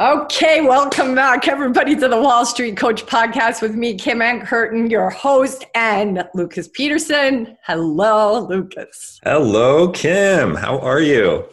Okay, 0.00 0.62
welcome 0.62 1.14
back, 1.14 1.46
everybody, 1.46 1.94
to 1.94 2.08
the 2.08 2.18
Wall 2.18 2.46
Street 2.46 2.74
Coach 2.74 3.04
podcast 3.04 3.60
with 3.60 3.74
me, 3.74 3.96
Kim 3.96 4.22
Ann 4.22 4.40
Curtin, 4.40 4.88
your 4.88 5.10
host, 5.10 5.66
and 5.74 6.26
Lucas 6.32 6.68
Peterson. 6.68 7.58
Hello, 7.64 8.46
Lucas. 8.46 9.20
Hello, 9.22 9.90
Kim. 9.90 10.54
How 10.54 10.78
are 10.78 11.02
you? 11.02 11.44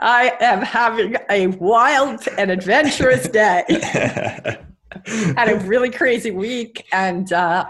I 0.00 0.36
am 0.40 0.60
having 0.60 1.16
a 1.30 1.46
wild 1.46 2.28
and 2.36 2.50
adventurous 2.50 3.26
day. 3.26 3.64
Had 5.36 5.48
a 5.48 5.56
really 5.66 5.90
crazy 5.90 6.30
week, 6.30 6.86
and 6.92 7.32
uh, 7.32 7.66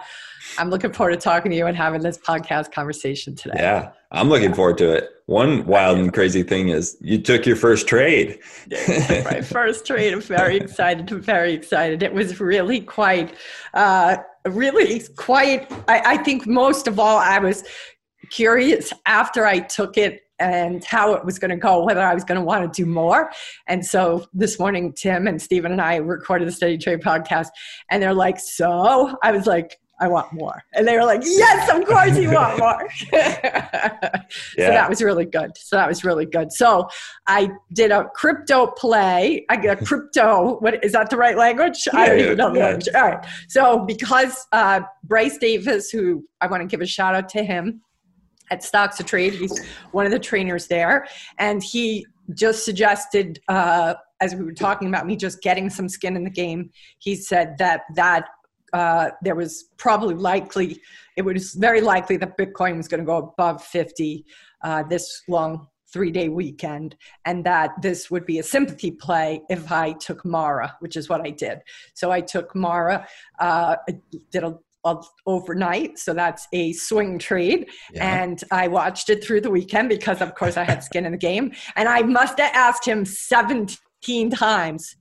I'm 0.58 0.70
looking 0.70 0.92
forward 0.92 1.12
to 1.12 1.16
talking 1.16 1.50
to 1.50 1.56
you 1.56 1.66
and 1.66 1.76
having 1.76 2.00
this 2.00 2.18
podcast 2.18 2.72
conversation 2.72 3.34
today. 3.34 3.56
Yeah, 3.56 3.90
I'm 4.12 4.28
looking 4.28 4.54
forward 4.54 4.78
to 4.78 4.92
it. 4.92 5.10
One 5.26 5.64
wild 5.66 5.98
and 5.98 6.12
crazy 6.12 6.42
thing 6.42 6.68
is 6.68 6.96
you 7.00 7.18
took 7.18 7.46
your 7.46 7.56
first 7.56 7.88
trade. 7.88 8.38
my 8.70 9.40
first 9.44 9.86
trade. 9.86 10.12
I'm 10.12 10.20
very 10.20 10.56
excited. 10.56 11.10
I'm 11.10 11.20
very 11.22 11.54
excited. 11.54 12.02
It 12.02 12.12
was 12.12 12.40
really 12.40 12.80
quite, 12.80 13.34
uh, 13.72 14.18
really 14.46 15.02
quite. 15.16 15.70
I, 15.88 16.02
I 16.04 16.16
think 16.18 16.46
most 16.46 16.86
of 16.86 17.00
all, 17.00 17.18
I 17.18 17.38
was 17.38 17.64
curious 18.30 18.92
after 19.06 19.46
I 19.46 19.60
took 19.60 19.96
it 19.96 20.23
and 20.44 20.84
how 20.84 21.14
it 21.14 21.24
was 21.24 21.38
going 21.38 21.50
to 21.50 21.56
go, 21.56 21.82
whether 21.82 22.02
I 22.02 22.12
was 22.12 22.22
going 22.22 22.38
to 22.38 22.44
want 22.44 22.70
to 22.70 22.82
do 22.82 22.88
more. 22.88 23.30
And 23.66 23.84
so 23.84 24.26
this 24.34 24.58
morning, 24.58 24.92
Tim 24.92 25.26
and 25.26 25.40
Stephen 25.40 25.72
and 25.72 25.80
I 25.80 25.96
recorded 25.96 26.46
the 26.46 26.52
Steady 26.52 26.76
Trade 26.76 27.00
podcast, 27.00 27.48
and 27.90 28.02
they're 28.02 28.14
like, 28.14 28.38
"So," 28.38 29.16
I 29.22 29.32
was 29.32 29.46
like, 29.46 29.78
I 30.00 30.08
want 30.08 30.32
more. 30.32 30.62
And 30.72 30.86
they 30.86 30.96
were 30.96 31.04
like, 31.04 31.22
yes, 31.24 31.70
of 31.72 31.86
course 31.86 32.18
you 32.18 32.32
want 32.32 32.58
more. 32.58 32.88
yeah. 33.12 34.20
So 34.56 34.66
that 34.66 34.90
was 34.90 35.00
really 35.00 35.24
good. 35.24 35.56
So 35.56 35.76
that 35.76 35.88
was 35.88 36.04
really 36.04 36.26
good. 36.26 36.52
So 36.52 36.88
I 37.28 37.50
did 37.72 37.92
a 37.92 38.04
crypto 38.12 38.66
play. 38.66 39.46
I 39.48 39.56
get 39.56 39.80
a 39.80 39.84
crypto. 39.84 40.58
What 40.58 40.84
is 40.84 40.92
that 40.92 41.10
the 41.10 41.16
right 41.16 41.36
language? 41.36 41.86
Yeah, 41.86 42.00
I 42.00 42.08
don't 42.08 42.18
even 42.18 42.36
know 42.36 42.52
the 42.52 42.58
yeah. 42.58 42.64
language. 42.66 42.88
All 42.94 43.02
right. 43.02 43.26
So 43.48 43.84
because 43.86 44.46
uh, 44.50 44.80
Bryce 45.04 45.38
Davis, 45.38 45.90
who 45.90 46.24
I 46.40 46.48
want 46.48 46.62
to 46.62 46.66
give 46.66 46.80
a 46.80 46.86
shout 46.86 47.14
out 47.14 47.28
to 47.30 47.44
him 47.44 47.80
at 48.50 48.62
Stocks 48.62 48.96
to 48.98 49.04
Trade, 49.04 49.34
he's 49.34 49.64
one 49.92 50.06
of 50.06 50.12
the 50.12 50.18
trainers 50.18 50.66
there. 50.66 51.06
And 51.38 51.62
he 51.62 52.06
just 52.34 52.64
suggested, 52.64 53.40
uh, 53.48 53.94
as 54.20 54.34
we 54.34 54.44
were 54.44 54.52
talking 54.52 54.88
about 54.88 55.06
me 55.06 55.16
just 55.16 55.42
getting 55.42 55.68
some 55.68 55.88
skin 55.88 56.16
in 56.16 56.24
the 56.24 56.30
game, 56.30 56.70
he 56.98 57.14
said 57.14 57.56
that 57.58 57.82
that 57.94 58.26
uh, 58.72 59.10
there 59.22 59.36
was 59.36 59.66
probably 59.76 60.16
likely, 60.16 60.80
it 61.16 61.22
was 61.22 61.54
very 61.54 61.80
likely 61.80 62.16
that 62.16 62.36
Bitcoin 62.36 62.76
was 62.76 62.88
going 62.88 62.98
to 62.98 63.06
go 63.06 63.18
above 63.18 63.62
50 63.62 64.24
uh, 64.64 64.82
this 64.82 65.22
long 65.28 65.68
three 65.92 66.10
day 66.10 66.28
weekend, 66.28 66.96
and 67.24 67.44
that 67.44 67.70
this 67.80 68.10
would 68.10 68.26
be 68.26 68.40
a 68.40 68.42
sympathy 68.42 68.90
play 68.90 69.40
if 69.48 69.70
I 69.70 69.92
took 69.92 70.24
Mara, 70.24 70.76
which 70.80 70.96
is 70.96 71.08
what 71.08 71.20
I 71.24 71.30
did. 71.30 71.60
So 71.94 72.10
I 72.10 72.20
took 72.20 72.52
Mara, 72.56 73.06
uh, 73.38 73.76
did 74.32 74.42
a 74.42 74.58
overnight 75.26 75.98
so 75.98 76.12
that's 76.12 76.46
a 76.52 76.72
swing 76.72 77.18
trade 77.18 77.68
yeah. 77.92 78.22
and 78.22 78.44
i 78.50 78.68
watched 78.68 79.08
it 79.10 79.24
through 79.24 79.40
the 79.40 79.50
weekend 79.50 79.88
because 79.88 80.20
of 80.20 80.34
course 80.34 80.56
i 80.56 80.64
had 80.64 80.82
skin 80.82 81.06
in 81.06 81.12
the 81.12 81.18
game 81.18 81.52
and 81.76 81.88
i 81.88 82.02
must 82.02 82.38
have 82.38 82.52
asked 82.54 82.86
him 82.86 83.04
17 83.04 84.30
times 84.30 84.96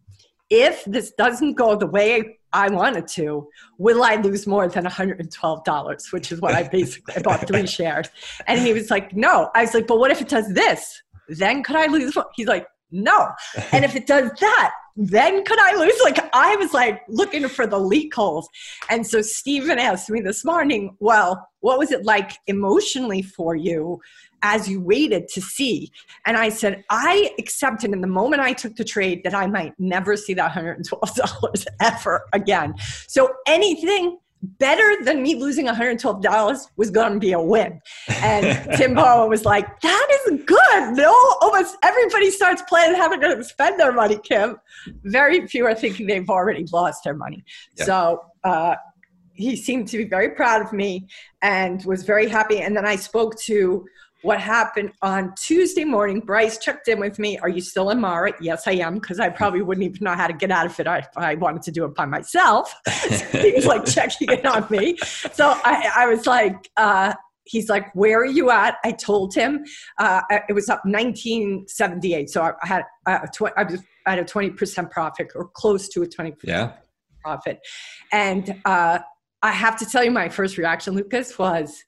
if 0.49 0.85
this 0.85 1.11
doesn't 1.17 1.53
go 1.53 1.75
the 1.75 1.87
way 1.87 2.37
I 2.53 2.69
wanted 2.69 3.07
to, 3.15 3.47
will 3.79 4.03
I 4.03 4.15
lose 4.15 4.45
more 4.45 4.67
than 4.67 4.85
$112? 4.85 6.13
Which 6.13 6.31
is 6.31 6.39
what 6.39 6.53
I 6.53 6.67
basically 6.67 7.15
I 7.15 7.21
bought 7.21 7.47
three 7.47 7.65
shares. 7.77 8.09
And 8.45 8.59
he 8.59 8.73
was 8.73 8.91
like, 8.91 9.15
no. 9.15 9.49
I 9.55 9.61
was 9.61 9.73
like, 9.73 9.87
but 9.87 9.97
what 9.97 10.11
if 10.11 10.21
it 10.21 10.29
does 10.29 10.53
this? 10.53 11.01
Then 11.27 11.63
could 11.63 11.75
I 11.75 11.87
lose? 11.87 12.15
He's 12.35 12.47
like, 12.47 12.67
no. 12.91 13.29
And 13.71 13.83
if 13.83 13.95
it 13.95 14.05
does 14.05 14.31
that, 14.39 14.73
then 14.95 15.43
could 15.43 15.59
I 15.59 15.75
lose? 15.75 15.99
Like 16.03 16.19
I 16.33 16.55
was 16.57 16.73
like 16.73 17.01
looking 17.07 17.47
for 17.47 17.65
the 17.65 17.79
leak 17.79 18.13
holes. 18.13 18.47
And 18.89 19.05
so 19.05 19.21
Stephen 19.21 19.79
asked 19.79 20.09
me 20.09 20.21
this 20.21 20.45
morning, 20.45 20.95
well, 20.99 21.47
what 21.61 21.79
was 21.79 21.91
it 21.91 22.05
like 22.05 22.33
emotionally 22.47 23.21
for 23.21 23.55
you 23.55 23.99
as 24.43 24.67
you 24.67 24.79
waited 24.79 25.27
to 25.29 25.41
see. 25.41 25.91
And 26.25 26.37
I 26.37 26.49
said, 26.49 26.83
I 26.89 27.33
accepted 27.39 27.91
in 27.91 28.01
the 28.01 28.07
moment 28.07 28.41
I 28.41 28.53
took 28.53 28.75
the 28.75 28.83
trade 28.83 29.21
that 29.23 29.33
I 29.33 29.47
might 29.47 29.73
never 29.79 30.15
see 30.17 30.33
that 30.33 30.51
$112 30.51 31.65
ever 31.81 32.25
again. 32.33 32.75
So 33.07 33.33
anything 33.47 34.19
better 34.43 35.03
than 35.03 35.23
me 35.23 35.35
losing 35.35 35.67
$112 35.67 36.67
was 36.75 36.91
going 36.91 37.13
to 37.13 37.19
be 37.19 37.31
a 37.31 37.41
win. 37.41 37.79
And 38.21 38.71
Tim 38.77 38.93
Bohen 38.93 39.29
was 39.29 39.45
like, 39.45 39.79
that 39.81 40.07
is 40.27 40.41
good. 40.45 40.93
No, 40.95 41.13
almost 41.41 41.77
everybody 41.81 42.29
starts 42.29 42.61
planning 42.67 42.95
how 42.95 43.07
they're 43.07 43.19
going 43.19 43.37
to 43.37 43.43
spend 43.43 43.79
their 43.79 43.93
money, 43.93 44.19
Kim. 44.23 44.57
Very 45.03 45.47
few 45.47 45.65
are 45.65 45.75
thinking 45.75 46.07
they've 46.07 46.29
already 46.29 46.65
lost 46.71 47.03
their 47.03 47.15
money. 47.15 47.43
Yeah. 47.77 47.85
So, 47.85 48.21
uh, 48.43 48.75
he 49.35 49.55
seemed 49.55 49.87
to 49.87 49.97
be 49.97 50.05
very 50.05 50.29
proud 50.29 50.61
of 50.61 50.71
me 50.73 51.07
and 51.41 51.83
was 51.85 52.03
very 52.03 52.27
happy. 52.27 52.59
And 52.59 52.77
then 52.77 52.85
I 52.85 52.95
spoke 52.95 53.35
to 53.41 53.83
what 54.23 54.39
happened 54.39 54.91
on 55.01 55.33
Tuesday 55.35 55.83
morning. 55.83 56.19
Bryce 56.19 56.57
checked 56.57 56.87
in 56.87 56.99
with 56.99 57.19
me. 57.19 57.37
Are 57.39 57.49
you 57.49 57.61
still 57.61 57.89
in 57.89 57.99
Mara? 57.99 58.33
Yes, 58.41 58.67
I 58.67 58.73
am, 58.73 58.95
because 58.95 59.19
I 59.19 59.29
probably 59.29 59.61
wouldn't 59.61 59.85
even 59.85 60.03
know 60.03 60.15
how 60.15 60.27
to 60.27 60.33
get 60.33 60.49
out 60.49 60.65
of 60.65 60.79
it 60.79 60.87
if 60.87 61.07
I 61.15 61.35
wanted 61.35 61.61
to 61.63 61.71
do 61.71 61.85
it 61.85 61.93
by 61.93 62.05
myself. 62.05 62.73
so 62.87 63.17
he 63.41 63.51
was 63.53 63.65
like 63.65 63.85
checking 63.85 64.31
in 64.31 64.45
on 64.45 64.65
me. 64.69 64.97
So 65.33 65.49
I, 65.63 65.91
I 65.97 66.07
was 66.07 66.25
like, 66.25 66.69
uh, 66.77 67.13
he's 67.43 67.69
like, 67.69 67.93
where 67.93 68.19
are 68.19 68.25
you 68.25 68.49
at? 68.49 68.77
I 68.85 68.91
told 68.91 69.33
him 69.33 69.65
uh, 69.99 70.21
it 70.47 70.53
was 70.53 70.69
up 70.69 70.81
1978. 70.85 72.29
So 72.29 72.41
I 72.41 72.65
had, 72.65 72.83
tw- 73.33 73.53
I 73.57 73.63
was 73.63 73.81
at 74.07 74.19
a 74.19 74.23
20% 74.23 74.89
profit 74.89 75.31
or 75.35 75.49
close 75.49 75.89
to 75.89 76.03
a 76.03 76.07
20% 76.07 76.35
yeah. 76.43 76.73
profit. 77.21 77.59
And 78.11 78.61
uh, 78.63 78.99
I 79.41 79.51
have 79.51 79.77
to 79.79 79.85
tell 79.85 80.03
you, 80.03 80.11
my 80.11 80.29
first 80.29 80.57
reaction, 80.57 80.93
Lucas, 80.93 81.37
was, 81.37 81.83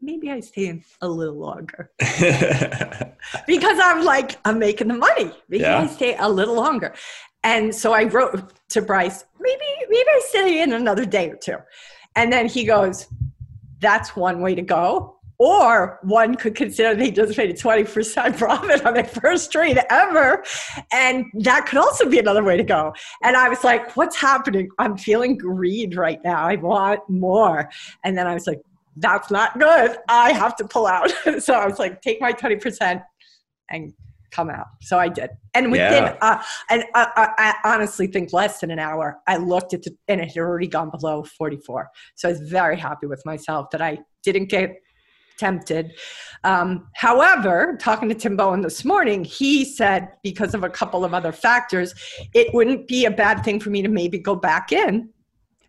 maybe 0.00 0.30
I 0.30 0.40
stay 0.40 0.66
in 0.66 0.84
a 1.00 1.08
little 1.08 1.36
longer. 1.36 1.90
because 1.98 3.78
I'm 3.82 4.04
like, 4.04 4.38
I'm 4.44 4.58
making 4.58 4.88
the 4.88 4.94
money. 4.94 5.32
Maybe 5.48 5.62
yeah. 5.62 5.80
I 5.80 5.86
stay 5.86 6.16
a 6.18 6.28
little 6.28 6.54
longer. 6.54 6.94
And 7.42 7.74
so 7.74 7.92
I 7.92 8.04
wrote 8.04 8.52
to 8.70 8.82
Bryce, 8.82 9.24
maybe, 9.38 9.64
maybe 9.88 10.08
I 10.08 10.22
stay 10.28 10.62
in 10.62 10.72
another 10.72 11.06
day 11.06 11.30
or 11.30 11.36
two. 11.36 11.56
And 12.16 12.32
then 12.32 12.46
he 12.46 12.64
goes, 12.64 13.08
that's 13.80 14.14
one 14.14 14.40
way 14.40 14.54
to 14.54 14.62
go. 14.62 15.16
Or 15.38 15.98
one 16.02 16.34
could 16.34 16.54
consider 16.54 16.94
they 16.94 17.10
just 17.10 17.38
made 17.38 17.48
a 17.48 17.54
20% 17.54 18.36
profit 18.36 18.84
on 18.84 18.92
their 18.92 19.04
first 19.04 19.50
trade 19.50 19.80
ever. 19.88 20.44
And 20.92 21.24
that 21.32 21.64
could 21.64 21.78
also 21.78 22.10
be 22.10 22.18
another 22.18 22.44
way 22.44 22.58
to 22.58 22.62
go. 22.62 22.92
And 23.22 23.38
I 23.38 23.48
was 23.48 23.64
like, 23.64 23.96
what's 23.96 24.16
happening? 24.16 24.68
I'm 24.78 24.98
feeling 24.98 25.38
greed 25.38 25.96
right 25.96 26.22
now. 26.22 26.46
I 26.46 26.56
want 26.56 27.08
more. 27.08 27.70
And 28.04 28.18
then 28.18 28.26
I 28.26 28.34
was 28.34 28.46
like, 28.46 28.60
that's 28.96 29.30
not 29.30 29.58
good. 29.58 29.96
I 30.08 30.32
have 30.32 30.56
to 30.56 30.64
pull 30.66 30.86
out. 30.86 31.10
so 31.38 31.54
I 31.54 31.66
was 31.66 31.78
like, 31.78 32.02
take 32.02 32.20
my 32.20 32.32
20% 32.32 33.02
and 33.70 33.92
come 34.30 34.50
out. 34.50 34.66
So 34.80 34.98
I 34.98 35.08
did. 35.08 35.30
And 35.54 35.72
within, 35.72 36.04
yeah. 36.04 36.16
uh, 36.20 36.42
and 36.68 36.84
I, 36.94 37.08
I, 37.16 37.54
I, 37.64 37.74
honestly 37.74 38.06
think 38.06 38.32
less 38.32 38.60
than 38.60 38.70
an 38.70 38.78
hour, 38.78 39.18
I 39.26 39.36
looked 39.36 39.74
at 39.74 39.82
the, 39.82 39.96
and 40.08 40.20
it 40.20 40.28
had 40.28 40.36
already 40.36 40.68
gone 40.68 40.90
below 40.90 41.24
44. 41.24 41.88
So 42.14 42.28
I 42.28 42.32
was 42.32 42.40
very 42.40 42.76
happy 42.76 43.06
with 43.06 43.24
myself 43.26 43.70
that 43.70 43.82
I 43.82 43.98
didn't 44.22 44.46
get 44.46 44.76
tempted. 45.38 45.94
Um, 46.44 46.88
however, 46.94 47.76
talking 47.80 48.08
to 48.10 48.14
Tim 48.14 48.36
Bohen 48.36 48.60
this 48.60 48.84
morning, 48.84 49.24
he 49.24 49.64
said 49.64 50.08
because 50.22 50.54
of 50.54 50.62
a 50.62 50.70
couple 50.70 51.04
of 51.04 51.14
other 51.14 51.32
factors, 51.32 51.94
it 52.34 52.52
wouldn't 52.54 52.86
be 52.86 53.06
a 53.06 53.10
bad 53.10 53.42
thing 53.42 53.58
for 53.58 53.70
me 53.70 53.82
to 53.82 53.88
maybe 53.88 54.18
go 54.18 54.36
back 54.36 54.70
in 54.70 55.08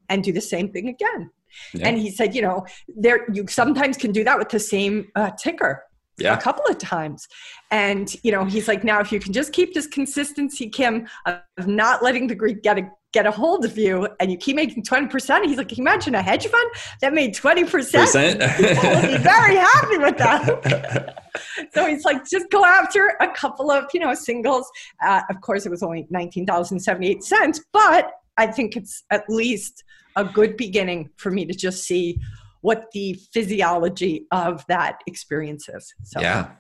and 0.09 0.24
do 0.24 0.33
the 0.33 0.41
same 0.41 0.71
thing 0.71 0.89
again. 0.89 1.31
Yeah. 1.74 1.88
And 1.88 1.98
he 1.98 2.12
said, 2.12 2.36
you 2.36 2.42
know, 2.42 2.65
there 2.88 3.25
you 3.31 3.45
sometimes 3.48 3.98
can 3.98 4.12
do 4.12 4.24
that 4.24 4.38
with 4.38 4.50
the 4.50 4.59
same 4.59 5.12
uh, 5.15 5.31
ticker 5.31 5.83
yeah. 6.18 6.38
a 6.38 6.42
couple 6.42 6.65
of 6.68 6.77
times. 6.77 7.27
And, 7.69 8.13
you 8.24 8.31
know, 8.31 8.45
he's 8.45 8.68
like, 8.68 8.83
now 8.83 9.00
if 9.00 9.12
you 9.12 9.19
can 9.19 9.33
just 9.33 9.53
keep 9.53 9.74
this 9.74 9.88
consistency, 9.88 10.69
Kim, 10.69 11.07
of 11.25 11.68
not 11.68 12.03
letting 12.03 12.27
the 12.27 12.36
Greek 12.36 12.62
get 12.62 12.77
a 12.77 12.89
get 13.13 13.25
a 13.25 13.31
hold 13.31 13.65
of 13.65 13.77
you 13.77 14.07
and 14.19 14.31
you 14.31 14.38
keep 14.38 14.56
making 14.56 14.83
20%. 14.83 15.44
He's 15.44 15.57
like, 15.57 15.68
can 15.68 15.80
you 15.80 15.83
imagine 15.83 16.15
a 16.15 16.21
hedge 16.21 16.48
fund 16.48 16.71
that 17.01 17.13
made 17.13 17.36
20%? 17.36 17.69
Percent? 17.69 18.39
would 18.59 19.12
be 19.12 19.18
very 19.18 19.57
happy 19.57 19.98
with 19.98 20.18
that. 20.18 21.24
so 21.74 21.88
he's 21.88 22.06
like, 22.06 22.25
just 22.25 22.50
go 22.50 22.63
after 22.63 23.18
a 23.19 23.27
couple 23.27 23.69
of, 23.69 23.86
you 23.94 24.00
know, 24.00 24.13
singles. 24.13 24.69
Uh, 25.06 25.21
of 25.30 25.42
course, 25.42 25.65
it 25.65 25.69
was 25.69 25.83
only 25.83 26.07
$19.78, 26.13 27.59
but 27.74 28.12
I 28.38 28.48
think 28.48 28.77
it's 28.77 29.03
at 29.12 29.24
least 29.27 29.83
a 30.16 30.25
good 30.25 30.58
beginning 30.58 31.10
for 31.18 31.31
me 31.31 31.46
to 31.46 31.54
just 31.54 31.84
see 31.84 32.19
what 32.62 32.92
the 32.92 33.13
physiology 33.34 34.28
of 34.31 34.66
that 34.68 35.00
experience 35.08 35.68
is. 35.69 35.94
So, 36.04 36.22
yeah. 36.22 36.52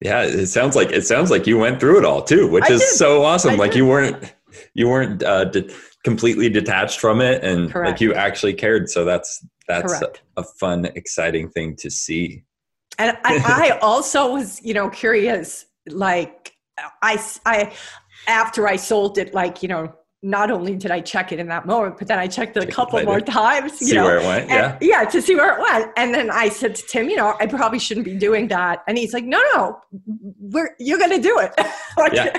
Yeah, 0.00 0.22
it 0.24 0.48
sounds 0.48 0.74
like 0.74 0.90
it 0.90 1.06
sounds 1.06 1.30
like 1.30 1.46
you 1.46 1.58
went 1.58 1.78
through 1.78 1.98
it 1.98 2.04
all 2.04 2.22
too, 2.22 2.48
which 2.48 2.64
I 2.64 2.72
is 2.72 2.80
did. 2.80 2.88
so 2.88 3.22
awesome. 3.22 3.52
I 3.52 3.54
like 3.54 3.70
did. 3.70 3.78
you 3.78 3.86
weren't 3.86 4.34
you 4.74 4.88
weren't 4.88 5.22
uh, 5.22 5.44
de- 5.44 5.72
completely 6.04 6.48
detached 6.48 6.98
from 6.98 7.20
it, 7.20 7.44
and 7.44 7.70
Correct. 7.70 7.92
like 7.92 8.00
you 8.00 8.12
actually 8.12 8.54
cared. 8.54 8.90
So 8.90 9.04
that's 9.04 9.46
that's 9.68 10.02
a, 10.02 10.12
a, 10.36 10.42
fun, 10.42 10.86
exciting 10.96 11.48
thing 11.50 11.76
to 11.76 11.90
see. 11.90 12.42
And 12.98 13.16
I, 13.24 13.70
I 13.74 13.78
also 13.78 14.32
was, 14.32 14.60
you 14.62 14.74
know, 14.74 14.90
curious. 14.90 15.66
Like 15.88 16.52
I, 17.02 17.24
I 17.46 17.72
after 18.26 18.68
I 18.68 18.76
sold 18.76 19.18
it, 19.18 19.34
like 19.34 19.62
you 19.62 19.68
know, 19.68 19.94
not 20.22 20.52
only 20.52 20.76
did 20.76 20.92
I 20.92 21.00
check 21.00 21.32
it 21.32 21.40
in 21.40 21.48
that 21.48 21.66
moment, 21.66 21.98
but 21.98 22.06
then 22.06 22.18
I 22.18 22.28
checked 22.28 22.56
it 22.56 22.62
a 22.62 22.66
couple 22.66 23.02
more 23.02 23.20
times. 23.20 23.80
You 23.80 23.88
see 23.88 23.94
know, 23.94 24.04
where 24.04 24.18
it 24.18 24.24
went, 24.24 24.48
yeah, 24.48 24.78
yeah, 24.80 25.04
to 25.04 25.20
see 25.20 25.34
where 25.34 25.56
it 25.56 25.60
went. 25.60 25.92
And 25.96 26.14
then 26.14 26.30
I 26.30 26.48
said 26.48 26.76
to 26.76 26.86
Tim, 26.86 27.10
you 27.10 27.16
know, 27.16 27.34
I 27.40 27.46
probably 27.46 27.80
shouldn't 27.80 28.06
be 28.06 28.14
doing 28.14 28.46
that. 28.48 28.84
And 28.86 28.96
he's 28.96 29.12
like, 29.12 29.24
no, 29.24 29.40
no, 29.54 29.80
we're 30.38 30.70
you're 30.78 30.98
gonna 30.98 31.20
do 31.20 31.38
it. 31.40 31.52
like, 31.96 32.12
yeah. 32.12 32.36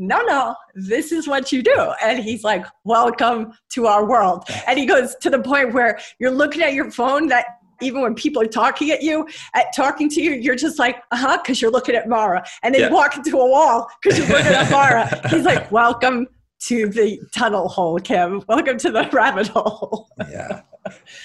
No, 0.00 0.22
no, 0.22 0.54
this 0.76 1.10
is 1.10 1.26
what 1.26 1.50
you 1.50 1.60
do. 1.60 1.92
And 2.00 2.20
he's 2.20 2.44
like, 2.44 2.64
welcome 2.84 3.52
to 3.70 3.86
our 3.86 4.08
world. 4.08 4.44
And 4.68 4.78
he 4.78 4.86
goes 4.86 5.16
to 5.16 5.28
the 5.28 5.40
point 5.40 5.72
where 5.72 5.98
you're 6.20 6.30
looking 6.30 6.62
at 6.62 6.72
your 6.72 6.88
phone 6.92 7.26
that 7.28 7.46
even 7.80 8.02
when 8.02 8.14
people 8.14 8.40
are 8.40 8.46
talking 8.46 8.92
at 8.92 9.02
you, 9.02 9.26
at 9.54 9.74
talking 9.74 10.08
to 10.10 10.22
you, 10.22 10.34
you're 10.34 10.54
just 10.54 10.78
like, 10.78 10.98
uh 11.10 11.16
huh, 11.16 11.38
because 11.42 11.60
you're 11.60 11.72
looking 11.72 11.96
at 11.96 12.08
Mara. 12.08 12.44
And 12.62 12.72
then 12.72 12.82
yeah. 12.82 12.88
you 12.88 12.94
walk 12.94 13.16
into 13.16 13.38
a 13.38 13.48
wall 13.48 13.88
because 14.00 14.18
you're 14.18 14.28
looking 14.28 14.52
at 14.52 14.70
Mara. 14.70 15.28
He's 15.30 15.44
like, 15.44 15.70
welcome 15.72 16.28
to 16.60 16.88
the 16.88 17.20
tunnel 17.34 17.68
hole, 17.68 17.98
Kim. 17.98 18.42
Welcome 18.48 18.78
to 18.78 18.90
the 18.90 19.08
rabbit 19.12 19.48
hole. 19.48 20.08
yeah. 20.30 20.62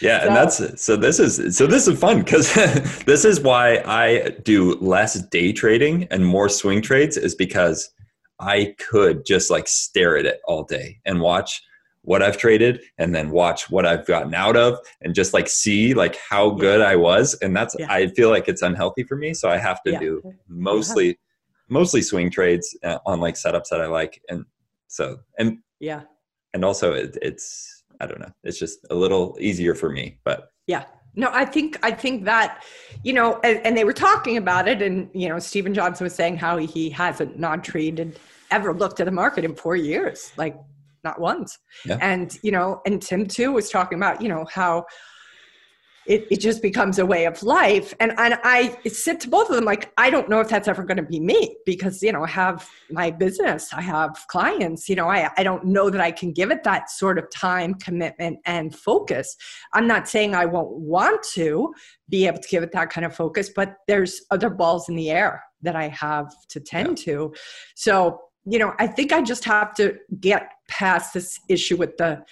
Yeah, 0.01 0.19
so, 0.19 0.27
and 0.27 0.35
that's 0.35 0.83
so 0.83 0.97
this 0.97 1.19
is 1.19 1.55
so 1.55 1.67
this 1.67 1.87
is 1.87 1.97
fun 1.97 2.19
because 2.19 2.53
this 3.05 3.23
is 3.23 3.39
why 3.39 3.81
I 3.85 4.35
do 4.43 4.75
less 4.79 5.21
day 5.27 5.53
trading 5.53 6.05
and 6.11 6.25
more 6.25 6.49
swing 6.49 6.81
trades 6.81 7.15
is 7.15 7.33
because 7.33 7.89
I 8.39 8.75
could 8.77 9.25
just 9.25 9.49
like 9.49 9.69
stare 9.69 10.17
at 10.17 10.25
it 10.25 10.41
all 10.45 10.63
day 10.63 10.99
and 11.05 11.21
watch 11.21 11.61
what 12.01 12.21
I've 12.21 12.37
traded 12.37 12.81
and 12.97 13.15
then 13.15 13.29
watch 13.29 13.69
what 13.69 13.85
I've 13.85 14.05
gotten 14.05 14.33
out 14.33 14.57
of 14.57 14.77
and 15.01 15.15
just 15.15 15.33
like 15.33 15.47
see 15.47 15.93
like 15.93 16.17
how 16.17 16.49
good 16.49 16.81
I 16.81 16.97
was 16.97 17.33
and 17.35 17.55
that's 17.55 17.75
yeah. 17.79 17.87
I 17.89 18.07
feel 18.07 18.29
like 18.29 18.49
it's 18.49 18.61
unhealthy 18.61 19.03
for 19.03 19.15
me 19.15 19.33
so 19.33 19.49
I 19.49 19.57
have 19.57 19.81
to 19.83 19.93
yeah. 19.93 19.99
do 19.99 20.33
mostly 20.49 21.17
mostly 21.69 22.01
swing 22.01 22.29
trades 22.29 22.77
uh, 22.83 22.97
on 23.05 23.21
like 23.21 23.35
setups 23.35 23.69
that 23.71 23.79
I 23.79 23.87
like 23.87 24.21
and 24.27 24.45
so 24.93 25.17
and 25.39 25.57
yeah, 25.79 26.01
and 26.53 26.63
also 26.63 26.93
it, 26.93 27.17
it's 27.21 27.83
I 27.99 28.05
don't 28.05 28.19
know, 28.19 28.31
it's 28.43 28.59
just 28.59 28.85
a 28.91 28.95
little 28.95 29.35
easier 29.39 29.73
for 29.73 29.89
me. 29.89 30.19
But 30.23 30.49
yeah, 30.67 30.85
no, 31.15 31.29
I 31.33 31.45
think 31.45 31.79
I 31.81 31.89
think 31.91 32.25
that 32.25 32.63
you 33.01 33.13
know, 33.13 33.39
and, 33.43 33.57
and, 33.65 33.75
they 33.75 33.85
were 33.85 33.93
talking 33.93 34.37
about 34.37 34.67
it, 34.67 34.83
and 34.83 35.09
you 35.13 35.29
know, 35.29 35.39
Steven 35.39 35.73
Johnson 35.73 36.03
was 36.03 36.13
saying 36.13 36.37
how 36.37 36.57
he 36.57 36.91
hasn't 36.91 37.39
non-traded 37.39 38.19
ever 38.51 38.71
looked 38.71 38.99
at 38.99 39.05
the 39.05 39.11
market 39.11 39.43
in 39.43 39.55
four 39.55 39.75
years, 39.75 40.31
like 40.37 40.55
not 41.03 41.19
once. 41.19 41.57
Yeah. 41.85 41.97
And 41.99 42.37
you 42.43 42.51
know, 42.51 42.81
and 42.85 43.01
Tim 43.01 43.25
too 43.25 43.51
was 43.51 43.71
talking 43.71 43.97
about 43.97 44.21
you 44.21 44.29
know 44.29 44.45
how 44.51 44.85
it, 46.05 46.27
it 46.29 46.39
just 46.39 46.61
becomes 46.61 46.99
a 46.99 47.05
way 47.05 47.25
of 47.25 47.41
life. 47.43 47.93
And, 47.99 48.13
and 48.17 48.37
I 48.43 48.77
said 48.87 49.19
to 49.21 49.29
both 49.29 49.49
of 49.49 49.55
them, 49.55 49.65
like, 49.65 49.91
I 49.97 50.09
don't 50.09 50.29
know 50.29 50.39
if 50.39 50.49
that's 50.49 50.67
ever 50.67 50.83
going 50.83 50.97
to 50.97 51.03
be 51.03 51.19
me 51.19 51.55
because, 51.65 52.03
you 52.03 52.11
know, 52.11 52.23
I 52.23 52.29
have 52.29 52.69
my 52.91 53.11
business, 53.11 53.73
I 53.73 53.81
have 53.81 54.17
clients, 54.27 54.89
you 54.89 54.95
know, 54.95 55.09
I, 55.09 55.29
I 55.37 55.43
don't 55.43 55.65
know 55.65 55.89
that 55.89 56.01
I 56.01 56.11
can 56.11 56.33
give 56.33 56.51
it 56.51 56.63
that 56.63 56.89
sort 56.89 57.17
of 57.17 57.29
time, 57.31 57.75
commitment, 57.75 58.39
and 58.45 58.75
focus. 58.75 59.35
I'm 59.73 59.87
not 59.87 60.09
saying 60.09 60.35
I 60.35 60.45
won't 60.45 60.71
want 60.71 61.23
to 61.33 61.73
be 62.09 62.27
able 62.27 62.39
to 62.39 62.49
give 62.49 62.63
it 62.63 62.71
that 62.73 62.89
kind 62.89 63.05
of 63.05 63.15
focus, 63.15 63.49
but 63.49 63.75
there's 63.87 64.21
other 64.29 64.49
balls 64.49 64.89
in 64.89 64.95
the 64.95 65.09
air 65.09 65.43
that 65.61 65.75
I 65.75 65.87
have 65.87 66.33
to 66.49 66.59
tend 66.59 66.99
yeah. 66.99 67.05
to. 67.05 67.33
So, 67.75 68.19
you 68.45 68.59
know, 68.59 68.73
I 68.77 68.87
think 68.87 69.13
I 69.13 69.21
just 69.21 69.45
have 69.45 69.73
to 69.75 69.97
get 70.19 70.49
past 70.67 71.13
this 71.13 71.39
issue 71.47 71.77
with 71.77 71.95
the, 71.95 72.23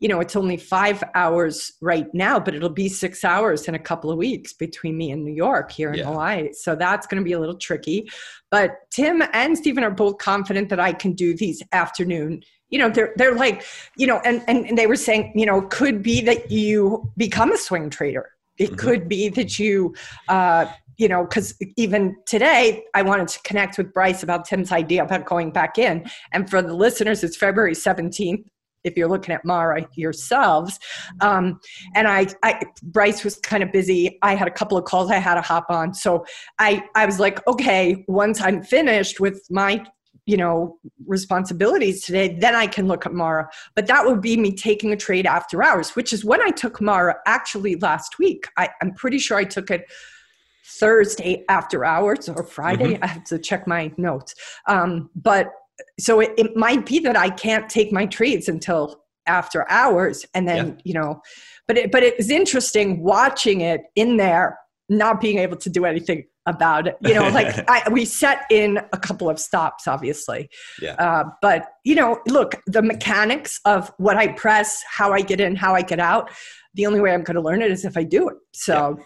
you 0.00 0.08
know, 0.08 0.18
it's 0.20 0.34
only 0.34 0.56
five 0.56 1.04
hours 1.14 1.72
right 1.82 2.12
now, 2.14 2.40
but 2.40 2.54
it'll 2.54 2.70
be 2.70 2.88
six 2.88 3.22
hours 3.22 3.68
in 3.68 3.74
a 3.74 3.78
couple 3.78 4.10
of 4.10 4.16
weeks 4.16 4.54
between 4.54 4.96
me 4.96 5.10
and 5.10 5.24
New 5.24 5.32
York 5.32 5.70
here 5.70 5.92
in 5.92 5.98
yeah. 5.98 6.06
Hawaii. 6.06 6.52
So 6.54 6.74
that's 6.74 7.06
going 7.06 7.22
to 7.22 7.24
be 7.24 7.34
a 7.34 7.38
little 7.38 7.58
tricky. 7.58 8.10
But 8.50 8.78
Tim 8.90 9.22
and 9.34 9.56
Stephen 9.56 9.84
are 9.84 9.90
both 9.90 10.16
confident 10.16 10.70
that 10.70 10.80
I 10.80 10.94
can 10.94 11.12
do 11.12 11.36
these 11.36 11.62
afternoon. 11.72 12.42
You 12.70 12.78
know, 12.78 12.88
they're 12.88 13.12
they're 13.16 13.34
like, 13.34 13.62
you 13.96 14.06
know, 14.06 14.20
and 14.24 14.42
and 14.48 14.66
and 14.66 14.78
they 14.78 14.86
were 14.86 14.96
saying, 14.96 15.32
you 15.34 15.44
know, 15.44 15.62
could 15.62 16.02
be 16.02 16.22
that 16.22 16.50
you 16.50 17.12
become 17.18 17.52
a 17.52 17.58
swing 17.58 17.90
trader. 17.90 18.30
It 18.56 18.68
mm-hmm. 18.68 18.76
could 18.76 19.08
be 19.08 19.28
that 19.28 19.58
you 19.58 19.94
uh, 20.28 20.66
you 20.96 21.08
know, 21.08 21.24
because 21.24 21.54
even 21.76 22.16
today 22.26 22.84
I 22.94 23.02
wanted 23.02 23.28
to 23.28 23.40
connect 23.42 23.76
with 23.76 23.92
Bryce 23.92 24.22
about 24.22 24.46
Tim's 24.46 24.72
idea 24.72 25.02
about 25.02 25.26
going 25.26 25.50
back 25.50 25.78
in. 25.78 26.08
And 26.32 26.48
for 26.48 26.60
the 26.60 26.74
listeners, 26.74 27.24
it's 27.24 27.36
February 27.36 27.72
17th 27.72 28.44
if 28.84 28.96
you're 28.96 29.08
looking 29.08 29.34
at 29.34 29.44
Mara 29.44 29.86
yourselves. 29.94 30.78
Um, 31.20 31.60
and 31.94 32.08
I, 32.08 32.26
I, 32.42 32.60
Bryce 32.82 33.24
was 33.24 33.36
kind 33.36 33.62
of 33.62 33.72
busy. 33.72 34.18
I 34.22 34.34
had 34.34 34.48
a 34.48 34.50
couple 34.50 34.78
of 34.78 34.84
calls 34.84 35.10
I 35.10 35.16
had 35.16 35.34
to 35.34 35.40
hop 35.40 35.66
on. 35.68 35.94
So 35.94 36.24
I, 36.58 36.84
I 36.94 37.06
was 37.06 37.20
like, 37.20 37.46
okay, 37.46 38.04
once 38.08 38.40
I'm 38.40 38.62
finished 38.62 39.20
with 39.20 39.46
my, 39.50 39.84
you 40.26 40.36
know, 40.36 40.78
responsibilities 41.06 42.04
today, 42.04 42.36
then 42.38 42.54
I 42.54 42.66
can 42.66 42.86
look 42.86 43.06
at 43.06 43.12
Mara. 43.12 43.48
But 43.74 43.86
that 43.88 44.06
would 44.06 44.20
be 44.20 44.36
me 44.36 44.54
taking 44.54 44.92
a 44.92 44.96
trade 44.96 45.26
after 45.26 45.62
hours, 45.62 45.96
which 45.96 46.12
is 46.12 46.24
when 46.24 46.40
I 46.40 46.50
took 46.50 46.80
Mara 46.80 47.16
actually 47.26 47.76
last 47.76 48.18
week. 48.18 48.46
I, 48.56 48.68
I'm 48.80 48.94
pretty 48.94 49.18
sure 49.18 49.36
I 49.36 49.44
took 49.44 49.70
it 49.70 49.86
Thursday 50.78 51.44
after 51.48 51.84
hours 51.84 52.28
or 52.28 52.44
Friday. 52.44 52.94
Mm-hmm. 52.94 53.04
I 53.04 53.06
have 53.08 53.24
to 53.24 53.38
check 53.38 53.66
my 53.66 53.92
notes. 53.96 54.34
Um, 54.66 55.10
but 55.16 55.50
so 55.98 56.20
it, 56.20 56.32
it 56.36 56.56
might 56.56 56.86
be 56.86 56.98
that 57.00 57.16
I 57.16 57.30
can't 57.30 57.68
take 57.68 57.92
my 57.92 58.06
treats 58.06 58.48
until 58.48 59.02
after 59.26 59.70
hours 59.70 60.24
and 60.34 60.48
then 60.48 60.66
yeah. 60.66 60.74
you 60.84 60.94
know 60.94 61.20
but 61.68 61.76
it 61.78 61.92
but 61.92 62.02
it 62.02 62.16
was 62.16 62.30
interesting 62.30 63.02
watching 63.02 63.60
it 63.60 63.82
in 63.94 64.16
there 64.16 64.58
not 64.88 65.20
being 65.20 65.38
able 65.38 65.56
to 65.56 65.70
do 65.70 65.84
anything 65.84 66.24
about 66.46 66.88
it. 66.88 66.96
You 67.00 67.14
know 67.14 67.28
like 67.32 67.64
I, 67.68 67.88
we 67.90 68.04
set 68.04 68.42
in 68.50 68.78
a 68.92 68.98
couple 68.98 69.30
of 69.30 69.38
stops 69.38 69.86
obviously. 69.86 70.48
Yeah. 70.82 70.94
Uh, 70.94 71.24
but 71.40 71.66
you 71.84 71.94
know 71.94 72.20
look 72.26 72.60
the 72.66 72.82
mechanics 72.82 73.60
of 73.64 73.92
what 73.98 74.16
i 74.16 74.28
press 74.28 74.82
how 74.90 75.12
i 75.12 75.20
get 75.20 75.40
in 75.40 75.54
how 75.54 75.74
i 75.74 75.82
get 75.82 76.00
out 76.00 76.30
the 76.74 76.86
only 76.86 77.00
way 77.00 77.12
i'm 77.12 77.22
going 77.22 77.36
to 77.36 77.40
learn 77.40 77.62
it 77.62 77.70
is 77.70 77.84
if 77.84 77.96
i 77.96 78.02
do 78.02 78.28
it. 78.28 78.36
So 78.52 78.96
yeah. 78.98 79.04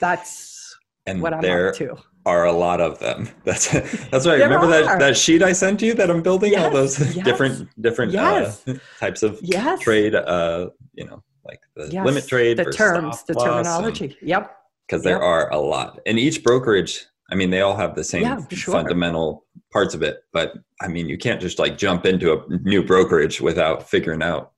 that's 0.00 0.76
and 1.06 1.22
what 1.22 1.32
i'm 1.32 1.40
there, 1.40 1.70
up 1.70 1.76
to 1.76 1.96
are 2.24 2.44
a 2.44 2.52
lot 2.52 2.80
of 2.80 2.98
them. 2.98 3.28
That's 3.44 3.70
that's 4.10 4.26
right. 4.26 4.40
Remember 4.40 4.66
are. 4.66 4.70
that 4.70 4.98
that 5.00 5.16
sheet 5.16 5.42
I 5.42 5.52
sent 5.52 5.82
you 5.82 5.94
that 5.94 6.10
I'm 6.10 6.22
building 6.22 6.52
yes, 6.52 6.64
all 6.64 6.70
those 6.70 6.98
yes. 7.16 7.24
different 7.24 7.68
different 7.82 8.12
yes. 8.12 8.66
uh, 8.66 8.74
types 9.00 9.22
of 9.22 9.38
yes. 9.42 9.80
trade. 9.80 10.14
Uh, 10.14 10.70
you 10.94 11.04
know, 11.06 11.22
like 11.44 11.60
the 11.74 11.86
limit 12.02 12.26
trade, 12.28 12.58
the 12.58 12.64
terms, 12.66 13.24
the 13.24 13.34
terminology. 13.34 14.16
And, 14.20 14.28
yep. 14.28 14.56
Because 14.86 15.02
there 15.02 15.16
yep. 15.16 15.22
are 15.22 15.52
a 15.52 15.58
lot, 15.58 16.00
and 16.06 16.18
each 16.18 16.42
brokerage. 16.42 17.06
I 17.30 17.34
mean, 17.34 17.48
they 17.48 17.62
all 17.62 17.76
have 17.76 17.94
the 17.94 18.04
same 18.04 18.22
yeah, 18.22 18.40
sure. 18.50 18.74
fundamental 18.74 19.46
parts 19.72 19.94
of 19.94 20.02
it, 20.02 20.24
but 20.34 20.52
I 20.82 20.88
mean, 20.88 21.08
you 21.08 21.16
can't 21.16 21.40
just 21.40 21.58
like 21.58 21.78
jump 21.78 22.04
into 22.04 22.34
a 22.34 22.58
new 22.58 22.84
brokerage 22.84 23.40
without 23.40 23.88
figuring 23.88 24.22
out 24.22 24.52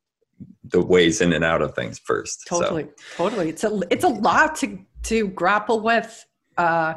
the 0.64 0.85
ways 0.85 1.21
in 1.21 1.33
and 1.33 1.44
out 1.44 1.62
of 1.62 1.75
things 1.76 2.00
first. 2.00 2.47
Totally, 2.49 2.85
so. 2.85 3.28
totally. 3.28 3.49
It's 3.50 3.62
a 3.62 3.80
it's 3.90 4.02
a 4.02 4.09
lot 4.09 4.56
to 4.56 4.78
to 5.04 5.28
grapple 5.28 5.80
with. 5.80 6.26
Uh, 6.56 6.94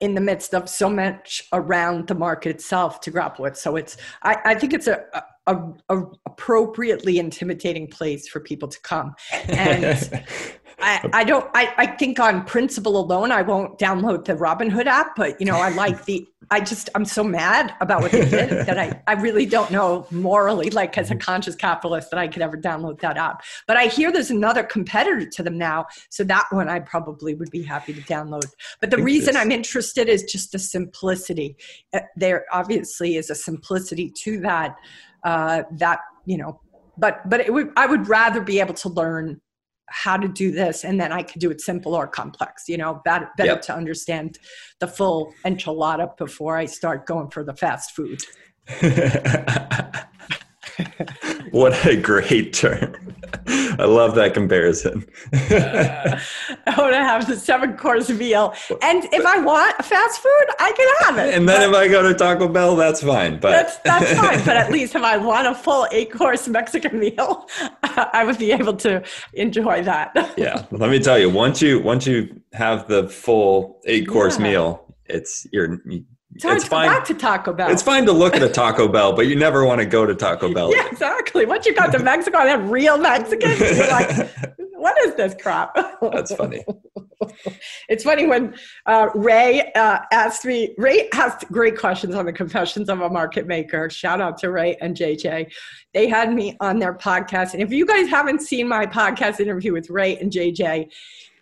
in 0.00 0.14
the 0.14 0.20
midst 0.20 0.54
of 0.54 0.68
so 0.68 0.88
much 0.88 1.42
around 1.52 2.06
the 2.06 2.14
market 2.14 2.50
itself 2.50 3.00
to 3.00 3.10
grapple 3.10 3.42
with. 3.42 3.56
So 3.56 3.76
it's, 3.76 3.96
I, 4.22 4.36
I 4.44 4.54
think 4.54 4.72
it's 4.72 4.86
a, 4.86 5.02
a, 5.46 5.56
a, 5.88 6.02
appropriately 6.26 7.18
intimidating 7.18 7.88
place 7.88 8.28
for 8.28 8.40
people 8.40 8.68
to 8.68 8.80
come. 8.82 9.14
And 9.48 10.24
I, 10.88 11.10
I 11.12 11.24
don't, 11.24 11.48
I, 11.54 11.74
I 11.76 11.86
think 11.86 12.18
on 12.18 12.44
principle 12.46 12.98
alone, 12.98 13.30
I 13.30 13.42
won't 13.42 13.78
download 13.78 14.24
the 14.24 14.32
Robinhood 14.34 14.86
app, 14.86 15.14
but 15.16 15.38
you 15.38 15.44
know, 15.46 15.56
I 15.56 15.68
like 15.68 16.06
the 16.06 16.26
I 16.50 16.60
just 16.60 16.88
I'm 16.94 17.04
so 17.04 17.22
mad 17.22 17.74
about 17.82 18.00
what 18.00 18.10
they 18.10 18.24
did 18.24 18.48
that 18.66 18.78
I, 18.78 19.02
I 19.06 19.20
really 19.20 19.44
don't 19.44 19.70
know 19.70 20.06
morally, 20.10 20.70
like 20.70 20.96
as 20.96 21.10
a 21.10 21.14
mm-hmm. 21.14 21.20
conscious 21.20 21.54
capitalist, 21.54 22.10
that 22.10 22.18
I 22.18 22.26
could 22.26 22.40
ever 22.40 22.56
download 22.56 23.00
that 23.00 23.18
app. 23.18 23.42
But 23.66 23.76
I 23.76 23.86
hear 23.86 24.10
there's 24.10 24.30
another 24.30 24.62
competitor 24.62 25.26
to 25.28 25.42
them 25.42 25.58
now, 25.58 25.86
so 26.08 26.24
that 26.24 26.46
one 26.50 26.70
I 26.70 26.80
probably 26.80 27.34
would 27.34 27.50
be 27.50 27.62
happy 27.62 27.92
to 27.92 28.00
download. 28.02 28.46
But 28.80 28.90
the 28.90 29.02
reason 29.02 29.36
I'm 29.36 29.50
interested 29.50 30.08
is 30.08 30.22
just 30.22 30.52
the 30.52 30.58
simplicity. 30.58 31.56
Uh, 31.92 32.00
there 32.16 32.46
obviously 32.50 33.16
is 33.16 33.28
a 33.28 33.34
simplicity 33.34 34.10
to 34.22 34.40
that. 34.40 34.76
Uh, 35.24 35.64
that 35.72 36.00
you 36.24 36.38
know, 36.38 36.60
but 36.96 37.28
but 37.28 37.40
it 37.40 37.52
would 37.52 37.72
I 37.76 37.86
would 37.86 38.08
rather 38.08 38.40
be 38.40 38.58
able 38.60 38.74
to 38.74 38.88
learn 38.88 39.40
how 39.90 40.16
to 40.16 40.28
do 40.28 40.50
this 40.50 40.84
and 40.84 41.00
then 41.00 41.12
i 41.12 41.22
could 41.22 41.40
do 41.40 41.50
it 41.50 41.60
simple 41.60 41.94
or 41.94 42.06
complex 42.06 42.68
you 42.68 42.76
know 42.76 43.00
better, 43.04 43.28
better 43.36 43.52
yep. 43.52 43.62
to 43.62 43.74
understand 43.74 44.38
the 44.80 44.86
full 44.86 45.32
enchilada 45.44 46.16
before 46.16 46.56
i 46.56 46.64
start 46.64 47.06
going 47.06 47.30
for 47.30 47.42
the 47.44 47.54
fast 47.54 47.92
food 47.92 48.22
what 51.50 51.86
a 51.86 51.96
great 51.96 52.52
term 52.52 52.94
I 53.78 53.84
love 53.84 54.14
that 54.16 54.34
comparison. 54.34 55.06
Uh, 55.32 56.18
I 56.66 56.80
want 56.80 56.94
to 56.94 56.98
have 56.98 57.26
the 57.26 57.36
seven 57.36 57.76
course 57.76 58.10
meal. 58.10 58.54
And 58.82 59.04
if 59.12 59.24
I 59.24 59.38
want 59.38 59.76
fast 59.84 60.20
food, 60.20 60.46
I 60.58 60.72
can 60.72 61.06
have 61.06 61.18
it. 61.26 61.34
And 61.34 61.48
then 61.48 61.70
but 61.70 61.70
if 61.70 61.74
I 61.76 61.88
go 61.88 62.02
to 62.02 62.14
Taco 62.14 62.48
Bell, 62.48 62.76
that's 62.76 63.02
fine. 63.02 63.38
But 63.38 63.50
that's 63.50 63.76
that's 63.78 64.12
fine. 64.12 64.44
But 64.44 64.56
at 64.56 64.72
least 64.72 64.94
if 64.94 65.02
I 65.02 65.16
want 65.16 65.46
a 65.46 65.54
full 65.54 65.86
eight 65.92 66.12
course 66.12 66.48
Mexican 66.48 66.98
meal, 66.98 67.48
I 67.82 68.24
would 68.24 68.38
be 68.38 68.52
able 68.52 68.76
to 68.78 69.02
enjoy 69.34 69.82
that. 69.82 70.34
yeah. 70.36 70.66
Let 70.70 70.90
me 70.90 70.98
tell 70.98 71.18
you, 71.18 71.30
once 71.30 71.62
you 71.62 71.80
once 71.80 72.06
you 72.06 72.40
have 72.52 72.88
the 72.88 73.08
full 73.08 73.80
eight 73.86 74.08
course 74.08 74.38
yeah. 74.38 74.44
meal, 74.44 74.96
it's 75.06 75.46
you're 75.52 75.80
it's 76.34 76.44
hard 76.44 76.56
it's 76.56 76.64
to 76.64 76.70
fine. 76.70 76.88
go 76.88 76.94
back 76.94 77.04
to 77.06 77.14
Taco 77.14 77.52
Bell. 77.52 77.70
It's 77.70 77.82
fine 77.82 78.04
to 78.06 78.12
look 78.12 78.36
at 78.36 78.42
a 78.42 78.48
Taco 78.48 78.88
Bell, 78.88 79.12
but 79.12 79.26
you 79.26 79.36
never 79.36 79.64
want 79.64 79.80
to 79.80 79.86
go 79.86 80.06
to 80.06 80.14
Taco 80.14 80.52
Bell. 80.54 80.74
yeah, 80.74 80.86
exactly. 80.90 81.46
Once 81.46 81.66
you 81.66 81.74
got 81.74 81.90
to 81.92 81.98
Mexico 81.98 82.38
and 82.38 82.48
have 82.48 82.70
real 82.70 82.98
Mexicans, 82.98 83.58
you're 83.60 83.88
like, 83.88 84.28
what 84.74 84.96
is 85.06 85.14
this 85.14 85.34
crap? 85.40 85.74
That's 86.00 86.34
funny. 86.34 86.64
it's 87.88 88.04
funny 88.04 88.26
when 88.26 88.54
uh, 88.86 89.08
Ray 89.14 89.72
uh, 89.72 90.00
asked 90.12 90.44
me, 90.44 90.74
Ray 90.78 91.08
asked 91.14 91.50
great 91.50 91.78
questions 91.78 92.14
on 92.14 92.26
the 92.26 92.32
Confessions 92.32 92.88
of 92.88 93.00
a 93.00 93.08
Market 93.10 93.46
Maker. 93.46 93.90
Shout 93.90 94.20
out 94.20 94.38
to 94.38 94.50
Ray 94.50 94.76
and 94.80 94.96
JJ. 94.96 95.50
They 95.94 96.08
had 96.08 96.32
me 96.32 96.56
on 96.60 96.78
their 96.78 96.94
podcast. 96.94 97.54
And 97.54 97.62
if 97.62 97.72
you 97.72 97.86
guys 97.86 98.08
haven't 98.08 98.42
seen 98.42 98.68
my 98.68 98.86
podcast 98.86 99.40
interview 99.40 99.72
with 99.72 99.90
Ray 99.90 100.16
and 100.18 100.30
JJ, 100.30 100.90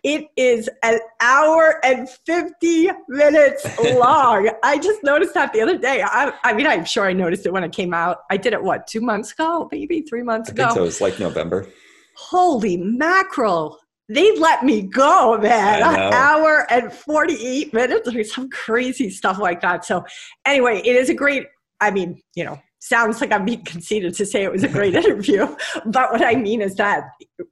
it 0.07 0.29
is 0.37 0.69
an 0.83 0.99
hour 1.19 1.81
and 1.83 2.09
50 2.09 2.89
minutes 3.09 3.67
long. 3.95 4.49
I 4.63 4.77
just 4.77 5.03
noticed 5.03 5.33
that 5.33 5.51
the 5.51 5.59
other 5.59 5.77
day. 5.77 6.01
I, 6.01 6.31
I, 6.45 6.53
mean, 6.53 6.65
I'm 6.65 6.85
sure 6.85 7.05
I 7.05 7.11
noticed 7.11 7.45
it 7.45 7.51
when 7.51 7.65
it 7.65 7.73
came 7.73 7.93
out. 7.93 8.19
I 8.31 8.37
did 8.37 8.53
it, 8.53 8.63
what, 8.63 8.87
two 8.87 9.01
months 9.01 9.33
ago, 9.33 9.67
maybe 9.69 10.03
three 10.03 10.23
months 10.23 10.49
I 10.49 10.53
ago? 10.53 10.73
so. 10.73 10.83
It's 10.85 11.01
like 11.01 11.19
November. 11.19 11.67
Holy 12.15 12.77
mackerel. 12.77 13.79
They 14.07 14.37
let 14.37 14.63
me 14.63 14.83
go, 14.83 15.37
man. 15.37 15.81
An 15.81 16.13
hour 16.13 16.65
and 16.71 16.93
48 16.93 17.73
minutes 17.73 18.15
or 18.15 18.23
some 18.23 18.49
crazy 18.49 19.09
stuff 19.09 19.39
like 19.39 19.59
that. 19.59 19.83
So, 19.83 20.05
anyway, 20.45 20.77
it 20.85 20.95
is 20.95 21.09
a 21.09 21.13
great, 21.13 21.47
I 21.81 21.91
mean, 21.91 22.21
you 22.33 22.45
know, 22.45 22.57
sounds 22.79 23.21
like 23.21 23.31
I'm 23.31 23.45
being 23.45 23.63
conceited 23.63 24.13
to 24.15 24.25
say 24.25 24.43
it 24.43 24.51
was 24.51 24.63
a 24.63 24.69
great 24.69 24.95
interview, 25.01 25.47
but 25.85 26.11
what 26.11 26.23
I 26.23 26.35
mean 26.35 26.61
is 26.61 26.75
that 26.75 27.03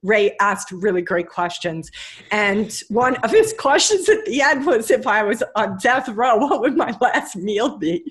Ray 0.04 0.36
asked 0.40 0.72
really 0.72 1.02
great 1.02 1.30
questions. 1.30 1.90
And 2.32 2.80
one 2.90 3.16
of 3.18 3.32
his 3.32 3.54
questions 3.58 4.10
at 4.10 4.26
the 4.26 4.42
end 4.42 4.66
was 4.66 4.90
if 4.90 5.06
I 5.06 5.24
was 5.24 5.44
on 5.56 5.78
death 5.82 6.10
row, 6.10 6.38
what 6.38 6.62
would 6.62 6.76
my 6.76 6.96
last 7.02 7.36
meal 7.36 7.78
be? 7.78 8.04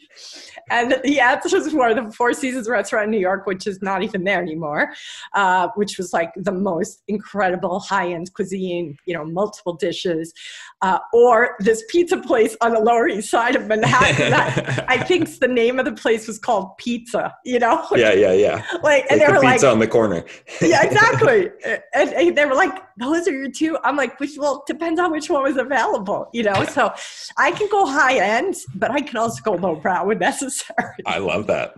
And 0.70 0.96
the 1.04 1.20
answers 1.20 1.72
were 1.74 1.94
the 1.94 2.10
Four 2.12 2.32
Seasons 2.32 2.68
restaurant 2.68 3.06
in 3.06 3.10
New 3.10 3.18
York, 3.18 3.46
which 3.46 3.66
is 3.66 3.82
not 3.82 4.02
even 4.02 4.24
there 4.24 4.40
anymore, 4.40 4.92
uh, 5.34 5.68
which 5.74 5.98
was 5.98 6.12
like 6.12 6.32
the 6.36 6.52
most 6.52 7.02
incredible 7.08 7.80
high 7.80 8.12
end 8.12 8.32
cuisine, 8.32 8.96
you 9.04 9.14
know, 9.14 9.24
multiple 9.24 9.74
dishes, 9.74 10.32
uh, 10.80 10.98
or 11.12 11.56
this 11.60 11.82
pizza 11.90 12.16
place 12.16 12.56
on 12.60 12.72
the 12.72 12.80
Lower 12.80 13.08
East 13.08 13.30
Side 13.30 13.56
of 13.56 13.66
Manhattan. 13.66 14.30
that, 14.30 14.84
I 14.88 14.98
think 14.98 15.38
the 15.38 15.48
name 15.48 15.78
of 15.78 15.84
the 15.84 15.92
place 15.92 16.26
was 16.26 16.38
called 16.38 16.76
Pizza, 16.78 17.03
you 17.44 17.58
know? 17.58 17.86
Yeah, 17.96 18.12
yeah, 18.12 18.32
yeah. 18.32 18.64
Like, 18.82 19.06
and 19.10 19.18
like 19.20 19.28
they 19.28 19.32
were 19.32 19.38
the 19.38 19.44
like, 19.44 19.54
pizza 19.54 19.70
on 19.70 19.78
the 19.78 19.86
corner. 19.86 20.24
yeah, 20.60 20.84
exactly. 20.84 21.50
And, 21.94 22.10
and 22.10 22.36
they 22.36 22.44
were 22.44 22.54
like, 22.54 22.72
those 22.96 23.28
are 23.28 23.32
your 23.32 23.50
two. 23.50 23.78
I'm 23.84 23.96
like, 23.96 24.18
which, 24.18 24.36
well, 24.36 24.64
depends 24.66 24.98
on 24.98 25.12
which 25.12 25.30
one 25.30 25.42
was 25.42 25.56
available, 25.56 26.28
you 26.32 26.42
know? 26.42 26.64
So 26.64 26.92
I 27.38 27.52
can 27.52 27.68
go 27.70 27.86
high 27.86 28.18
end, 28.18 28.56
but 28.74 28.90
I 28.90 29.00
can 29.00 29.16
also 29.16 29.40
go 29.42 29.52
low 29.52 29.76
brow 29.76 30.06
when 30.06 30.18
necessary. 30.18 30.96
I 31.06 31.18
love 31.18 31.46
that. 31.46 31.76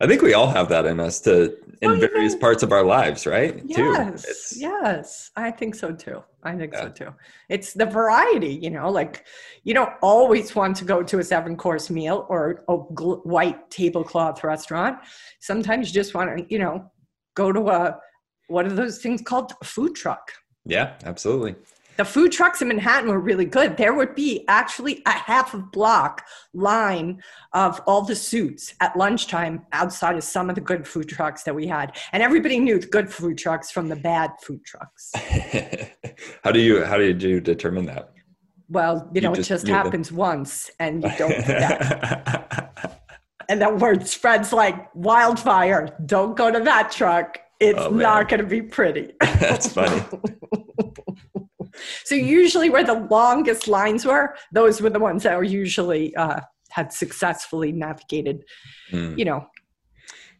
I 0.00 0.06
think 0.06 0.22
we 0.22 0.34
all 0.34 0.48
have 0.48 0.68
that 0.68 0.86
in 0.86 1.00
us 1.00 1.20
to 1.22 1.56
in 1.80 2.00
various 2.00 2.34
parts 2.34 2.62
of 2.62 2.72
our 2.72 2.84
lives, 2.84 3.26
right? 3.26 3.62
Yes, 3.64 4.50
too. 4.50 4.60
yes, 4.60 5.30
I 5.36 5.50
think 5.50 5.74
so 5.74 5.92
too. 5.92 6.22
I 6.42 6.54
think 6.54 6.72
yeah. 6.72 6.82
so 6.82 6.88
too. 6.88 7.14
It's 7.48 7.72
the 7.72 7.86
variety, 7.86 8.54
you 8.54 8.70
know. 8.70 8.90
Like 8.90 9.24
you 9.64 9.74
don't 9.74 9.92
always 10.02 10.54
want 10.54 10.76
to 10.76 10.84
go 10.84 11.02
to 11.02 11.18
a 11.18 11.24
seven 11.24 11.56
course 11.56 11.90
meal 11.90 12.26
or 12.28 12.64
a 12.68 12.76
white 12.76 13.70
tablecloth 13.70 14.44
restaurant. 14.44 14.98
Sometimes 15.40 15.88
you 15.88 15.94
just 15.94 16.14
want 16.14 16.36
to, 16.36 16.46
you 16.48 16.58
know, 16.58 16.90
go 17.34 17.52
to 17.52 17.68
a 17.68 17.98
what 18.48 18.66
are 18.66 18.72
those 18.72 18.98
things 18.98 19.22
called? 19.22 19.52
A 19.60 19.64
food 19.64 19.94
truck. 19.94 20.32
Yeah, 20.64 20.94
absolutely 21.04 21.56
the 21.96 22.04
food 22.04 22.32
trucks 22.32 22.62
in 22.62 22.68
Manhattan 22.68 23.10
were 23.10 23.20
really 23.20 23.44
good. 23.44 23.76
There 23.76 23.94
would 23.94 24.14
be 24.14 24.44
actually 24.48 25.02
a 25.06 25.12
half 25.12 25.54
a 25.54 25.58
block 25.58 26.24
line 26.52 27.22
of 27.52 27.80
all 27.86 28.02
the 28.02 28.16
suits 28.16 28.74
at 28.80 28.96
lunchtime 28.96 29.66
outside 29.72 30.16
of 30.16 30.24
some 30.24 30.48
of 30.48 30.54
the 30.54 30.60
good 30.60 30.86
food 30.86 31.08
trucks 31.08 31.42
that 31.44 31.54
we 31.54 31.66
had. 31.66 31.96
And 32.12 32.22
everybody 32.22 32.58
knew 32.58 32.78
the 32.78 32.86
good 32.86 33.12
food 33.12 33.38
trucks 33.38 33.70
from 33.70 33.88
the 33.88 33.96
bad 33.96 34.32
food 34.42 34.64
trucks. 34.64 35.12
how 36.44 36.52
do 36.52 36.60
you 36.60 36.84
how 36.84 36.98
did 36.98 37.22
you 37.22 37.40
determine 37.40 37.86
that? 37.86 38.12
Well, 38.68 39.08
you 39.14 39.20
know, 39.20 39.30
you 39.30 39.36
just, 39.36 39.50
it 39.50 39.54
just 39.54 39.68
happens 39.68 40.08
them. 40.08 40.16
once 40.16 40.70
and 40.80 41.02
you 41.02 41.12
don't 41.16 41.34
forget. 41.34 43.06
and 43.48 43.60
that 43.60 43.78
word 43.78 44.06
spreads 44.06 44.52
like 44.52 44.94
wildfire. 44.94 45.96
Don't 46.04 46.36
go 46.36 46.50
to 46.50 46.60
that 46.60 46.90
truck. 46.90 47.38
It's 47.60 47.78
oh, 47.78 47.90
not 47.90 48.28
going 48.28 48.40
to 48.40 48.46
be 48.46 48.60
pretty. 48.60 49.14
That's 49.20 49.72
funny. 49.72 50.02
So 52.04 52.14
usually 52.14 52.70
where 52.70 52.84
the 52.84 53.06
longest 53.10 53.68
lines 53.68 54.04
were, 54.04 54.36
those 54.52 54.80
were 54.80 54.90
the 54.90 54.98
ones 54.98 55.22
that 55.22 55.36
were 55.36 55.44
usually 55.44 56.14
uh, 56.16 56.40
had 56.70 56.92
successfully 56.92 57.72
navigated, 57.72 58.44
mm. 58.90 59.18
you 59.18 59.24
know, 59.24 59.46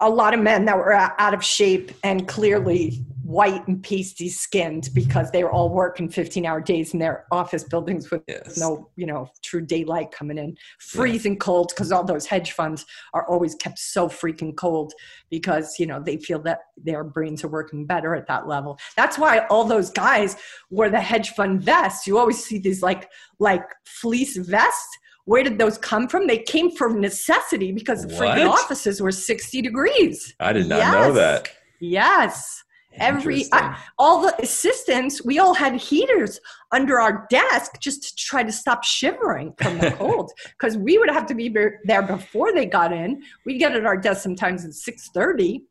a 0.00 0.10
lot 0.10 0.34
of 0.34 0.40
men 0.40 0.66
that 0.66 0.76
were 0.76 0.92
out 0.92 1.34
of 1.34 1.42
shape 1.42 1.90
and 2.04 2.28
clearly 2.28 3.04
white 3.26 3.66
and 3.66 3.82
pasty 3.82 4.28
skinned 4.28 4.84
mm-hmm. 4.84 4.94
because 4.94 5.30
they 5.32 5.42
were 5.42 5.50
all 5.50 5.68
working 5.68 6.08
15 6.08 6.46
hour 6.46 6.60
days 6.60 6.92
in 6.92 7.00
their 7.00 7.26
office 7.32 7.64
buildings 7.64 8.08
with 8.10 8.22
yes. 8.28 8.56
no 8.56 8.88
you 8.94 9.04
know 9.04 9.28
true 9.42 9.60
daylight 9.60 10.12
coming 10.12 10.38
in 10.38 10.56
freezing 10.78 11.32
yeah. 11.32 11.38
cold 11.38 11.72
because 11.74 11.90
all 11.90 12.04
those 12.04 12.24
hedge 12.24 12.52
funds 12.52 12.86
are 13.14 13.26
always 13.28 13.56
kept 13.56 13.78
so 13.78 14.08
freaking 14.08 14.54
cold 14.56 14.92
because 15.28 15.76
you 15.80 15.86
know 15.86 16.00
they 16.00 16.16
feel 16.16 16.38
that 16.38 16.60
their 16.76 17.02
brains 17.02 17.42
are 17.42 17.48
working 17.48 17.84
better 17.84 18.14
at 18.14 18.28
that 18.28 18.46
level 18.46 18.78
that's 18.96 19.18
why 19.18 19.40
all 19.46 19.64
those 19.64 19.90
guys 19.90 20.36
wear 20.70 20.88
the 20.88 21.00
hedge 21.00 21.30
fund 21.30 21.60
vests 21.60 22.06
you 22.06 22.18
always 22.18 22.42
see 22.44 22.58
these 22.58 22.80
like 22.80 23.10
like 23.40 23.64
fleece 23.84 24.36
vests 24.36 24.98
where 25.24 25.42
did 25.42 25.58
those 25.58 25.76
come 25.76 26.06
from? 26.06 26.28
They 26.28 26.38
came 26.38 26.70
from 26.70 27.00
necessity 27.00 27.72
because 27.72 28.06
the 28.06 28.14
freaking 28.14 28.48
offices 28.48 29.02
were 29.02 29.10
60 29.10 29.60
degrees. 29.60 30.32
I 30.38 30.52
did 30.52 30.68
not 30.68 30.78
yes. 30.78 30.92
know 30.92 31.12
that. 31.14 31.50
Yes. 31.80 32.62
Every 32.98 33.44
I, 33.52 33.78
all 33.98 34.22
the 34.22 34.34
assistants, 34.42 35.24
we 35.24 35.38
all 35.38 35.54
had 35.54 35.74
heaters 35.74 36.40
under 36.72 37.00
our 37.00 37.26
desk 37.30 37.80
just 37.80 38.02
to 38.02 38.16
try 38.16 38.42
to 38.42 38.52
stop 38.52 38.84
shivering 38.84 39.54
from 39.58 39.78
the 39.78 39.90
cold 39.98 40.32
because 40.58 40.76
we 40.76 40.98
would 40.98 41.10
have 41.10 41.26
to 41.26 41.34
be 41.34 41.54
there 41.84 42.02
before 42.02 42.52
they 42.52 42.66
got 42.66 42.92
in. 42.92 43.22
We'd 43.44 43.58
get 43.58 43.74
at 43.74 43.86
our 43.86 43.96
desk 43.96 44.22
sometimes 44.22 44.64
at 44.64 44.72
6:30 44.72 45.62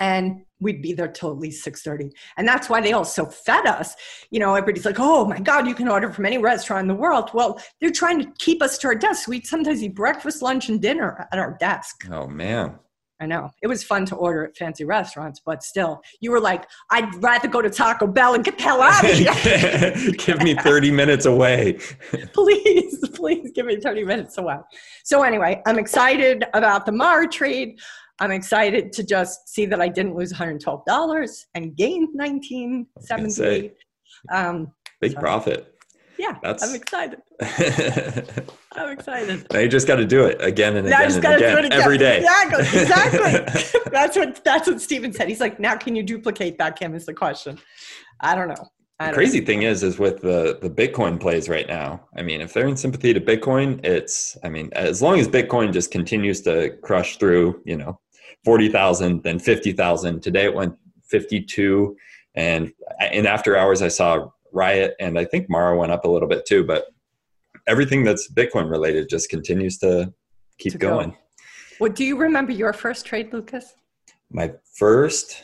and 0.00 0.42
we'd 0.60 0.82
be 0.82 0.92
there 0.92 1.08
till 1.08 1.30
at 1.30 1.38
least 1.38 1.64
6.30 1.64 2.10
and 2.36 2.48
that's 2.48 2.68
why 2.68 2.80
they 2.80 2.92
all 2.92 3.04
so 3.04 3.26
fed 3.26 3.66
us. 3.66 3.94
You 4.30 4.40
know 4.40 4.54
everybody's 4.54 4.84
like 4.84 4.98
oh 4.98 5.24
my 5.24 5.38
god 5.38 5.66
you 5.66 5.74
can 5.74 5.88
order 5.88 6.10
from 6.10 6.26
any 6.26 6.38
restaurant 6.38 6.82
in 6.82 6.88
the 6.88 6.94
world. 6.94 7.30
Well 7.34 7.60
they're 7.80 7.90
trying 7.90 8.20
to 8.20 8.32
keep 8.38 8.62
us 8.62 8.78
to 8.78 8.88
our 8.88 8.94
desk 8.94 9.28
we'd 9.28 9.46
sometimes 9.46 9.82
eat 9.82 9.94
breakfast 9.94 10.42
lunch 10.42 10.68
and 10.68 10.80
dinner 10.80 11.28
at 11.32 11.38
our 11.38 11.56
desk. 11.58 12.06
Oh 12.10 12.26
man 12.26 12.78
I 13.20 13.26
know. 13.26 13.50
It 13.62 13.68
was 13.68 13.84
fun 13.84 14.04
to 14.06 14.16
order 14.16 14.44
at 14.44 14.56
fancy 14.56 14.84
restaurants, 14.84 15.40
but 15.44 15.62
still, 15.62 16.02
you 16.20 16.32
were 16.32 16.40
like, 16.40 16.66
I'd 16.90 17.22
rather 17.22 17.46
go 17.46 17.62
to 17.62 17.70
Taco 17.70 18.06
Bell 18.06 18.34
and 18.34 18.44
get 18.44 18.58
the 18.58 18.64
hell 18.64 18.82
out 18.82 19.04
of 19.04 19.10
here. 19.16 20.12
give 20.18 20.42
me 20.42 20.54
30 20.54 20.90
minutes 20.90 21.26
away. 21.26 21.74
please, 22.32 23.08
please 23.10 23.52
give 23.54 23.66
me 23.66 23.76
30 23.76 24.04
minutes 24.04 24.36
away. 24.38 24.56
So, 25.04 25.22
anyway, 25.22 25.62
I'm 25.66 25.78
excited 25.78 26.44
about 26.54 26.86
the 26.86 26.92
Mara 26.92 27.28
trade. 27.28 27.78
I'm 28.20 28.32
excited 28.32 28.92
to 28.92 29.04
just 29.04 29.48
see 29.48 29.66
that 29.66 29.80
I 29.80 29.88
didn't 29.88 30.16
lose 30.16 30.32
$112 30.32 31.44
and 31.54 31.76
gained 31.76 32.08
1978. 32.12 33.74
Um, 34.32 34.72
Big 35.00 35.12
so, 35.12 35.20
profit. 35.20 35.73
Yeah, 36.18 36.38
That's... 36.42 36.62
I'm 36.62 36.74
excited. 36.74 37.20
I'm 38.72 38.90
excited. 38.90 39.46
Now 39.52 39.60
you 39.60 39.68
just 39.68 39.86
got 39.86 39.96
to 39.96 40.04
do 40.04 40.24
it 40.24 40.40
again 40.40 40.76
and 40.76 40.86
again 40.86 41.02
and 41.02 41.16
again, 41.16 41.64
again, 41.64 41.72
every 41.72 41.98
day. 41.98 42.18
Exactly, 42.18 42.80
exactly. 42.80 43.80
that's 43.90 44.16
what 44.16 44.44
that's 44.44 44.68
what 44.68 44.80
Steven 44.80 45.12
said. 45.12 45.28
He's 45.28 45.40
like, 45.40 45.60
now 45.60 45.76
can 45.76 45.96
you 45.96 46.02
duplicate 46.02 46.58
that? 46.58 46.78
Kim 46.78 46.94
is 46.94 47.06
the 47.06 47.14
question. 47.14 47.58
I 48.20 48.34
don't 48.34 48.48
know. 48.48 48.68
the 49.00 49.12
crazy 49.12 49.40
know. 49.40 49.46
thing 49.46 49.62
is, 49.62 49.82
is 49.82 49.98
with 49.98 50.20
the 50.20 50.58
the 50.60 50.70
Bitcoin 50.70 51.20
plays 51.20 51.48
right 51.48 51.68
now. 51.68 52.04
I 52.16 52.22
mean, 52.22 52.40
if 52.40 52.52
they're 52.52 52.68
in 52.68 52.76
sympathy 52.76 53.12
to 53.12 53.20
Bitcoin, 53.20 53.84
it's. 53.84 54.36
I 54.44 54.48
mean, 54.48 54.70
as 54.72 55.02
long 55.02 55.18
as 55.18 55.28
Bitcoin 55.28 55.72
just 55.72 55.90
continues 55.90 56.40
to 56.42 56.76
crush 56.82 57.16
through, 57.16 57.62
you 57.64 57.76
know, 57.76 58.00
40,000, 58.44 59.22
then 59.22 59.38
50,000. 59.38 60.20
Today 60.20 60.44
it 60.44 60.54
went 60.54 60.76
52. 61.04 61.96
And 62.34 62.72
in 63.12 63.26
after 63.26 63.56
hours, 63.56 63.82
I 63.82 63.88
saw 63.88 64.28
Riot 64.54 64.94
and 65.00 65.18
I 65.18 65.24
think 65.24 65.50
Mara 65.50 65.76
went 65.76 65.92
up 65.92 66.04
a 66.04 66.08
little 66.08 66.28
bit 66.28 66.46
too. 66.46 66.64
But 66.64 66.86
everything 67.66 68.04
that's 68.04 68.32
Bitcoin 68.32 68.70
related 68.70 69.08
just 69.08 69.28
continues 69.28 69.78
to 69.78 70.12
keep 70.58 70.72
to 70.72 70.78
going. 70.78 71.10
Go. 71.10 71.16
Well, 71.80 71.92
do 71.92 72.04
you 72.04 72.16
remember 72.16 72.52
your 72.52 72.72
first 72.72 73.04
trade, 73.04 73.32
Lucas? 73.32 73.74
My 74.30 74.52
first, 74.78 75.42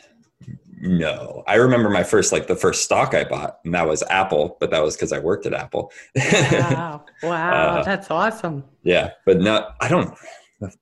No, 0.79 1.43
I 1.45 1.55
remember 1.55 1.89
my 1.89 2.03
first 2.03 2.31
like 2.31 2.47
the 2.47 2.55
first 2.55 2.83
stock 2.83 3.13
I 3.13 3.23
bought, 3.25 3.59
and 3.65 3.73
that 3.75 3.87
was 3.87 4.01
Apple, 4.09 4.57
but 4.59 4.71
that 4.71 4.81
was 4.81 4.95
because 4.95 5.11
I 5.13 5.19
worked 5.19 5.45
at 5.45 5.53
Apple. 5.53 5.91
Wow, 6.15 7.05
wow, 7.23 7.51
Uh, 7.79 7.83
that's 7.83 8.09
awesome. 8.09 8.63
yeah, 8.83 9.11
but 9.25 9.39
no, 9.39 9.69
I 9.81 9.87
don't. 9.89 10.17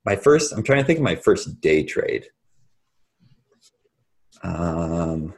My 0.05 0.15
first, 0.15 0.53
I'm 0.53 0.63
trying 0.63 0.79
to 0.79 0.85
think 0.85 0.99
of 0.99 1.03
my 1.03 1.15
first 1.15 1.59
day 1.61 1.83
trade. 1.83 2.25
Um, 4.43 5.33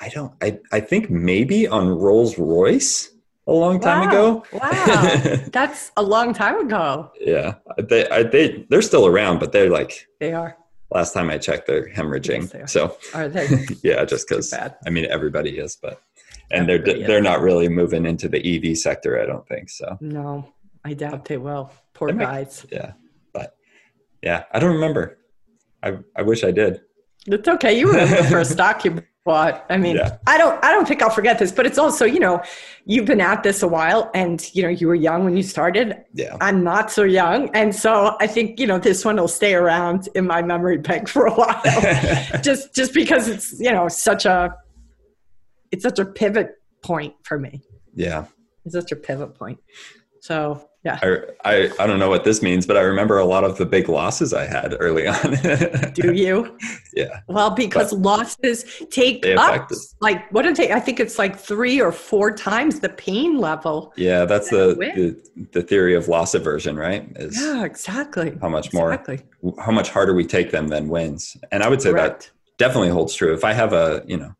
I 0.00 0.08
don't. 0.10 0.32
I 0.42 0.58
I 0.72 0.80
think 0.80 1.10
maybe 1.10 1.66
on 1.66 1.88
Rolls 1.88 2.38
Royce 2.38 3.10
a 3.46 3.52
long 3.52 3.80
time 3.80 4.00
Wow, 4.06 4.08
ago. 4.08 4.44
Wow, 4.52 5.36
that's 5.52 5.92
a 5.96 6.02
long 6.02 6.34
time 6.34 6.60
ago. 6.66 7.10
yeah, 7.20 7.54
they 7.78 8.08
I, 8.08 8.22
they 8.24 8.66
they're 8.68 8.82
still 8.82 9.06
around, 9.06 9.38
but 9.40 9.52
they're 9.52 9.70
like 9.70 10.06
They 10.20 10.32
are. 10.32 10.56
last 10.90 11.14
time 11.14 11.30
I 11.30 11.38
checked, 11.38 11.66
they're 11.66 11.88
hemorrhaging. 11.92 12.42
Yes, 12.42 12.52
they 12.52 12.60
are. 12.60 12.66
so 12.68 12.96
Are 13.14 13.28
they? 13.28 13.48
yeah, 13.82 14.04
just 14.04 14.28
because. 14.28 14.52
I 14.52 14.90
mean 14.90 15.06
everybody 15.06 15.58
is, 15.58 15.76
but 15.80 16.00
and 16.50 16.68
they're 16.68 16.82
is. 16.82 17.06
they're 17.06 17.22
not 17.22 17.40
really 17.40 17.68
moving 17.68 18.04
into 18.06 18.28
the 18.28 18.40
EV 18.70 18.76
sector. 18.76 19.20
I 19.22 19.26
don't 19.26 19.46
think 19.48 19.70
so. 19.70 19.96
No, 20.00 20.52
I 20.84 20.92
doubt 20.94 21.24
they 21.24 21.38
will. 21.38 21.70
Poor 21.94 22.08
They 22.08 22.14
might- 22.18 22.24
guys. 22.24 22.66
Yeah, 22.70 22.92
but 23.32 23.56
yeah, 24.22 24.44
I 24.52 24.58
don't 24.58 24.74
remember. 24.74 25.18
I 25.82 25.98
I 26.14 26.22
wish 26.22 26.44
I 26.44 26.50
did. 26.50 26.82
It's 27.26 27.48
okay. 27.48 27.78
You 27.78 27.88
remember 27.88 28.16
the 28.22 28.28
first 28.28 28.52
stock 28.58 28.84
you 28.84 29.02
bought. 29.26 29.66
I 29.68 29.76
mean, 29.76 29.96
Yeah. 29.96 30.16
I 30.26 30.38
don't 30.38 30.56
I 30.64 30.72
don't 30.72 30.88
think 30.88 31.02
I'll 31.02 31.10
forget 31.20 31.38
this, 31.38 31.52
but 31.52 31.66
it's 31.66 31.76
also, 31.84 32.04
you 32.06 32.20
know, 32.20 32.42
you've 32.86 33.04
been 33.04 33.20
at 33.20 33.42
this 33.42 33.62
a 33.62 33.68
while 33.68 34.10
and 34.14 34.38
you 34.54 34.62
know, 34.62 34.70
you 34.70 34.86
were 34.86 34.94
young 34.94 35.24
when 35.24 35.36
you 35.36 35.42
started. 35.42 35.88
Yeah, 36.14 36.36
I'm 36.40 36.64
not 36.64 36.90
so 36.90 37.02
young. 37.02 37.50
And 37.54 37.74
so 37.74 38.16
I 38.20 38.26
think, 38.26 38.58
you 38.60 38.66
know, 38.66 38.78
this 38.78 39.04
one 39.04 39.16
will 39.16 39.28
stay 39.28 39.54
around 39.54 40.08
in 40.14 40.26
my 40.26 40.40
memory 40.42 40.78
bank 40.78 41.08
for 41.14 41.26
a 41.26 41.34
while. 41.34 41.60
just 42.42 42.74
just 42.74 42.94
because 42.94 43.28
it's, 43.28 43.60
you 43.60 43.72
know, 43.72 43.88
such 43.88 44.24
a 44.24 44.54
it's 45.72 45.82
such 45.82 45.98
a 45.98 46.06
pivot 46.06 46.52
point 46.82 47.14
for 47.24 47.38
me. 47.38 47.60
yeah. 47.94 48.24
It's 48.64 48.74
such 48.74 48.90
a 48.92 48.96
pivot 48.96 49.34
point. 49.34 49.58
So 50.20 50.68
yeah. 50.86 50.98
I, 51.02 51.52
I 51.52 51.54
I 51.80 51.86
don't 51.88 51.98
know 51.98 52.08
what 52.14 52.24
this 52.24 52.38
means, 52.48 52.66
but 52.66 52.76
I 52.76 52.82
remember 52.92 53.16
a 53.18 53.24
lot 53.34 53.44
of 53.44 53.52
the 53.60 53.66
big 53.76 53.88
losses 53.88 54.32
I 54.42 54.46
had 54.56 54.68
early 54.86 55.06
on. 55.16 55.26
Do 56.00 56.12
you? 56.24 56.56
yeah, 56.94 57.20
Well, 57.36 57.50
because 57.50 57.92
losses 57.92 58.64
take 58.90 59.24
up 59.26 59.70
us. 59.70 59.94
like 60.00 60.20
what 60.32 60.42
do 60.42 60.54
they? 60.54 60.72
I 60.72 60.80
think 60.80 61.00
it's 61.04 61.18
like 61.18 61.34
three 61.50 61.80
or 61.86 61.92
four 61.92 62.30
times 62.30 62.80
the 62.80 62.88
pain 63.06 63.38
level. 63.38 63.92
yeah. 63.96 64.24
That's 64.24 64.48
the, 64.50 64.64
the 64.98 65.46
the 65.56 65.62
theory 65.70 65.94
of 65.94 66.08
loss 66.08 66.34
aversion, 66.34 66.76
right? 66.76 67.02
Is 67.16 67.36
Yeah, 67.40 67.64
exactly. 67.64 68.36
how 68.40 68.48
much 68.48 68.72
more, 68.72 68.92
Exactly. 68.92 69.18
how 69.66 69.72
much 69.72 69.88
harder 69.90 70.14
we 70.14 70.24
take 70.24 70.50
them 70.50 70.68
than 70.68 70.88
wins. 70.88 71.36
And 71.52 71.62
I 71.64 71.68
would 71.68 71.82
say 71.82 71.92
that 71.92 72.30
definitely 72.58 72.90
holds 72.90 73.14
true. 73.14 73.32
If 73.34 73.44
I 73.44 73.52
have 73.62 73.72
a 73.72 74.02
you 74.06 74.16
know 74.20 74.32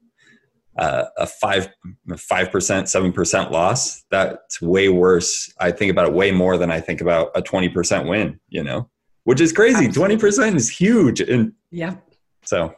uh, 0.78 1.04
a 1.16 1.26
five 1.26 1.68
five 2.16 2.50
percent 2.50 2.88
seven 2.88 3.12
percent 3.12 3.50
loss, 3.50 4.04
that's 4.10 4.60
way 4.60 4.88
worse. 4.88 5.52
I 5.58 5.70
think 5.70 5.90
about 5.90 6.08
it 6.08 6.12
way 6.12 6.30
more 6.30 6.56
than 6.58 6.70
I 6.70 6.80
think 6.80 7.00
about 7.00 7.30
a 7.34 7.42
twenty 7.42 7.68
percent 7.68 8.08
win. 8.08 8.40
You 8.48 8.62
know, 8.62 8.90
which 9.24 9.40
is 9.40 9.52
crazy. 9.52 9.88
Twenty 9.90 10.16
percent 10.16 10.56
is 10.56 10.68
huge, 10.68 11.20
and 11.20 11.52
Yep. 11.70 12.02
so 12.44 12.74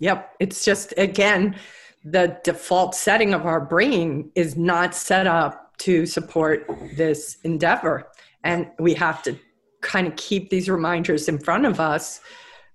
Yep. 0.00 0.34
It's 0.40 0.64
just 0.64 0.94
again, 0.96 1.56
the 2.04 2.38
default 2.44 2.94
setting 2.94 3.34
of 3.34 3.46
our 3.46 3.60
brain 3.60 4.30
is 4.34 4.56
not 4.56 4.94
set 4.94 5.26
up 5.26 5.76
to 5.78 6.06
support 6.06 6.66
this 6.96 7.38
endeavor, 7.44 8.08
and 8.44 8.70
we 8.78 8.94
have 8.94 9.22
to 9.24 9.38
kind 9.80 10.06
of 10.06 10.16
keep 10.16 10.50
these 10.50 10.68
reminders 10.68 11.28
in 11.28 11.38
front 11.38 11.64
of 11.64 11.80
us. 11.80 12.20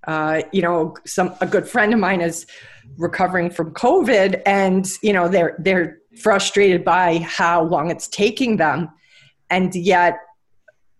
Uh, 0.08 0.42
you 0.52 0.62
know, 0.62 0.96
some 1.06 1.34
a 1.42 1.46
good 1.46 1.68
friend 1.68 1.94
of 1.94 2.00
mine 2.00 2.22
is 2.22 2.46
recovering 2.98 3.50
from 3.50 3.74
COVID, 3.74 4.42
and 4.46 4.88
you 5.02 5.14
know 5.14 5.28
they're 5.28 5.56
they're 5.60 6.00
frustrated 6.22 6.84
by 6.84 7.20
how 7.20 7.64
long 7.64 7.90
it's 7.90 8.08
taking 8.08 8.58
them, 8.58 8.90
and 9.50 9.74
yet 9.74 10.18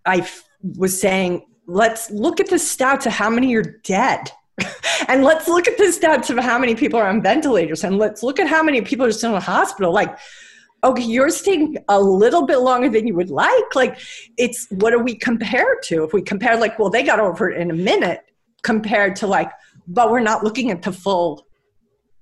I 0.04 0.18
f- 0.18 0.44
was 0.76 0.98
saying, 0.98 1.46
let's 1.66 2.10
look 2.10 2.40
at 2.40 2.48
the 2.48 2.56
stats 2.56 3.06
of 3.06 3.12
how 3.12 3.30
many 3.30 3.54
are 3.54 3.80
dead. 3.84 4.30
and 5.08 5.24
let's 5.24 5.48
look 5.48 5.66
at 5.66 5.76
the 5.78 5.84
stats 5.84 6.30
of 6.30 6.42
how 6.42 6.58
many 6.58 6.74
people 6.74 6.98
are 6.98 7.08
on 7.08 7.20
ventilators 7.20 7.82
and 7.82 7.98
let's 7.98 8.22
look 8.22 8.38
at 8.38 8.46
how 8.46 8.62
many 8.62 8.80
people 8.80 9.04
are 9.04 9.10
still 9.10 9.30
in 9.30 9.34
the 9.34 9.40
hospital. 9.40 9.92
Like, 9.92 10.16
okay, 10.84 11.02
yours 11.02 11.42
taking 11.42 11.76
a 11.88 12.00
little 12.00 12.46
bit 12.46 12.58
longer 12.58 12.88
than 12.88 13.06
you 13.06 13.14
would 13.14 13.30
like. 13.30 13.74
Like, 13.74 13.98
it's 14.36 14.66
what 14.70 14.90
do 14.90 14.98
we 15.00 15.16
compare 15.16 15.78
to? 15.84 16.04
If 16.04 16.12
we 16.12 16.22
compare, 16.22 16.56
like, 16.56 16.78
well, 16.78 16.90
they 16.90 17.02
got 17.02 17.18
over 17.18 17.50
it 17.50 17.60
in 17.60 17.70
a 17.70 17.74
minute 17.74 18.20
compared 18.64 19.14
to 19.16 19.26
like, 19.28 19.50
but 19.86 20.10
we're 20.10 20.20
not 20.20 20.42
looking 20.42 20.70
at 20.72 20.82
the 20.82 20.90
full, 20.92 21.46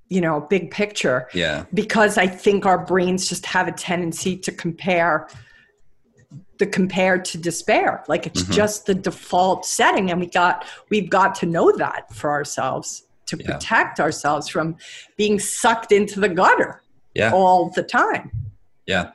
you 0.09 0.21
know, 0.21 0.41
big 0.51 0.71
picture 0.71 1.29
yeah, 1.33 1.65
because 1.73 2.19
I 2.19 2.27
think 2.27 2.67
our 2.67 2.85
brains 2.85 3.29
just 3.29 3.47
have 3.47 3.67
a 3.69 3.73
tendency 3.73 4.37
to 4.37 4.53
compare 4.53 5.29
the 6.59 6.67
compare 6.67 7.19
to 7.19 7.39
despair. 7.39 8.05
Like 8.09 8.27
it's 8.27 8.43
Mhm. 8.43 8.53
just 8.53 8.87
the 8.87 8.95
default 8.95 9.65
setting, 9.65 10.11
and 10.11 10.21
we 10.21 10.27
got 10.27 10.67
we've 10.91 11.09
got 11.09 11.35
to 11.37 11.47
know 11.47 11.73
that 11.73 12.13
for 12.15 12.31
ourselves 12.31 13.05
to 13.27 13.37
Yeah. 13.39 13.53
protect 13.53 13.99
ourselves 14.01 14.49
from 14.49 14.77
being 15.17 15.39
sucked 15.39 15.93
into 15.93 16.21
the 16.21 16.29
gutter 16.29 16.83
yeah. 17.15 17.33
all 17.33 17.71
the 17.71 17.83
time. 17.83 18.31
Yeah, 18.87 19.13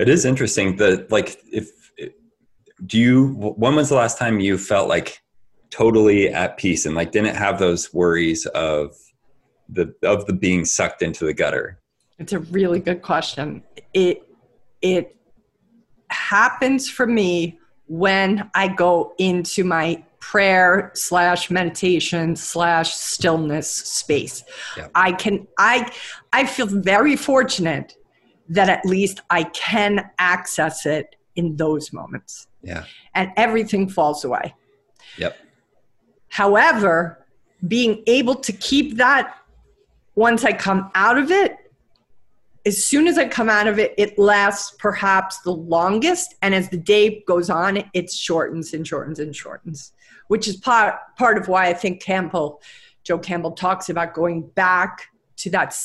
it 0.00 0.08
is 0.08 0.24
interesting 0.24 0.76
that 0.78 1.12
like 1.12 1.38
if 1.52 1.68
do 2.84 2.98
you 2.98 3.28
when 3.62 3.76
was 3.76 3.88
the 3.90 3.94
last 3.94 4.18
time 4.18 4.40
you 4.40 4.58
felt 4.58 4.88
like 4.88 5.21
totally 5.72 6.28
at 6.28 6.56
peace 6.56 6.86
and 6.86 6.94
like 6.94 7.10
didn't 7.10 7.34
have 7.34 7.58
those 7.58 7.92
worries 7.92 8.46
of 8.46 8.94
the 9.68 9.92
of 10.02 10.26
the 10.26 10.32
being 10.32 10.64
sucked 10.64 11.02
into 11.02 11.24
the 11.24 11.34
gutter? 11.34 11.80
It's 12.18 12.32
a 12.32 12.38
really 12.38 12.78
good 12.78 13.02
question. 13.02 13.62
It 13.94 14.22
it 14.82 15.16
happens 16.10 16.88
for 16.88 17.06
me 17.06 17.58
when 17.86 18.50
I 18.54 18.68
go 18.68 19.14
into 19.18 19.64
my 19.64 20.04
prayer 20.20 20.92
slash 20.94 21.50
meditation 21.50 22.36
slash 22.36 22.94
stillness 22.94 23.68
space. 23.68 24.44
Yeah. 24.76 24.88
I 24.94 25.12
can 25.12 25.48
I 25.58 25.90
I 26.32 26.46
feel 26.46 26.66
very 26.66 27.16
fortunate 27.16 27.96
that 28.48 28.68
at 28.68 28.84
least 28.84 29.20
I 29.30 29.44
can 29.44 30.10
access 30.18 30.86
it 30.86 31.16
in 31.34 31.56
those 31.56 31.92
moments. 31.92 32.46
Yeah. 32.62 32.84
And 33.14 33.32
everything 33.36 33.88
falls 33.88 34.24
away. 34.24 34.54
Yep. 35.16 35.36
However, 36.32 37.26
being 37.68 38.02
able 38.06 38.36
to 38.36 38.54
keep 38.54 38.96
that 38.96 39.36
once 40.14 40.46
I 40.46 40.54
come 40.54 40.90
out 40.94 41.18
of 41.18 41.30
it, 41.30 41.54
as 42.64 42.82
soon 42.82 43.06
as 43.06 43.18
I 43.18 43.28
come 43.28 43.50
out 43.50 43.66
of 43.66 43.78
it, 43.78 43.92
it 43.98 44.18
lasts 44.18 44.74
perhaps 44.78 45.40
the 45.40 45.50
longest. 45.50 46.36
And 46.40 46.54
as 46.54 46.70
the 46.70 46.78
day 46.78 47.22
goes 47.26 47.50
on, 47.50 47.84
it 47.92 48.10
shortens 48.10 48.72
and 48.72 48.88
shortens 48.88 49.18
and 49.18 49.36
shortens, 49.36 49.92
which 50.28 50.48
is 50.48 50.56
part, 50.56 50.94
part 51.18 51.36
of 51.36 51.48
why 51.48 51.66
I 51.66 51.74
think 51.74 52.02
Campbell, 52.02 52.62
Joe 53.04 53.18
Campbell 53.18 53.52
talks 53.52 53.90
about 53.90 54.14
going 54.14 54.40
back 54.54 55.08
to 55.36 55.50
that 55.50 55.76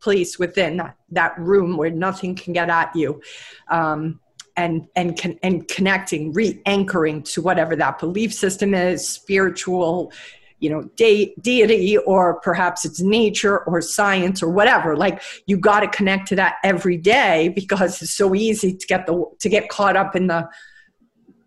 place 0.00 0.38
within 0.38 0.76
that, 0.76 0.96
that 1.10 1.36
room 1.36 1.76
where 1.76 1.90
nothing 1.90 2.36
can 2.36 2.52
get 2.52 2.70
at 2.70 2.94
you. 2.94 3.20
Um, 3.66 4.20
and 4.56 4.86
and 4.96 5.20
con- 5.20 5.38
and 5.42 5.68
connecting, 5.68 6.32
re-anchoring 6.32 7.22
to 7.22 7.42
whatever 7.42 7.76
that 7.76 7.98
belief 7.98 8.32
system 8.32 8.74
is, 8.74 9.06
spiritual, 9.08 10.12
you 10.60 10.70
know, 10.70 10.82
de- 10.96 11.34
deity, 11.40 11.98
or 11.98 12.40
perhaps 12.40 12.84
it's 12.84 13.00
nature 13.00 13.58
or 13.60 13.80
science 13.80 14.42
or 14.42 14.50
whatever. 14.50 14.96
Like 14.96 15.22
you 15.46 15.56
got 15.56 15.80
to 15.80 15.88
connect 15.88 16.28
to 16.28 16.36
that 16.36 16.56
every 16.64 16.96
day 16.96 17.48
because 17.54 18.00
it's 18.02 18.14
so 18.14 18.34
easy 18.34 18.74
to 18.74 18.86
get 18.86 19.06
the 19.06 19.24
to 19.40 19.48
get 19.48 19.68
caught 19.68 19.96
up 19.96 20.16
in 20.16 20.26
the 20.26 20.48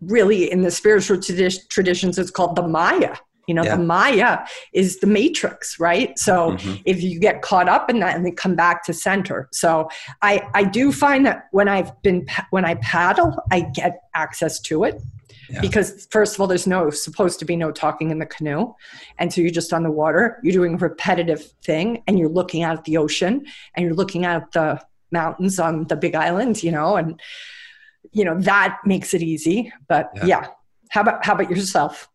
really 0.00 0.50
in 0.50 0.62
the 0.62 0.70
spiritual 0.70 1.18
tradi- 1.18 1.68
traditions. 1.68 2.18
It's 2.18 2.30
called 2.30 2.56
the 2.56 2.66
Maya. 2.66 3.16
You 3.46 3.54
know, 3.54 3.64
Yeah. 3.64 3.76
the 3.76 3.82
Maya 3.82 4.38
is 4.72 5.00
the 5.00 5.06
matrix, 5.06 5.80
right? 5.80 6.16
So 6.18 6.52
Mhm. 6.52 6.82
if 6.84 7.02
you 7.02 7.18
get 7.18 7.42
caught 7.42 7.68
up 7.68 7.90
in 7.90 7.98
that 8.00 8.14
and 8.16 8.24
then 8.24 8.34
come 8.36 8.54
back 8.54 8.84
to 8.84 8.92
center. 8.92 9.48
So 9.52 9.88
I, 10.22 10.42
I 10.54 10.64
do 10.64 10.92
find 10.92 11.26
that 11.26 11.44
when 11.50 11.68
I've 11.68 12.00
been 12.02 12.26
when 12.50 12.64
I 12.64 12.74
paddle, 12.76 13.36
I 13.50 13.60
get 13.62 14.00
access 14.14 14.60
to 14.60 14.84
it 14.84 15.00
Yeah. 15.48 15.60
because 15.60 16.06
first 16.10 16.34
of 16.34 16.40
all, 16.40 16.46
there's 16.46 16.66
no 16.66 16.90
supposed 16.90 17.38
to 17.40 17.44
be 17.44 17.56
no 17.56 17.72
talking 17.72 18.10
in 18.10 18.18
the 18.18 18.26
canoe, 18.26 18.72
and 19.18 19.32
so 19.32 19.40
you're 19.40 19.50
just 19.50 19.72
on 19.72 19.82
the 19.82 19.90
water. 19.90 20.38
You're 20.44 20.52
doing 20.52 20.74
a 20.74 20.78
repetitive 20.78 21.42
thing, 21.64 22.02
and 22.06 22.18
you're 22.18 22.28
looking 22.28 22.62
out 22.62 22.76
at 22.78 22.84
the 22.84 22.98
ocean, 22.98 23.46
and 23.74 23.84
you're 23.84 23.94
looking 23.94 24.24
at 24.26 24.52
the 24.52 24.80
mountains 25.10 25.58
on 25.58 25.86
the 25.88 25.96
Big 25.96 26.14
Island, 26.14 26.62
you 26.62 26.70
know, 26.70 26.94
and 26.96 27.20
you 28.12 28.24
know 28.24 28.38
that 28.40 28.78
makes 28.84 29.12
it 29.14 29.22
easy. 29.22 29.72
But 29.88 30.10
Yeah. 30.14 30.24
yeah, 30.26 30.46
how 30.90 31.00
about 31.00 31.24
how 31.24 31.34
about 31.34 31.50
yourself? 31.50 32.08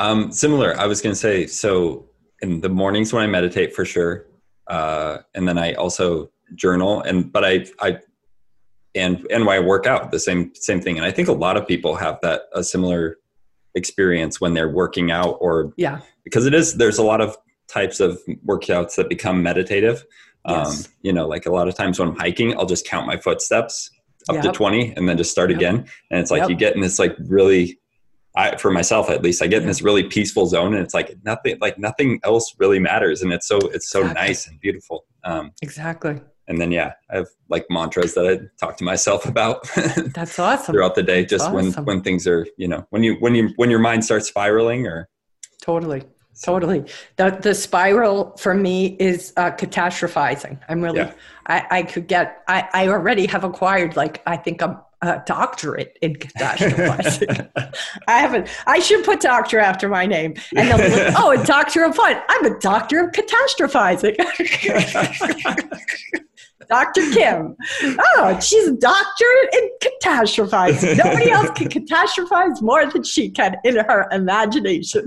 Um, 0.00 0.32
similar. 0.32 0.76
I 0.78 0.86
was 0.86 1.00
going 1.00 1.12
to 1.12 1.18
say 1.18 1.46
so. 1.46 2.06
In 2.42 2.62
the 2.62 2.70
mornings 2.70 3.12
when 3.12 3.22
I 3.22 3.26
meditate, 3.26 3.74
for 3.74 3.84
sure, 3.84 4.26
uh, 4.66 5.18
and 5.34 5.46
then 5.46 5.58
I 5.58 5.74
also 5.74 6.30
journal. 6.54 7.02
And 7.02 7.30
but 7.30 7.44
I 7.44 7.66
I 7.80 7.98
and 8.94 9.26
and 9.30 9.44
when 9.44 9.56
I 9.56 9.60
work 9.60 9.86
out, 9.86 10.10
the 10.10 10.18
same 10.18 10.54
same 10.54 10.80
thing. 10.80 10.96
And 10.96 11.04
I 11.04 11.10
think 11.10 11.28
a 11.28 11.32
lot 11.32 11.58
of 11.58 11.68
people 11.68 11.96
have 11.96 12.18
that 12.22 12.44
a 12.54 12.64
similar 12.64 13.18
experience 13.74 14.40
when 14.40 14.54
they're 14.54 14.70
working 14.70 15.10
out 15.10 15.36
or 15.40 15.74
Yeah, 15.76 16.00
because 16.24 16.46
it 16.46 16.54
is 16.54 16.74
there's 16.74 16.98
a 16.98 17.04
lot 17.04 17.20
of 17.20 17.36
types 17.68 18.00
of 18.00 18.20
workouts 18.46 18.96
that 18.96 19.08
become 19.08 19.42
meditative. 19.42 20.04
Um, 20.46 20.64
yes. 20.64 20.88
You 21.02 21.12
know, 21.12 21.28
like 21.28 21.44
a 21.44 21.52
lot 21.52 21.68
of 21.68 21.74
times 21.74 21.98
when 21.98 22.08
I'm 22.08 22.16
hiking, 22.16 22.56
I'll 22.56 22.66
just 22.66 22.86
count 22.86 23.06
my 23.06 23.18
footsteps 23.18 23.90
up 24.28 24.36
yep. 24.36 24.44
to 24.44 24.52
20 24.52 24.94
and 24.96 25.08
then 25.08 25.16
just 25.16 25.30
start 25.30 25.50
yep. 25.50 25.58
again. 25.58 25.86
And 26.10 26.20
it's 26.20 26.30
like 26.30 26.40
yep. 26.40 26.50
you 26.50 26.56
get 26.56 26.74
in 26.74 26.80
this 26.80 26.98
like 26.98 27.16
really 27.18 27.79
I, 28.36 28.56
for 28.56 28.70
myself 28.70 29.10
at 29.10 29.22
least, 29.22 29.42
I 29.42 29.46
get 29.46 29.62
in 29.62 29.68
this 29.68 29.82
really 29.82 30.04
peaceful 30.04 30.46
zone, 30.46 30.74
and 30.74 30.84
it's 30.84 30.94
like 30.94 31.16
nothing, 31.24 31.58
like 31.60 31.78
nothing 31.78 32.20
else 32.22 32.54
really 32.58 32.78
matters, 32.78 33.22
and 33.22 33.32
it's 33.32 33.46
so 33.46 33.58
it's 33.58 33.90
so 33.90 34.00
exactly. 34.00 34.22
nice 34.22 34.46
and 34.46 34.60
beautiful. 34.60 35.04
Um, 35.24 35.52
exactly. 35.62 36.20
And 36.46 36.60
then 36.60 36.72
yeah, 36.72 36.94
I 37.10 37.16
have 37.16 37.28
like 37.48 37.66
mantras 37.70 38.14
that 38.14 38.26
I 38.26 38.64
talk 38.64 38.76
to 38.78 38.84
myself 38.84 39.24
about. 39.26 39.68
That's 40.14 40.38
awesome. 40.38 40.72
throughout 40.74 40.94
the 40.94 41.02
day, 41.02 41.22
That's 41.22 41.30
just 41.30 41.50
awesome. 41.50 41.84
when 41.84 41.96
when 41.96 42.02
things 42.02 42.26
are 42.26 42.46
you 42.56 42.68
know 42.68 42.86
when 42.90 43.02
you 43.02 43.14
when 43.16 43.34
you 43.34 43.50
when 43.56 43.70
your 43.70 43.80
mind 43.80 44.04
starts 44.04 44.28
spiraling 44.28 44.86
or. 44.86 45.08
Totally. 45.62 46.02
Totally. 46.42 46.84
The 47.16 47.38
the 47.42 47.54
spiral 47.54 48.36
for 48.38 48.54
me 48.54 48.96
is 48.98 49.32
uh, 49.36 49.50
catastrophizing. 49.50 50.58
I'm 50.68 50.80
really 50.80 51.00
yeah. 51.00 51.12
I, 51.46 51.66
I 51.70 51.82
could 51.82 52.06
get 52.06 52.42
I, 52.48 52.66
I 52.72 52.88
already 52.88 53.26
have 53.26 53.44
acquired 53.44 53.94
like 53.96 54.22
I 54.26 54.36
think 54.36 54.62
I'm 54.62 54.78
a 55.02 55.22
doctorate 55.26 55.98
in 56.02 56.14
catastrophizing. 56.14 57.50
I 58.08 58.18
haven't. 58.18 58.48
I 58.66 58.80
should 58.80 59.04
put 59.04 59.20
doctor 59.20 59.58
after 59.58 59.88
my 59.88 60.06
name, 60.06 60.34
and 60.56 60.68
they'll 60.68 60.78
be 60.78 60.88
like, 60.94 61.14
"Oh, 61.18 61.30
a 61.30 61.44
doctor 61.44 61.84
of 61.84 61.96
what? 61.96 62.24
I'm 62.28 62.44
a 62.44 62.58
doctor 62.58 63.04
of 63.04 63.12
catastrophizing." 63.12 64.16
Dr. 66.68 67.02
Kim. 67.10 67.56
Oh, 67.82 68.38
she's 68.38 68.68
a 68.68 68.76
doctor 68.76 69.24
in 69.54 69.70
catastrophizing. 69.82 70.98
Nobody 71.04 71.28
else 71.28 71.50
can 71.50 71.68
catastrophize 71.68 72.62
more 72.62 72.86
than 72.86 73.02
she 73.02 73.28
can 73.28 73.56
in 73.64 73.74
her 73.74 74.06
imagination. 74.12 75.04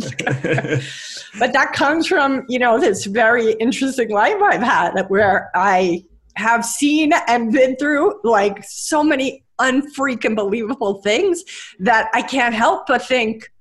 but 1.39 1.53
that 1.53 1.71
comes 1.73 2.05
from, 2.05 2.43
you 2.49 2.59
know, 2.59 2.81
this 2.81 3.05
very 3.05 3.53
interesting 3.53 4.11
life 4.11 4.41
I've 4.41 4.61
had 4.61 5.05
where 5.07 5.51
I 5.55 6.03
have 6.35 6.65
seen 6.65 7.13
and 7.27 7.53
been 7.53 7.75
through 7.77 8.19
like 8.23 8.63
so 8.63 9.03
many 9.03 9.42
unfreaking 9.59 10.35
believable 10.35 11.01
things 11.01 11.43
that 11.79 12.09
I 12.13 12.21
can't 12.21 12.55
help 12.55 12.87
but 12.87 13.01
think, 13.01 13.51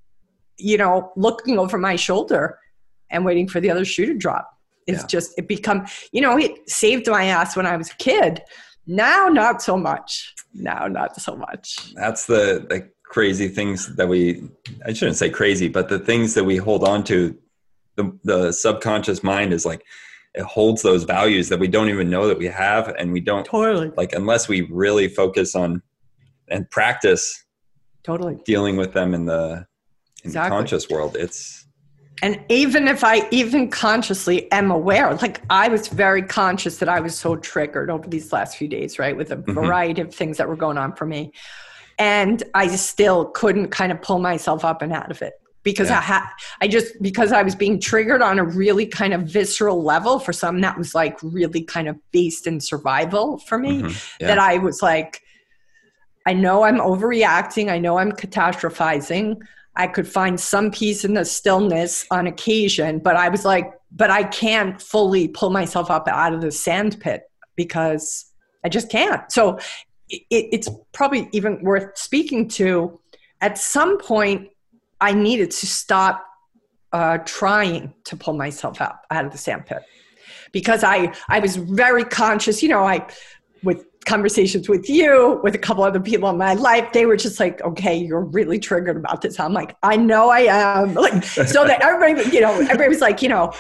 you 0.59 0.79
know, 0.79 1.13
looking 1.17 1.59
over 1.59 1.79
my 1.79 1.97
shoulder 1.97 2.59
and 3.11 3.25
waiting 3.25 3.49
for 3.49 3.61
the 3.61 3.71
other 3.71 3.85
shoe 3.85 4.07
to 4.07 4.15
drop. 4.15 4.49
It's 4.87 5.03
yeah. 5.03 5.07
just, 5.07 5.39
it 5.39 5.49
become, 5.49 5.87
you 6.13 6.21
know, 6.21 6.39
it 6.39 6.69
saved 6.69 7.09
my 7.09 7.25
ass 7.25 7.57
when 7.57 7.67
I 7.67 7.77
was 7.77 7.91
a 7.91 7.97
kid. 7.97 8.43
Now, 8.87 9.29
not 9.29 9.63
so 9.63 9.77
much. 9.77 10.35
Now, 10.55 10.89
not 10.89 11.21
so 11.21 11.37
much. 11.37 11.95
That's 11.95 12.27
the, 12.27 12.67
the 12.69 12.91
crazy 13.05 13.49
things 13.49 13.95
that 13.97 14.09
we, 14.09 14.49
I 14.85 14.93
shouldn't 14.93 15.19
say 15.19 15.31
crazy, 15.31 15.69
but 15.69 15.89
the 15.89 15.99
things 15.99 16.35
that 16.35 16.45
we 16.45 16.57
hold 16.57 16.83
on 16.83 17.05
to, 17.05 17.39
the, 17.97 18.19
the 18.25 18.53
subconscious 18.53 19.23
mind 19.23 19.53
is 19.53 19.65
like, 19.67 19.85
it 20.35 20.45
holds 20.45 20.83
those 20.83 21.05
values 21.05 21.49
that 21.49 21.59
we 21.59 21.69
don't 21.69 21.89
even 21.89 22.09
know 22.09 22.27
that 22.27 22.39
we 22.39 22.47
have 22.47 22.89
and 22.99 23.13
we 23.13 23.21
don't 23.21 23.45
totally 23.45 23.91
like 23.97 24.13
unless 24.13 24.49
we 24.49 24.63
really 24.63 25.09
focus 25.09 25.55
on 25.55 25.83
and 26.49 26.69
practice 26.71 27.45
totally 28.03 28.39
dealing 28.45 28.77
with 28.77 28.93
them 28.93 29.15
in 29.15 29.27
the 29.27 29.67
in 30.25 30.29
exactly. 30.29 30.49
the 30.51 30.57
conscious 30.57 30.89
world 30.89 31.17
it's 31.17 31.67
and 32.23 32.41
even 32.49 32.89
if 32.89 33.05
i 33.05 33.29
even 33.31 33.69
consciously 33.69 34.51
am 34.53 34.71
aware 34.71 35.15
like 35.17 35.43
i 35.51 35.69
was 35.69 35.89
very 35.89 36.23
conscious 36.23 36.79
that 36.79 36.89
i 36.89 37.01
was 37.01 37.15
so 37.15 37.37
triggered 37.37 37.91
over 37.91 38.09
these 38.09 38.33
last 38.33 38.57
few 38.57 38.69
days 38.69 38.99
right 38.99 39.17
with 39.17 39.33
a 39.33 39.37
mm-hmm. 39.37 39.53
variety 39.53 40.01
of 40.01 40.15
things 40.15 40.37
that 40.39 40.49
were 40.49 40.57
going 40.57 40.79
on 40.79 40.95
for 40.95 41.07
me 41.07 41.33
and 41.99 42.43
i 42.55 42.67
still 42.69 43.27
couldn't 43.27 43.69
kind 43.69 43.93
of 43.93 44.01
pull 44.01 44.19
myself 44.19 44.65
up 44.65 44.81
and 44.83 44.93
out 44.93 45.11
of 45.11 45.21
it 45.21 45.35
because 45.63 45.89
yeah. 45.89 45.99
I 45.99 46.01
had 46.01 46.27
I 46.61 46.69
just 46.69 47.01
because 47.01 47.33
I 47.33 47.43
was 47.43 47.55
being 47.55 47.81
triggered 47.81 48.23
on 48.23 48.39
a 48.39 48.45
really 48.45 48.87
kind 48.87 49.15
of 49.15 49.23
visceral 49.23 49.83
level 49.83 50.19
for 50.19 50.33
something 50.33 50.63
that 50.63 50.77
was 50.77 50.95
like 50.95 51.19
really 51.23 51.63
kind 51.63 51.89
of 51.89 51.97
based 52.11 52.47
in 52.47 52.61
survival 52.61 53.39
for 53.39 53.59
me 53.59 53.83
mm-hmm. 53.83 53.97
yeah. 54.21 54.27
that 54.27 54.39
I 54.39 54.59
was 54.59 54.83
like 54.83 55.23
I 56.27 56.33
know 56.33 56.63
I'm 56.63 56.79
overreacting. 56.79 57.71
I 57.71 57.79
know 57.79 57.99
I'm 57.99 58.13
catastrophizing. 58.13 59.41
I 59.75 59.87
could 59.87 60.07
find 60.07 60.39
some 60.39 60.71
peace 60.71 61.05
in 61.05 61.15
the 61.15 61.25
stillness 61.25 62.07
on 62.11 62.27
occasion, 62.27 62.99
but 62.99 63.17
I 63.17 63.29
was 63.29 63.45
like, 63.45 63.73
but 63.91 64.11
I 64.11 64.25
can't 64.25 64.81
fully 64.81 65.29
pull 65.29 65.51
myself 65.51 65.91
up 65.91 66.07
out 66.09 66.35
of 66.35 66.43
the 66.43 66.53
sand 66.53 67.01
pit 67.01 67.25
because 67.57 68.27
I 68.65 68.69
just 68.69 68.91
can't. 68.91 69.31
So 69.33 69.59
it, 70.09 70.25
it's 70.31 70.69
probably 70.93 71.29
even 71.33 71.63
worth 71.63 71.97
speaking 71.97 72.49
to. 72.49 72.99
At 73.41 73.59
some 73.59 73.99
point, 73.99 74.51
I 75.03 75.13
needed 75.13 75.51
to 75.51 75.67
stop 75.67 76.25
uh, 76.93 77.19
trying 77.19 77.93
to 78.05 78.17
pull 78.17 78.35
myself 78.35 78.81
out 78.81 78.97
out 79.11 79.25
of 79.25 79.33
the 79.33 79.39
sand 79.39 79.67
pit 79.67 79.83
because 80.53 80.85
I 80.85 81.13
I 81.29 81.41
was 81.41 81.57
very 81.57 82.05
conscious. 82.05 82.63
You 82.63 82.69
know, 82.69 82.85
I 82.85 83.07
with 83.63 83.85
conversations 84.05 84.69
with 84.69 84.89
you, 84.89 85.41
with 85.43 85.55
a 85.55 85.59
couple 85.59 85.85
other 85.85 86.01
people 86.01 86.29
in 86.31 86.37
my 86.37 86.55
life, 86.55 86.93
they 86.93 87.07
were 87.07 87.17
just 87.17 87.39
like, 87.39 87.63
okay, 87.63 87.97
you're 87.97 88.25
really 88.25 88.59
triggered 88.59 88.97
about 88.97 89.21
this. 89.23 89.39
I'm 89.39 89.53
like, 89.53 89.77
I 89.83 89.97
know 89.97 90.31
I 90.31 90.41
am. 90.41 90.95
Like, 91.03 91.25
so 91.25 91.65
that 91.67 91.83
everybody, 91.83 92.29
you 92.31 92.41
know, 92.41 92.53
everybody 92.53 92.89
was 92.89 93.01
like, 93.01 93.23
you 93.23 93.29
know, 93.29 93.53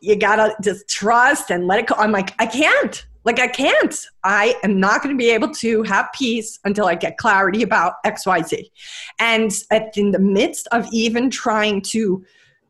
you 0.00 0.16
gotta 0.16 0.54
just 0.62 0.88
trust 0.88 1.50
and 1.50 1.66
let 1.66 1.80
it 1.80 1.86
go. 1.86 1.96
I'm 1.96 2.12
like, 2.12 2.34
I 2.38 2.46
can't. 2.46 3.04
Like, 3.24 3.40
I 3.40 3.48
can't. 3.48 3.94
I 4.22 4.56
am 4.62 4.78
not 4.78 5.02
going 5.02 5.14
to 5.14 5.18
be 5.18 5.30
able 5.30 5.50
to 5.54 5.82
have 5.84 6.08
peace 6.14 6.58
until 6.64 6.86
I 6.86 6.94
get 6.94 7.16
clarity 7.16 7.62
about 7.62 7.94
XYZ. 8.04 8.70
And 9.18 9.52
in 9.96 10.10
the 10.10 10.18
midst 10.18 10.68
of 10.72 10.86
even 10.92 11.30
trying 11.30 11.80
to 11.82 12.24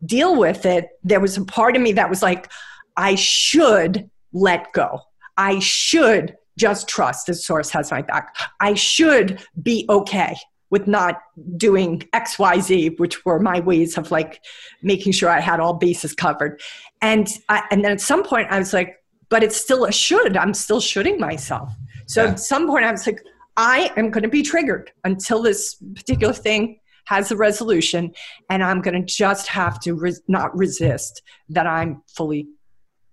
deal 0.07 0.37
with 0.39 0.65
it, 0.67 0.89
there 1.03 1.21
was 1.21 1.37
a 1.37 1.45
part 1.45 1.77
of 1.77 1.83
me 1.83 1.93
that 1.93 2.09
was 2.09 2.23
like, 2.23 2.51
I 2.97 3.15
should 3.17 4.09
let 4.33 4.73
go. 4.73 5.01
I 5.37 5.59
should 5.59 6.37
just 6.57 6.89
trust 6.89 7.27
the 7.27 7.35
source 7.35 7.71
has 7.71 7.91
my 7.91 8.03
back. 8.03 8.37
I 8.61 8.75
should 8.75 9.45
be 9.61 9.87
okay 9.89 10.37
with 10.71 10.87
not 10.87 11.21
doing 11.57 12.01
XYZ, 12.13 12.99
which 12.99 13.25
were 13.25 13.39
my 13.39 13.61
ways 13.61 13.97
of 13.99 14.11
like 14.11 14.41
making 14.83 15.13
sure 15.13 15.29
I 15.31 15.41
had 15.41 15.61
all 15.61 15.75
bases 15.75 16.15
covered. 16.15 16.61
And 17.01 17.29
I, 17.49 17.63
and 17.71 17.85
then 17.85 17.93
at 17.93 18.01
some 18.01 18.23
point 18.25 18.49
I 18.51 18.59
was 18.59 18.73
like, 18.73 18.97
but 19.29 19.43
it's 19.43 19.57
still 19.57 19.85
a 19.85 19.93
should. 19.93 20.37
I'm 20.37 20.55
still 20.55 20.81
shoulding 20.81 21.19
myself. 21.19 21.73
So 22.07 22.23
yeah. 22.23 22.31
at 22.31 22.41
some 22.41 22.67
point 22.67 22.85
I 22.85 22.93
was 22.93 23.07
like, 23.07 23.23
I 23.57 23.93
am 23.97 24.11
going 24.11 24.23
to 24.23 24.29
be 24.29 24.43
triggered 24.43 24.91
until 25.05 25.43
this 25.43 25.77
particular 25.95 26.35
thing 26.35 26.81
has 27.07 27.31
a 27.31 27.37
resolution, 27.37 28.13
and 28.49 28.65
I'm 28.65 28.81
going 28.81 28.95
to 28.95 29.15
just 29.15 29.47
have 29.49 29.79
to 29.81 29.95
res- 29.95 30.23
not 30.27 30.57
resist 30.57 31.23
that 31.51 31.67
I'm 31.67 32.03
fully 32.09 32.49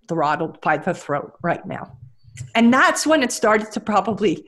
throttled 0.08 0.60
by 0.62 0.78
the 0.78 0.94
throat 0.94 1.34
right 1.42 1.66
now 1.66 1.98
and 2.56 2.74
that's 2.74 3.06
when 3.06 3.24
it 3.24 3.32
started 3.32 3.72
to 3.72 3.80
probably 3.80 4.46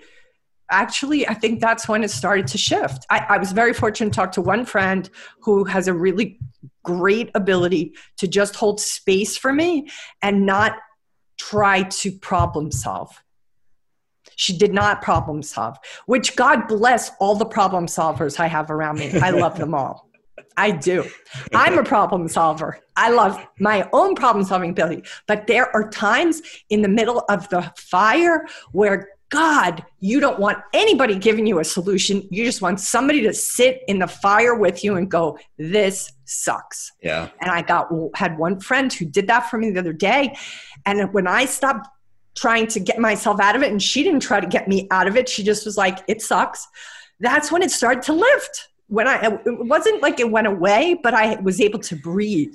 actually 0.72 1.28
i 1.28 1.34
think 1.34 1.60
that's 1.60 1.88
when 1.88 2.04
it 2.04 2.12
started 2.12 2.48
to 2.48 2.58
shift 2.58 3.06
I, 3.10 3.26
I, 3.30 3.38
was 3.38 3.52
very 3.52 3.74
fortunate 3.74 4.12
to 4.12 4.16
talk 4.16 4.32
to 4.34 4.42
one 4.42 4.66
friend 4.66 5.10
who 5.42 5.66
has 5.66 5.88
a 5.88 5.94
really 5.94 6.40
great 6.84 7.30
ability 7.36 7.94
to 8.18 8.28
just 8.28 8.56
hold 8.56 8.80
space 8.80 9.38
for 9.38 9.54
me 9.54 9.90
and 10.22 10.46
not 10.46 10.78
try 11.38 11.84
to 11.84 12.12
problem 12.12 12.72
solve 12.72 13.24
she 14.36 14.58
did 14.58 14.74
not 14.74 15.02
problem 15.02 15.42
solve 15.42 15.78
which 16.06 16.36
god 16.36 16.68
bless 16.68 17.12
all 17.20 17.36
the 17.36 17.46
problem 17.46 17.86
solvers 17.86 18.40
i 18.40 18.48
have 18.48 18.72
around 18.72 18.98
me 18.98 19.12
i 19.20 19.30
love 19.30 19.58
them 19.58 19.74
all 19.74 20.10
I 20.58 20.72
do. 20.72 21.06
I'm 21.54 21.78
a 21.78 21.84
problem 21.84 22.28
solver. 22.28 22.80
I 22.96 23.10
love 23.10 23.44
my 23.60 23.90
own 23.92 24.16
problem 24.16 24.46
solving 24.46 24.72
ability. 24.72 25.04
But 25.28 25.48
there 25.48 25.74
are 25.76 25.90
times 25.90 26.42
in 26.70 26.82
the 26.82 26.88
middle 26.88 27.24
of 27.30 27.50
the 27.50 27.72
fire 27.76 28.46
where 28.72 29.10
God, 29.34 29.84
you 30.00 30.20
don't 30.20 30.38
want 30.38 30.60
anybody 30.74 31.16
giving 31.16 31.48
you 31.48 31.58
a 31.58 31.64
solution. 31.64 32.28
You 32.30 32.46
just 32.46 32.62
want 32.62 32.80
somebody 32.80 33.24
to 33.24 33.34
sit 33.34 33.82
in 33.88 33.98
the 33.98 34.06
fire 34.06 34.54
with 34.54 34.84
you 34.84 34.96
and 34.96 35.10
go, 35.10 35.40
"This 35.58 36.12
sucks." 36.26 36.92
Yeah. 37.02 37.30
And 37.42 37.50
I 37.50 37.64
got 37.64 37.90
had 38.14 38.38
one 38.38 38.60
friend 38.60 38.94
who 38.94 39.06
did 39.06 39.26
that 39.28 39.50
for 39.50 39.58
me 39.58 39.72
the 39.72 39.80
other 39.80 39.92
day, 39.92 40.38
and 40.86 41.12
when 41.14 41.26
I 41.26 41.46
stopped 41.46 41.88
trying 42.36 42.68
to 42.68 42.80
get 42.80 43.00
myself 43.00 43.40
out 43.40 43.56
of 43.56 43.64
it, 43.64 43.72
and 43.72 43.82
she 43.82 44.04
didn't 44.04 44.20
try 44.20 44.40
to 44.40 44.48
get 44.48 44.68
me 44.68 44.88
out 44.92 45.08
of 45.08 45.18
it, 45.18 45.28
she 45.28 45.42
just 45.42 45.66
was 45.66 45.78
like, 45.78 46.04
"It 46.08 46.22
sucks." 46.22 46.68
That's 47.20 47.52
when 47.52 47.64
it 47.64 47.72
started 47.72 48.04
to 48.04 48.14
lift 48.14 48.70
when 48.94 49.08
I, 49.08 49.26
it 49.26 49.42
wasn't 49.46 50.04
like 50.04 50.20
it 50.20 50.30
went 50.30 50.46
away, 50.46 51.00
but 51.02 51.16
I 51.16 51.36
was 51.42 51.60
able 51.60 51.80
to 51.80 51.96
breathe. 51.96 52.54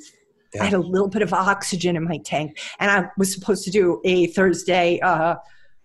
Yeah. 0.54 0.62
I 0.62 0.64
had 0.66 0.74
a 0.74 0.78
little 0.78 1.08
bit 1.08 1.22
of 1.22 1.32
oxygen 1.32 1.96
in 1.96 2.04
my 2.04 2.18
tank. 2.18 2.58
And 2.78 2.90
I 2.90 3.10
was 3.18 3.34
supposed 3.34 3.64
to 3.64 3.70
do 3.70 4.00
a 4.04 4.28
Thursday, 4.28 5.00
uh, 5.00 5.34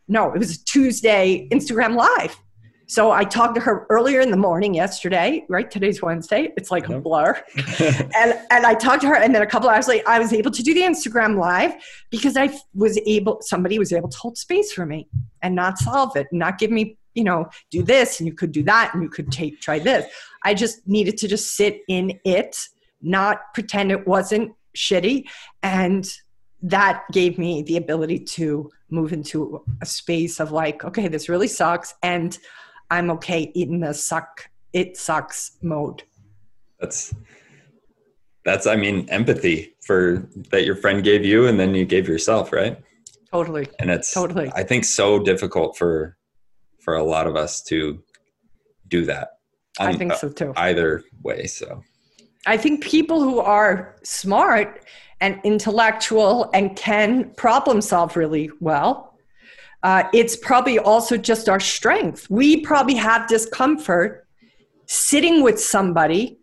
no, 0.07 0.33
it 0.33 0.39
was 0.39 0.55
a 0.55 0.65
Tuesday 0.65 1.47
Instagram 1.51 1.95
Live. 1.95 2.35
So 2.87 3.11
I 3.11 3.23
talked 3.23 3.55
to 3.55 3.61
her 3.61 3.87
earlier 3.89 4.19
in 4.19 4.29
the 4.29 4.37
morning 4.37 4.73
yesterday, 4.73 5.45
right? 5.49 5.71
Today's 5.71 6.01
Wednesday. 6.01 6.51
It's 6.57 6.69
like 6.69 6.89
a 6.89 6.99
blur. 6.99 7.41
and 7.79 8.39
and 8.51 8.65
I 8.65 8.75
talked 8.75 9.01
to 9.01 9.07
her 9.07 9.15
and 9.15 9.33
then 9.33 9.41
a 9.41 9.47
couple 9.47 9.69
hours 9.69 9.87
later 9.87 10.03
I 10.07 10.19
was 10.19 10.33
able 10.33 10.51
to 10.51 10.61
do 10.61 10.73
the 10.73 10.81
Instagram 10.81 11.39
live 11.39 11.73
because 12.11 12.37
I 12.37 12.49
was 12.75 12.99
able 13.07 13.39
somebody 13.41 13.79
was 13.79 13.93
able 13.93 14.09
to 14.09 14.17
hold 14.17 14.37
space 14.37 14.73
for 14.73 14.85
me 14.85 15.07
and 15.41 15.55
not 15.55 15.79
solve 15.79 16.15
it, 16.17 16.27
and 16.29 16.39
not 16.39 16.59
give 16.59 16.71
me 16.71 16.97
you 17.15 17.23
know, 17.23 17.47
do 17.69 17.83
this 17.83 18.19
and 18.19 18.27
you 18.27 18.33
could 18.33 18.51
do 18.51 18.63
that 18.63 18.91
and 18.93 19.03
you 19.03 19.09
could 19.09 19.31
take 19.31 19.61
try 19.61 19.79
this. 19.79 20.05
I 20.43 20.53
just 20.53 20.87
needed 20.87 21.17
to 21.17 21.27
just 21.27 21.55
sit 21.55 21.81
in 21.87 22.19
it, 22.25 22.57
not 23.01 23.53
pretend 23.53 23.91
it 23.91 24.07
wasn't 24.07 24.53
shitty. 24.75 25.25
And 25.61 26.07
that 26.63 27.03
gave 27.11 27.37
me 27.37 27.61
the 27.61 27.77
ability 27.77 28.19
to 28.19 28.71
move 28.89 29.11
into 29.11 29.63
a 29.81 29.85
space 29.85 30.39
of 30.39 30.51
like, 30.51 30.83
okay, 30.85 31.07
this 31.09 31.27
really 31.27 31.47
sucks. 31.47 31.93
And 32.01 32.37
I'm 32.89 33.11
okay 33.11 33.41
in 33.53 33.81
the 33.81 33.93
suck, 33.93 34.49
it 34.71 34.97
sucks 34.97 35.57
mode. 35.61 36.03
That's, 36.79 37.13
that's, 38.45 38.65
I 38.65 38.75
mean, 38.77 39.07
empathy 39.09 39.75
for 39.85 40.27
that 40.51 40.65
your 40.65 40.75
friend 40.75 41.03
gave 41.03 41.25
you 41.25 41.47
and 41.47 41.59
then 41.59 41.75
you 41.75 41.85
gave 41.85 42.07
yourself, 42.07 42.53
right? 42.53 42.81
Totally. 43.31 43.67
And 43.79 43.89
it's 43.89 44.13
totally, 44.13 44.51
I 44.55 44.63
think, 44.63 44.85
so 44.85 45.19
difficult 45.19 45.77
for, 45.77 46.17
for 46.79 46.95
a 46.95 47.03
lot 47.03 47.27
of 47.27 47.35
us 47.35 47.61
to 47.63 48.01
do 48.87 49.05
that. 49.05 49.29
I 49.79 49.87
um, 49.87 49.97
think 49.97 50.13
so 50.13 50.29
too. 50.29 50.51
Uh, 50.51 50.61
either 50.61 51.03
way. 51.23 51.47
So 51.47 51.83
I 52.45 52.57
think 52.57 52.83
people 52.83 53.21
who 53.21 53.39
are 53.39 53.95
smart 54.03 54.83
and 55.21 55.39
intellectual 55.43 56.49
and 56.53 56.75
can 56.75 57.31
problem 57.35 57.81
solve 57.81 58.15
really 58.17 58.49
well, 58.59 59.17
uh, 59.83 60.03
it's 60.13 60.35
probably 60.35 60.79
also 60.79 61.17
just 61.17 61.47
our 61.47 61.59
strength. 61.59 62.29
We 62.29 62.61
probably 62.61 62.95
have 62.95 63.27
discomfort 63.27 64.27
sitting 64.85 65.43
with 65.43 65.59
somebody 65.59 66.39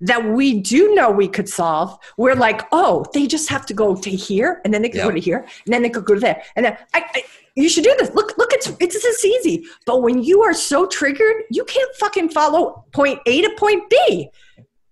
that 0.00 0.24
we 0.24 0.60
do 0.60 0.94
know 0.94 1.10
we 1.10 1.26
could 1.26 1.48
solve. 1.48 1.98
We're 2.16 2.36
like, 2.36 2.62
oh, 2.70 3.04
they 3.14 3.26
just 3.26 3.48
have 3.48 3.66
to 3.66 3.74
go 3.74 3.96
to 3.96 4.10
here, 4.10 4.60
and 4.64 4.72
then 4.72 4.82
they 4.82 4.88
can 4.88 4.98
yep. 4.98 5.08
go 5.08 5.14
to 5.14 5.20
here, 5.20 5.46
and 5.64 5.74
then 5.74 5.82
they 5.82 5.90
could 5.90 6.04
go 6.04 6.14
to 6.14 6.20
there, 6.20 6.42
and 6.54 6.66
then 6.66 6.76
I, 6.94 7.04
I 7.14 7.22
you 7.56 7.68
should 7.68 7.82
do 7.82 7.94
this. 7.98 8.14
Look, 8.14 8.38
look, 8.38 8.52
it's 8.52 8.68
it's 8.78 9.02
this 9.02 9.24
easy. 9.24 9.66
But 9.84 10.02
when 10.02 10.22
you 10.22 10.42
are 10.42 10.54
so 10.54 10.86
triggered, 10.86 11.42
you 11.50 11.64
can't 11.64 11.92
fucking 11.96 12.28
follow 12.28 12.84
point 12.92 13.18
A 13.26 13.42
to 13.42 13.50
point 13.58 13.90
B. 13.90 14.30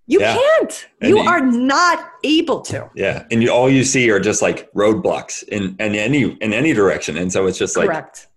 You 0.07 0.21
yeah. 0.21 0.37
can't. 0.37 0.89
you, 1.03 1.09
you, 1.09 1.19
are 1.19 1.41
not 1.41 2.13
able 2.23 2.61
to. 2.63 2.89
Yeah, 2.95 3.27
and 3.31 3.43
you, 3.43 3.51
all 3.51 3.69
you 3.69 3.83
see 3.83 4.09
are 4.11 4.21
just 4.21 4.41
like 4.41 4.73
roadblocks 4.73 5.43
in, 5.49 5.77
in 5.81 5.95
any 5.97 6.33
in 6.41 6.53
any 6.53 6.73
direction, 6.73 7.17
and 7.17 7.33
so 7.33 7.47
it's 7.47 7.59
just 7.59 7.77
like. 7.77 7.89
Correct. 7.89 8.29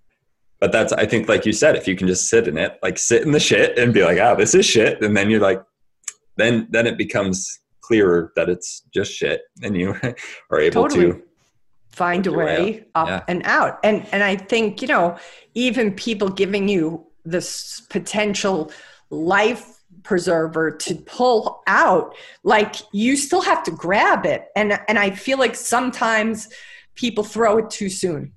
But 0.59 0.73
that's 0.73 0.91
I 0.91 1.05
think 1.05 1.29
like 1.29 1.45
you 1.45 1.53
said, 1.53 1.75
if 1.77 1.87
you 1.87 1.95
can 1.95 2.07
just 2.07 2.27
sit 2.27 2.47
in 2.47 2.57
it, 2.57 2.77
like 2.83 2.97
sit 2.97 3.21
in 3.21 3.31
the 3.31 3.39
shit 3.39 3.77
and 3.77 3.93
be 3.93 4.03
like, 4.03 4.17
ah, 4.19 4.31
oh, 4.31 4.35
this 4.35 4.53
is 4.53 4.65
shit, 4.65 5.01
and 5.01 5.15
then 5.15 5.29
you're 5.29 5.39
like, 5.39 5.63
then 6.35 6.67
then 6.69 6.85
it 6.85 6.97
becomes 6.97 7.59
clearer 7.81 8.33
that 8.35 8.49
it's 8.49 8.83
just 8.93 9.13
shit, 9.13 9.43
and 9.63 9.77
you 9.77 9.95
are 10.51 10.59
able 10.59 10.83
totally. 10.83 11.13
to 11.13 11.21
find 11.91 12.27
a 12.27 12.31
way 12.31 12.85
up 12.95 13.07
yeah. 13.07 13.23
and 13.27 13.41
out. 13.45 13.79
And 13.83 14.05
and 14.11 14.23
I 14.23 14.35
think, 14.35 14.81
you 14.81 14.87
know, 14.87 15.17
even 15.53 15.93
people 15.93 16.29
giving 16.29 16.67
you 16.67 17.05
this 17.25 17.81
potential 17.89 18.71
life 19.09 19.78
preserver 20.03 20.71
to 20.71 20.95
pull 20.95 21.61
out, 21.67 22.15
like 22.43 22.75
you 22.91 23.15
still 23.17 23.41
have 23.41 23.63
to 23.63 23.71
grab 23.71 24.25
it. 24.25 24.45
And 24.55 24.79
and 24.87 24.99
I 24.99 25.11
feel 25.11 25.37
like 25.37 25.55
sometimes 25.55 26.49
people 26.95 27.23
throw 27.23 27.57
it 27.57 27.69
too 27.69 27.89
soon. 27.89 28.33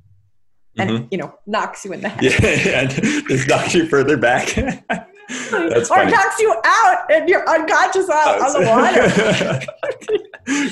And 0.79 0.91
mm-hmm. 0.91 1.07
you 1.11 1.19
know, 1.19 1.35
knocks 1.47 1.85
you 1.85 1.93
in 1.93 2.01
the 2.01 2.09
head. 2.09 2.25
Yeah, 2.25 2.81
and 2.81 2.91
just 3.29 3.47
knocks 3.47 3.75
you 3.75 3.87
further 3.87 4.17
back. 4.17 4.57
That's 5.29 5.91
or 5.91 6.05
knocks 6.05 6.39
you 6.39 6.55
out 6.65 7.11
and 7.11 7.29
you're 7.29 7.45
unconscious 7.49 8.09
on, 8.09 8.43
on 8.43 8.53
the 8.53 8.61
water. 8.69 9.09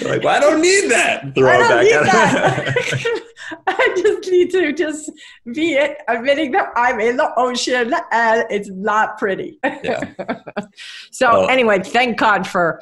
like, 0.09 0.23
well, 0.23 0.37
I 0.37 0.41
don't 0.41 0.61
need 0.61 0.91
that. 0.91 1.35
Throw 1.35 1.49
I 1.49 1.59
don't 1.59 1.69
back 1.69 1.85
need 1.85 1.93
that. 1.93 3.23
I 3.67 3.95
just 3.97 4.31
need 4.31 4.51
to 4.51 4.73
just 4.73 5.11
be 5.53 5.77
admitting 6.09 6.53
that 6.53 6.71
I'm 6.77 7.01
in 7.01 7.17
the 7.17 7.33
ocean 7.37 7.93
and 8.13 8.45
it's 8.51 8.71
not 8.71 9.19
pretty. 9.19 9.59
Yeah. 9.65 10.13
so 11.11 11.33
well, 11.33 11.49
anyway, 11.49 11.81
thank 11.83 12.19
God 12.19 12.47
for 12.47 12.81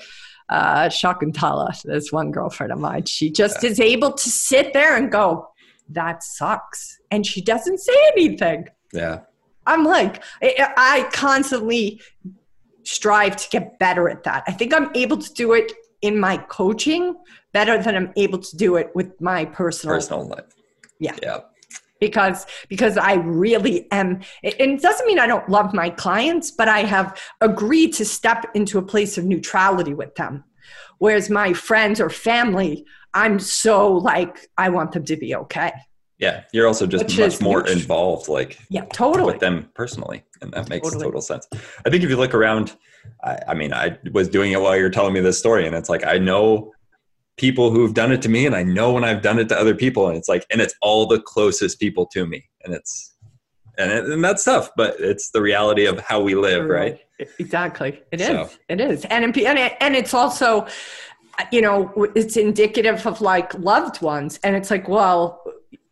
uh, 0.49 0.89
Shakuntala, 0.89 1.81
this 1.83 2.13
one 2.13 2.31
girlfriend 2.31 2.73
of 2.73 2.79
mine. 2.79 3.05
She 3.05 3.31
just 3.31 3.63
yeah. 3.63 3.71
is 3.71 3.81
able 3.81 4.13
to 4.13 4.29
sit 4.29 4.73
there 4.73 4.97
and 4.97 5.11
go, 5.11 5.49
that 5.91 6.23
sucks. 6.23 6.99
And 7.11 7.27
she 7.27 7.41
doesn't 7.41 7.79
say 7.79 7.97
anything. 8.13 8.69
Yeah. 8.93 9.21
I'm 9.69 9.85
like, 9.85 10.23
I 10.43 11.09
constantly 11.13 12.01
strive 12.83 13.37
to 13.37 13.49
get 13.51 13.79
better 13.79 14.09
at 14.09 14.25
that. 14.25 14.45
I 14.47 14.53
think 14.53 14.75
I'm 14.75 14.91
able 14.95 15.19
to 15.19 15.33
do 15.35 15.53
it 15.53 15.73
in 16.01 16.19
my 16.19 16.39
coaching 16.39 17.15
better 17.53 17.81
than 17.83 17.95
I'm 17.95 18.13
able 18.17 18.39
to 18.39 18.57
do 18.57 18.77
it 18.77 18.91
with 18.95 19.21
my 19.21 19.45
personal 19.45 19.97
personal 19.97 20.27
life. 20.27 20.45
Yeah. 20.99 21.17
Yeah. 21.23 21.41
Because 22.01 22.47
because 22.69 22.97
I 22.97 23.15
really 23.15 23.91
am 23.91 24.21
and 24.43 24.55
it 24.61 24.81
doesn't 24.81 25.07
mean 25.07 25.19
I 25.19 25.27
don't 25.27 25.49
love 25.49 25.75
my 25.75 25.91
clients, 25.91 26.51
but 26.51 26.69
I 26.69 26.81
have 26.81 27.21
agreed 27.41 27.93
to 27.95 28.05
step 28.05 28.47
into 28.55 28.79
a 28.79 28.83
place 28.83 29.19
of 29.19 29.25
neutrality 29.25 29.95
with 29.95 30.15
them. 30.15 30.45
Whereas 30.99 31.29
my 31.29 31.53
friends 31.53 32.01
or 32.01 32.11
family, 32.11 32.87
I'm 33.15 33.39
so 33.39 33.93
like 33.93 34.49
I 34.57 34.71
want 34.71 34.93
them 34.93 35.05
to 35.07 35.17
be 35.17 35.35
okay. 35.35 35.73
Yeah, 36.19 36.43
you're 36.53 36.67
also 36.67 36.87
just 36.87 37.05
Which 37.05 37.19
much 37.19 37.41
more 37.41 37.65
huge. 37.65 37.83
involved, 37.83 38.29
like 38.29 38.59
yeah, 38.71 38.85
totally 38.93 39.33
with 39.33 39.41
them 39.41 39.71
personally, 39.75 40.25
and 40.43 40.53
that 40.53 40.69
makes 40.69 40.89
totally. 40.89 41.05
total 41.05 41.21
sense. 41.21 41.47
I 41.53 41.91
think 41.91 42.03
if 42.03 42.11
you 42.11 42.17
look 42.17 42.35
around, 42.35 42.77
I, 43.23 43.39
I 43.49 43.55
mean, 43.55 43.73
I 43.73 43.99
was 44.13 44.29
doing 44.29 44.51
it 44.51 44.61
while 44.61 44.77
you're 44.77 44.91
telling 44.91 45.13
me 45.13 45.21
this 45.21 45.39
story, 45.39 45.67
and 45.67 45.77
it's 45.77 45.89
like 45.89 46.05
I 46.05 46.19
know 46.19 46.73
people 47.37 47.71
who've 47.71 47.95
done 47.95 48.11
it 48.11 48.21
to 48.23 48.29
me, 48.29 48.47
and 48.47 48.57
I 48.57 48.65
know 48.65 48.93
when 48.93 49.05
I've 49.05 49.23
done 49.23 49.39
it 49.39 49.49
to 49.51 49.57
other 49.57 49.77
people, 49.77 50.09
and 50.09 50.17
it's 50.17 50.29
like, 50.29 50.45
and 50.51 50.61
it's 50.61 50.75
all 50.83 51.07
the 51.07 51.21
closest 51.21 51.79
people 51.79 52.07
to 52.07 52.27
me, 52.27 52.45
and 52.65 52.75
it's 52.75 53.15
and 53.79 53.93
it, 53.93 54.05
and 54.07 54.25
that's 54.25 54.43
tough, 54.43 54.71
but 54.77 54.97
it's 54.99 55.31
the 55.31 55.41
reality 55.41 55.87
of 55.87 56.01
how 56.01 56.21
we 56.21 56.35
live, 56.35 56.69
right? 56.69 56.99
Exactly, 57.39 58.03
it 58.11 58.21
is. 58.21 58.27
So. 58.27 58.51
It 58.69 58.81
is, 58.81 59.05
and 59.05 59.25
and 59.25 59.37
it, 59.37 59.77
and 59.81 59.95
it's 59.95 60.15
also 60.15 60.67
uh, 61.39 61.45
you 61.53 61.63
know 61.63 61.93
it's 62.17 62.37
indicative 62.37 63.07
of 63.07 63.21
like 63.21 63.55
loved 63.55 64.03
ones 64.03 64.41
and 64.43 64.57
it's 64.57 64.71
like 64.71 64.89
well 64.89 65.43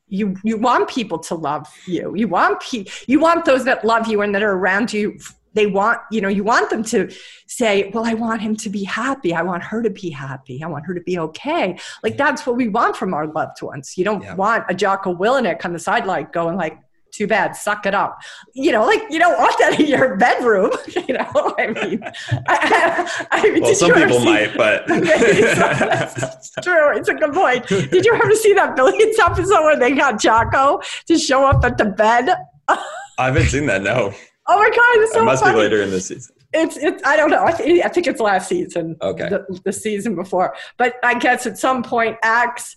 you 0.09 0.37
you 0.45 0.57
want 0.57 0.89
people 0.89 1.19
to 1.19 1.35
love 1.35 1.69
you. 1.87 2.15
You 2.15 2.29
want 2.29 2.61
pe- 2.61 2.85
you 3.07 3.21
want 3.21 3.45
those 3.45 3.65
that 3.65 3.85
love 3.85 4.07
you 4.07 4.23
and 4.23 4.35
that 4.35 4.43
are 4.43 4.53
around 4.53 4.93
you 4.93 5.19
they 5.57 5.67
want 5.67 5.99
you 6.13 6.21
know 6.21 6.29
you 6.29 6.45
want 6.45 6.69
them 6.71 6.85
to 6.85 7.11
say 7.47 7.91
well 7.93 8.05
i 8.05 8.15
want 8.15 8.41
him 8.41 8.55
to 8.55 8.69
be 8.69 8.85
happy. 8.85 9.35
I 9.35 9.43
want 9.43 9.63
her 9.65 9.83
to 9.83 9.91
be 9.91 10.11
happy. 10.11 10.63
I 10.63 10.69
want 10.69 10.87
her 10.87 10.95
to 10.95 11.01
be 11.01 11.19
okay. 11.19 11.79
Like 12.03 12.17
that's 12.17 12.47
what 12.47 12.57
we 12.57 12.69
want 12.69 12.95
from 12.97 13.15
our 13.15 13.27
loved 13.27 13.63
ones. 13.63 13.97
You 13.97 14.05
don't 14.05 14.23
yeah. 14.23 14.35
want 14.35 14.65
a 14.69 14.75
Jocko 14.75 15.15
Willink 15.15 15.65
on 15.65 15.73
the 15.73 15.79
sideline 15.79 16.29
going 16.33 16.57
like 16.57 16.79
too 17.17 17.27
bad, 17.27 17.57
suck 17.57 17.87
it 17.87 17.95
up. 17.95 18.19
You 18.55 18.73
know, 18.73 18.85
like 18.85 19.03
you 19.11 19.19
don't 19.19 19.39
want 19.39 19.59
that 19.59 19.81
in 19.81 19.87
your 19.87 20.17
bedroom. 20.17 20.71
You 21.07 21.15
know, 21.15 21.55
I 21.57 21.67
mean, 21.69 22.01
I, 22.49 23.27
I 23.31 23.51
mean, 23.51 23.63
well, 23.63 23.75
some 23.75 23.93
people 23.93 24.19
see, 24.19 24.25
might, 24.25 24.57
but 24.57 24.85
it's 24.89 26.51
true. 26.63 26.97
It's 26.97 27.09
a 27.09 27.15
good 27.15 27.33
point. 27.33 27.67
Did 27.69 28.05
you 28.05 28.13
ever 28.15 28.35
see 28.35 28.55
that 28.55 28.75
Billions 28.75 29.17
episode 29.19 29.63
where 29.63 29.79
they 29.79 29.93
got 29.93 30.19
Jocko 30.19 30.81
to 31.07 31.19
show 31.19 31.45
up 31.47 31.65
at 31.65 31.79
the 31.79 31.85
bed? 31.85 32.35
I 32.69 33.27
haven't 33.27 33.47
seen 33.47 33.67
that. 33.67 33.83
No. 33.83 34.13
Oh 34.49 34.59
my 34.59 34.69
god, 34.69 35.03
it's 35.03 35.13
so 35.13 35.23
it 35.23 35.25
must 35.25 35.45
funny. 35.45 35.55
be 35.55 35.61
later 35.61 35.83
in 35.83 35.91
the 35.91 36.01
season. 36.01 36.35
It's 36.53 36.77
it's 36.77 37.03
I 37.05 37.17
don't 37.17 37.31
know. 37.31 37.45
I, 37.45 37.53
th- 37.53 37.85
I 37.85 37.89
think 37.89 38.07
it's 38.07 38.21
last 38.21 38.49
season. 38.49 38.97
Okay. 39.03 39.29
The, 39.29 39.61
the, 39.65 39.73
season 39.73 40.15
before, 40.15 40.57
but 40.77 40.95
I 41.05 41.19
guess 41.19 41.47
at 41.47 41.59
some 41.59 41.83
point, 41.83 42.17
Axe 42.23 42.75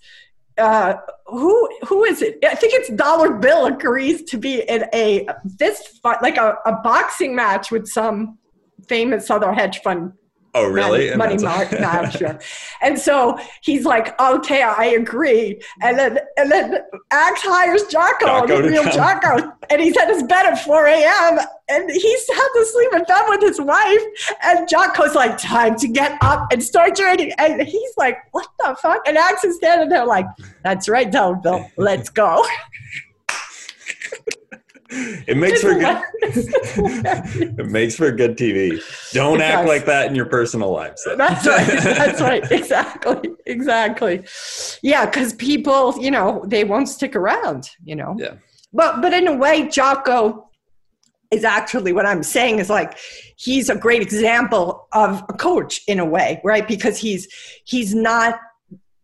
uh, 0.60 0.98
who 1.28 1.70
who 1.88 2.04
is 2.04 2.22
it? 2.22 2.38
I 2.44 2.56
think 2.56 2.74
it's 2.74 2.90
Dollar 2.90 3.34
Bill 3.34 3.66
agrees 3.66 4.24
to 4.24 4.38
be 4.38 4.62
in 4.62 4.86
a 4.94 5.28
fist 5.58 6.00
fight, 6.02 6.22
like 6.22 6.38
a, 6.38 6.58
a 6.66 6.74
boxing 6.84 7.36
match 7.36 7.72
with 7.72 7.88
some 7.88 8.38
famous 8.88 9.30
other 9.30 9.54
hedge 9.54 9.80
fund 9.82 10.14
Oh, 10.60 10.68
really? 10.68 11.16
Money, 11.16 11.38
money 11.38 11.68
manager. 11.80 12.40
and 12.82 13.00
so 13.00 13.40
he's 13.62 13.86
like, 13.86 14.20
okay, 14.20 14.62
I 14.62 14.86
agree. 14.86 15.62
And 15.82 15.98
then 15.98 16.20
and 16.38 16.52
then 16.52 16.80
Axe 17.12 17.42
hires 17.44 17.84
Jocko, 17.84 18.26
Jocko 18.26 18.62
the 18.62 18.70
real 18.70 18.84
come. 18.84 18.92
Jocko, 18.92 19.52
and 19.70 19.82
he's 19.82 19.96
at 19.98 20.10
his 20.10 20.24
bed 20.24 20.46
at 20.46 20.64
4 20.64 20.88
a.m. 20.88 21.40
and 21.70 21.90
he's 21.90 22.28
had 22.28 22.48
to 22.56 22.66
sleep 22.66 22.94
in 22.94 23.04
bed 23.04 23.24
with 23.30 23.42
his 23.42 23.62
wife. 23.62 24.02
And 24.44 24.68
Jocko's 24.68 25.16
like, 25.16 25.38
time 25.38 25.76
to 25.78 25.88
get 25.88 26.18
up 26.22 26.52
and 26.52 26.62
start 26.62 26.96
training. 26.96 27.32
And 27.38 27.62
he's 27.62 27.94
like, 27.98 28.18
what 28.32 28.48
the 28.60 28.76
fuck? 28.82 29.02
And 29.08 29.18
Axe 29.18 29.44
is 29.46 29.56
standing 29.58 29.90
there 29.90 30.06
like, 30.06 30.26
that's 30.64 30.90
right, 30.90 31.10
Dollar 31.10 31.36
Bill, 31.36 31.72
let's 31.78 32.10
go. 32.10 32.46
it 34.90 35.38
makes 35.44 35.62
for 35.62 35.76
good 35.76 36.02
it 36.22 37.68
makes 37.68 37.96
for 37.96 38.12
good 38.12 38.36
tv 38.38 38.82
don't 39.14 39.42
act 39.42 39.68
like 39.68 39.86
that 39.86 40.08
in 40.08 40.16
your 40.16 40.26
personal 40.26 40.72
life 40.72 40.94
so. 40.98 41.16
that's 41.16 41.46
right. 41.46 41.68
That's 42.00 42.22
right. 42.22 42.52
Exactly. 42.52 43.30
Exactly. 43.46 44.26
Yeah 44.82 45.06
because 45.06 45.34
people 45.34 45.96
you 46.00 46.12
know 46.12 46.44
they 46.48 46.64
won't 46.64 46.90
stick 46.90 47.16
around 47.16 47.70
you 47.84 47.96
know? 47.96 48.16
Yeah. 48.18 48.36
But 48.74 49.02
but 49.02 49.14
in 49.14 49.28
a 49.28 49.36
way 49.36 49.68
jocko 49.68 50.50
is 51.32 51.44
actually 51.44 51.94
what 51.94 52.08
i'm 52.08 52.24
saying 52.24 52.58
is 52.58 52.70
like 52.70 52.98
he's 53.36 53.70
a 53.70 53.76
great 53.76 54.02
example 54.02 54.88
of 54.94 55.24
a 55.30 55.34
coach 55.34 55.82
in 55.88 56.00
a 56.00 56.06
way 56.06 56.42
right? 56.44 56.68
Because 56.68 56.98
he's 56.98 57.28
he's 57.66 57.94
not 57.94 58.40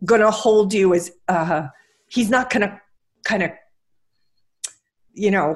gonna 0.04 0.32
hold 0.32 0.74
you 0.74 0.94
as 0.94 1.12
uh 1.28 1.68
he's 2.08 2.30
not 2.30 2.50
gonna 2.50 2.82
kind 3.24 3.44
of 3.44 3.52
you 5.16 5.32
know 5.32 5.56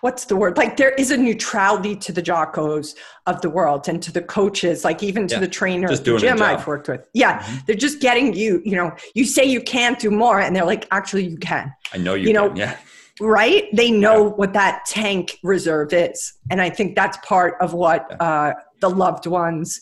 what's 0.00 0.26
the 0.26 0.36
word? 0.36 0.58
Like 0.58 0.76
there 0.76 0.90
is 0.94 1.10
a 1.10 1.16
neutrality 1.16 1.96
to 1.96 2.12
the 2.12 2.22
jockos 2.22 2.94
of 3.26 3.40
the 3.40 3.48
world 3.48 3.88
and 3.88 4.02
to 4.02 4.12
the 4.12 4.20
coaches, 4.20 4.84
like 4.84 5.02
even 5.02 5.26
to 5.28 5.36
Yeah, 5.36 5.40
the 5.40 5.48
trainer 5.48 5.90
at 5.90 6.04
the 6.04 6.18
gym. 6.18 6.42
I've 6.42 6.66
worked 6.66 6.88
with. 6.88 7.06
Yeah, 7.14 7.38
Mhm. 7.40 7.66
they're 7.66 7.76
just 7.76 8.00
getting 8.00 8.34
you. 8.34 8.60
You 8.66 8.76
know, 8.76 8.92
you 9.14 9.24
say 9.24 9.44
you 9.44 9.62
can't 9.62 9.98
do 9.98 10.10
more, 10.10 10.40
and 10.40 10.54
they're 10.54 10.66
like, 10.66 10.86
actually, 10.90 11.24
you 11.26 11.38
can. 11.38 11.72
I 11.94 11.98
know 11.98 12.12
you, 12.14 12.26
You 12.28 12.32
know, 12.34 12.48
can. 12.48 12.56
Yeah. 12.58 12.76
right 13.20 13.64
they 13.72 13.90
know 13.92 14.24
what 14.40 14.52
that 14.52 14.84
tank 14.86 15.38
reserve 15.44 15.92
is 15.92 16.32
and 16.50 16.60
i 16.60 16.68
think 16.68 16.96
that's 16.96 17.16
part 17.18 17.54
of 17.60 17.72
what 17.72 18.00
uh, 18.20 18.52
the 18.80 18.90
loved 18.90 19.24
ones 19.28 19.80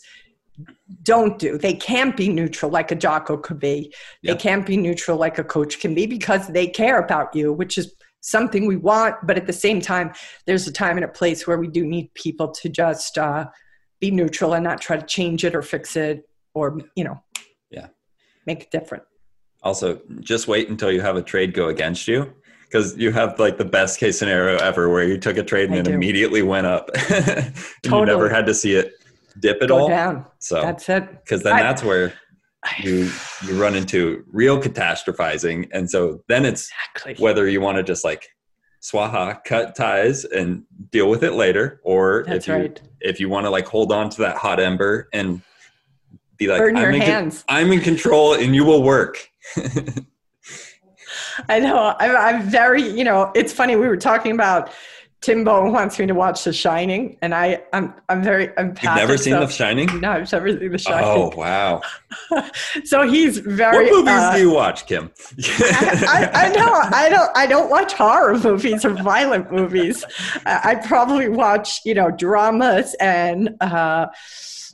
don't 1.01 1.39
do 1.39 1.57
they 1.57 1.73
can't 1.73 2.15
be 2.15 2.29
neutral 2.29 2.69
like 2.69 2.91
a 2.91 2.95
jocko 2.95 3.35
could 3.35 3.59
be 3.59 3.91
Yeah. 4.21 4.33
they 4.33 4.37
can't 4.39 4.65
be 4.67 4.77
neutral 4.77 5.17
like 5.17 5.39
a 5.39 5.43
coach 5.43 5.79
can 5.79 5.95
be 5.95 6.05
because 6.05 6.47
they 6.49 6.67
care 6.67 6.99
about 6.99 7.35
you 7.35 7.51
which 7.51 7.75
is 7.79 7.95
something 8.27 8.65
we 8.65 8.77
want 8.77 9.15
but 9.27 9.37
at 9.37 9.45
the 9.45 9.53
same 9.53 9.81
time 9.81 10.11
there's 10.47 10.65
a 10.65 10.71
time 10.71 10.95
and 10.95 11.03
a 11.03 11.09
place 11.09 11.45
where 11.45 11.57
we 11.57 11.67
do 11.67 11.85
need 11.85 12.11
people 12.13 12.47
to 12.49 12.69
just 12.69 13.17
uh, 13.17 13.45
be 13.99 14.09
neutral 14.09 14.53
and 14.53 14.63
not 14.63 14.79
try 14.79 14.95
to 14.95 15.05
change 15.05 15.43
it 15.43 15.53
or 15.53 15.61
fix 15.61 15.95
it 15.97 16.23
or 16.53 16.79
you 16.95 17.03
know 17.03 17.21
Yeah. 17.69 17.87
make 18.47 18.61
it 18.63 18.71
different 18.71 19.03
Also, 19.61 19.99
just 20.21 20.47
wait 20.47 20.69
until 20.69 20.89
you 20.91 21.01
have 21.01 21.17
a 21.17 21.21
trade 21.21 21.53
go 21.53 21.67
against 21.67 22.07
you 22.07 22.33
because 22.65 22.95
you 22.97 23.11
have 23.11 23.37
like 23.39 23.57
the 23.57 23.65
best 23.65 23.99
case 23.99 24.17
scenario 24.19 24.57
ever 24.59 24.89
where 24.89 25.03
you 25.03 25.17
took 25.17 25.35
a 25.37 25.43
trade 25.43 25.65
and 25.69 25.75
I 25.75 25.79
it 25.79 25.85
do. 25.85 25.91
immediately 25.91 26.41
went 26.43 26.65
up. 26.65 26.89
and 27.09 27.53
you 27.83 28.05
never 28.05 28.29
had 28.29 28.45
to 28.47 28.53
see 28.53 28.73
it 28.75 28.93
dip 29.39 29.61
at 29.61 29.67
go 29.69 29.79
all. 29.81 29.87
down 29.89 30.25
So, 30.39 30.61
that's 30.61 30.87
it 30.87 31.03
because 31.23 31.43
then 31.43 31.53
I- 31.55 31.61
that's 31.61 31.83
where 31.83 32.13
you 32.79 33.11
you 33.45 33.61
run 33.61 33.75
into 33.75 34.23
real 34.31 34.61
catastrophizing, 34.61 35.69
and 35.71 35.89
so 35.89 36.23
then 36.27 36.45
it's 36.45 36.69
exactly 36.95 37.23
whether 37.23 37.47
you 37.47 37.61
want 37.61 37.77
to 37.77 37.83
just 37.83 38.03
like 38.03 38.27
swaha 38.81 39.43
cut 39.45 39.75
ties 39.75 40.25
and 40.25 40.63
deal 40.91 41.09
with 41.09 41.23
it 41.23 41.33
later, 41.33 41.79
or 41.83 42.23
that's 42.27 42.47
if 42.47 42.47
you 42.47 42.53
right 42.53 42.81
if 43.01 43.19
you 43.19 43.29
want 43.29 43.45
to 43.45 43.49
like 43.49 43.67
hold 43.67 43.91
on 43.91 44.09
to 44.09 44.21
that 44.21 44.37
hot 44.37 44.59
ember 44.59 45.09
and 45.13 45.41
be 46.37 46.47
like 46.47 46.59
burn 46.59 46.77
I'm 46.77 46.93
in, 46.93 47.01
con- 47.01 47.39
I'm 47.49 47.71
in 47.71 47.81
control 47.81 48.33
and 48.33 48.55
you 48.55 48.65
will 48.65 48.81
work. 48.81 49.29
I 51.49 51.59
know. 51.59 51.95
I'm, 51.99 52.15
I'm 52.15 52.43
very, 52.43 52.81
you 52.81 53.03
know, 53.03 53.31
it's 53.35 53.53
funny. 53.53 53.75
We 53.75 53.87
were 53.87 53.97
talking 53.97 54.31
about 54.31 54.71
Timbo 55.23 55.71
wants 55.71 55.97
me 55.99 56.05
to 56.05 56.13
watch 56.13 56.43
The 56.43 56.51
Shining, 56.51 57.17
and 57.21 57.33
I, 57.33 57.63
I'm, 57.71 57.93
I'm 58.09 58.21
very 58.21 58.49
You've 58.57 58.83
never 58.83 59.17
seen 59.17 59.31
so, 59.31 59.39
The 59.39 59.47
Shining? 59.47 60.01
No, 60.01 60.11
I've 60.11 60.29
never 60.29 60.49
seen 60.49 60.69
The 60.69 60.77
Shining. 60.77 61.05
Oh 61.05 61.31
wow! 61.37 61.81
so 62.83 63.09
he's 63.09 63.37
very. 63.37 63.85
What 63.85 63.93
movies 63.93 64.13
uh, 64.13 64.35
do 64.35 64.41
you 64.41 64.51
watch, 64.51 64.85
Kim? 64.85 65.11
I, 65.41 66.29
I 66.33 66.49
know. 66.49 66.73
I 66.91 67.07
don't. 67.09 67.37
I 67.37 67.47
don't 67.47 67.69
watch 67.69 67.93
horror 67.93 68.37
movies 68.37 68.83
or 68.83 68.89
violent 69.01 69.49
movies. 69.49 70.03
I, 70.45 70.71
I 70.71 70.75
probably 70.75 71.29
watch, 71.29 71.79
you 71.85 71.93
know, 71.93 72.11
dramas 72.11 72.93
and 72.99 73.51
uh, 73.61 74.07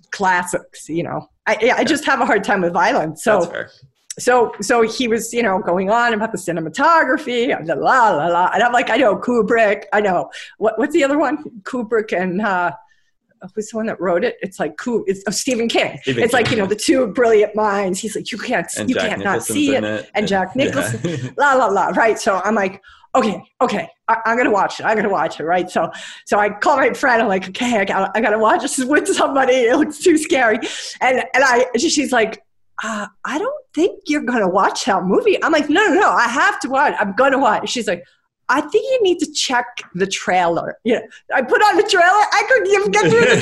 classics. 0.10 0.90
You 0.90 1.04
know, 1.04 1.30
I, 1.46 1.74
I 1.78 1.84
just 1.84 2.06
have 2.06 2.22
a 2.22 2.26
hard 2.26 2.44
time 2.44 2.62
with 2.62 2.74
violence. 2.74 3.24
So 3.24 3.42
That's 3.42 3.52
fair. 3.52 3.72
So 4.20 4.52
so 4.62 4.82
he 4.82 5.08
was 5.08 5.34
you 5.34 5.42
know 5.42 5.60
going 5.60 5.90
on 5.90 6.14
about 6.14 6.32
the 6.32 6.38
cinematography 6.38 7.50
la 7.68 8.10
la 8.12 8.28
la. 8.28 8.50
And 8.54 8.62
i'm 8.64 8.74
like 8.74 8.90
i 8.90 8.98
know 8.98 9.16
kubrick 9.18 9.84
i 9.94 10.02
know. 10.02 10.30
What, 10.58 10.78
what's 10.78 10.94
the 10.94 11.04
other 11.04 11.18
one? 11.18 11.44
Kubrick 11.64 12.12
and 12.20 12.42
uh 12.42 12.72
who's 13.56 13.70
the 13.70 13.78
one 13.78 13.86
that 13.86 14.00
wrote 14.02 14.26
it? 14.26 14.36
It's 14.42 14.60
like 14.60 14.76
Ku- 14.78 15.06
it's 15.08 15.24
oh, 15.28 15.32
stephen 15.32 15.70
king. 15.70 15.98
Stephen 16.02 16.24
it's 16.24 16.34
like 16.34 16.52
you 16.52 16.58
know 16.58 16.66
the 16.66 16.76
two 16.76 17.08
brilliant 17.08 17.56
minds. 17.56 18.00
He's 18.00 18.16
like 18.16 18.32
you 18.32 18.38
can't 18.38 18.68
And 18.78 18.90
you 18.90 18.96
Jack 18.96 19.10
can't 19.10 19.24
not 19.24 19.44
see 19.44 19.76
it. 19.76 19.84
it. 19.84 20.10
and 20.14 20.28
Jack 20.28 20.50
Yeah. 20.56 20.66
Nicholson. 20.66 21.34
la 21.38 21.54
la 21.54 21.68
la 21.68 21.88
right? 21.90 22.20
So 22.20 22.42
i'm 22.44 22.56
like 22.56 22.82
okay 23.16 23.42
okay 23.60 23.88
I, 24.08 24.18
i'm 24.26 24.38
gonna 24.38 24.52
watch 24.52 24.80
it 24.80 24.84
i'm 24.86 24.96
gonna 24.96 25.10
watch 25.10 25.40
it 25.40 25.44
right? 25.44 25.68
So 25.70 25.90
so 26.28 26.38
i 26.38 26.50
call 26.50 26.78
my 26.78 26.94
friend 26.94 27.22
i'm 27.22 27.28
like 27.28 27.48
okay 27.50 27.80
i 27.80 27.86
gotta, 27.86 28.12
I 28.16 28.22
gotta 28.22 28.38
watch 28.38 28.62
this 28.62 28.78
with 28.84 29.08
somebody. 29.08 29.54
It 29.54 29.78
looks 29.78 30.00
too 30.00 30.18
scary. 30.18 30.60
And 31.02 31.20
and 31.34 31.44
i 31.44 31.66
she's 31.78 32.12
like 32.12 32.44
uh, 32.84 33.08
I 33.26 33.38
don't 33.38 33.66
think 33.74 34.02
you're 34.08 34.24
going 34.24 34.42
to 34.42 34.48
watch 34.48 34.86
that 34.86 35.04
movie. 35.04 35.42
I'm 35.44 35.52
like, 35.52 35.70
no, 35.70 35.86
no, 35.88 35.94
no, 35.94 36.10
I 36.12 36.28
have 36.28 36.60
to 36.62 36.70
watch. 36.70 36.96
I'm 37.00 37.14
going 37.14 37.32
to 37.34 37.38
watch. 37.38 37.70
She's 37.70 37.88
like, 37.88 38.04
I 38.48 38.62
think 38.62 38.84
you 38.84 39.04
need 39.04 39.20
to 39.20 39.32
check 39.32 39.66
the 39.94 40.08
trailer. 40.08 40.78
You 40.84 40.96
know, 40.96 41.02
I 41.34 41.42
put 41.42 41.62
on 41.62 41.78
the 41.78 41.84
trailer. 41.84 42.08
I 42.08 42.44
couldn't 42.48 42.68
even 42.68 42.92
get 42.92 43.10
through 43.10 43.22
the 43.22 43.42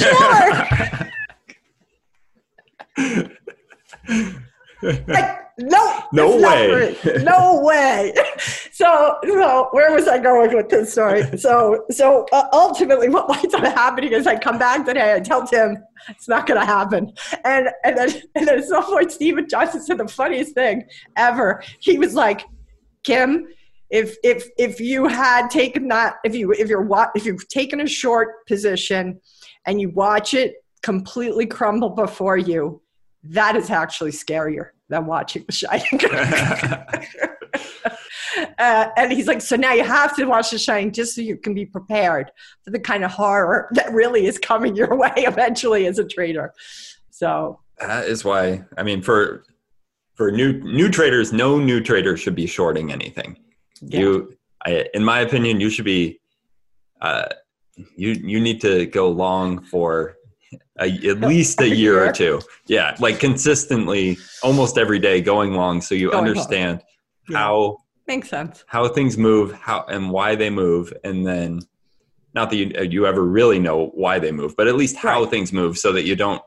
trailer. 4.84 5.04
like, 5.08 5.47
no, 5.60 6.04
No 6.12 6.38
way. 6.38 6.96
no 7.24 7.62
way. 7.64 8.14
So, 8.72 9.18
so 9.24 9.70
where 9.72 9.92
was 9.92 10.08
I 10.08 10.20
going 10.20 10.56
with 10.56 10.70
this 10.70 10.92
story? 10.92 11.24
So, 11.38 11.86
so 11.90 12.28
uh, 12.32 12.48
ultimately, 12.54 13.10
what 13.10 13.28
winds 13.28 13.54
up 13.56 13.64
happening 13.64 14.14
is 14.14 14.28
I 14.28 14.38
come 14.38 14.60
back 14.60 14.86
today. 14.86 15.16
I 15.16 15.20
tell 15.20 15.48
Tim 15.48 15.78
it's 16.10 16.28
not 16.28 16.46
going 16.46 16.60
to 16.60 16.66
happen, 16.66 17.12
and 17.44 17.70
and 17.84 17.98
then 17.98 18.10
and 18.36 18.48
then 18.48 18.60
at 18.60 18.66
some 18.66 18.84
point, 18.84 19.12
Stephen 19.12 19.48
Johnson 19.50 19.82
said 19.82 19.98
the 19.98 20.08
funniest 20.08 20.54
thing 20.54 20.84
ever. 21.16 21.64
He 21.80 21.98
was 21.98 22.14
like, 22.14 22.46
Kim. 23.04 23.48
If 23.90 24.18
if 24.22 24.46
if 24.58 24.82
you 24.82 25.08
had 25.08 25.50
taken 25.50 25.88
that 25.88 26.16
if 26.26 26.36
you 26.36 26.52
if 26.52 26.68
you're 26.68 26.86
if 27.16 27.26
you've 27.26 27.48
taken 27.48 27.80
a 27.80 27.88
short 27.88 28.46
position 28.46 29.22
and 29.66 29.80
you 29.80 29.92
watch 29.92 30.34
it 30.34 30.56
completely 30.84 31.46
crumble 31.46 31.92
before 31.92 32.38
you, 32.38 32.82
that 33.24 33.56
is 33.56 33.70
actually 33.70 34.12
scarier 34.12 34.72
than 34.90 35.06
watching 35.06 35.44
The 35.46 35.52
Shining. 35.52 36.00
uh, 38.60 38.90
and 38.96 39.12
he's 39.12 39.28
like, 39.28 39.42
so 39.42 39.56
now 39.56 39.74
you 39.74 39.84
have 39.84 40.16
to 40.16 40.26
watch 40.26 40.52
The 40.52 40.58
Shining 40.58 40.92
just 40.92 41.16
so 41.16 41.22
you 41.22 41.38
can 41.38 41.54
be 41.54 41.66
prepared 41.66 42.32
for 42.64 42.72
the 42.72 42.80
kind 42.80 43.04
of 43.04 43.12
horror 43.12 43.70
that 43.72 43.92
really 43.92 44.26
is 44.26 44.38
coming 44.40 44.76
your 44.76 44.96
way 44.96 45.14
eventually 45.18 45.88
as 45.88 46.00
a 46.00 46.08
trader. 46.08 46.54
So 47.10 47.60
that 47.80 48.06
is 48.06 48.24
why. 48.24 48.64
I 48.78 48.84
mean, 48.84 49.02
for 49.02 49.44
for 50.16 50.32
new 50.32 50.54
new 50.64 50.90
traders, 50.90 51.32
no 51.32 51.60
new 51.60 51.82
trader 51.82 52.18
should 52.18 52.36
be 52.36 52.48
shorting 52.48 52.92
anything. 52.92 53.38
yeah. 53.82 54.00
You, 54.00 54.38
I, 54.66 54.88
in 54.94 55.04
my 55.04 55.20
opinion, 55.22 55.60
you 55.60 55.70
should 55.70 55.86
be. 55.86 56.20
Uh, 57.02 57.28
you 57.96 58.12
you 58.12 58.40
need 58.40 58.60
to 58.62 58.88
go 58.88 59.10
long 59.10 59.62
for 59.64 60.18
a, 60.80 60.86
at 61.10 61.20
least 61.32 61.60
a 61.62 61.68
year, 61.70 62.04
or 62.04 62.12
two. 62.12 62.42
Yeah, 62.68 62.96
like 63.00 63.20
consistently, 63.20 64.18
almost 64.44 64.78
every 64.78 65.00
day, 65.00 65.22
going 65.22 65.54
long, 65.54 65.82
so 65.82 65.96
you 65.96 66.12
Going 66.12 66.28
understand 66.28 66.82
Yeah. 67.30 67.38
how 67.40 67.78
makes 68.08 68.30
sense. 68.30 68.64
how 68.68 68.88
things 68.88 69.18
move, 69.18 69.54
how 69.54 69.86
and 69.90 70.10
why 70.12 70.36
they 70.36 70.50
move, 70.50 70.94
and 71.04 71.26
then 71.26 71.62
not 72.34 72.50
that 72.52 72.56
you, 72.58 72.72
uh, 72.78 72.82
you 72.84 73.06
ever 73.08 73.24
really 73.24 73.60
know 73.60 73.88
why 73.96 74.20
they 74.20 74.32
move, 74.32 74.56
but 74.56 74.68
at 74.68 74.76
least 74.76 74.96
how 74.98 75.22
Right. 75.22 75.30
things 75.30 75.52
move, 75.52 75.78
so 75.78 75.92
that 75.94 76.04
you 76.06 76.16
don't. 76.16 76.42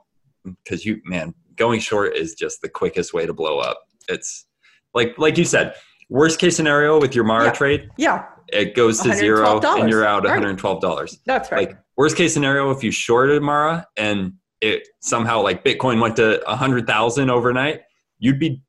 Because 0.65 0.87
you, 0.87 1.01
man, 1.05 1.35
going 1.57 1.81
short 1.81 2.17
is 2.17 2.35
just 2.35 2.63
the 2.63 2.69
quickest 2.69 3.13
way 3.13 3.27
to 3.27 3.33
blow 3.35 3.59
up. 3.59 3.79
It's 4.09 4.47
like 4.95 5.19
like 5.19 5.37
you 5.37 5.45
said, 5.45 5.75
worst 6.09 6.39
case 6.41 6.57
scenario 6.57 6.99
with 7.01 7.15
your 7.15 7.25
Mara 7.25 7.47
Yeah. 7.47 7.53
trade, 7.53 7.91
Yeah, 7.99 8.25
it 8.53 8.75
goes 8.75 9.01
to 9.01 9.13
zero 9.15 9.61
and 9.61 9.89
you're 9.89 10.05
out 10.05 10.25
one 10.25 10.33
hundred 10.33 10.59
twelve 10.59 10.81
dollars. 10.81 11.19
that's 11.27 11.51
right. 11.53 11.69
Like 11.69 11.79
worst 11.97 12.17
case 12.17 12.35
scenario, 12.35 12.71
if 12.71 12.83
you 12.83 12.91
shorted 12.91 13.43
Mara 13.43 13.87
and 13.97 14.35
it 14.61 14.89
somehow 15.01 15.43
like 15.43 15.65
Bitcoin 15.65 16.01
went 16.01 16.17
to 16.17 16.43
a 16.49 16.57
hundred 16.57 16.87
thousand 16.87 17.31
overnight, 17.31 17.81
you'd 18.19 18.39
be 18.39 18.63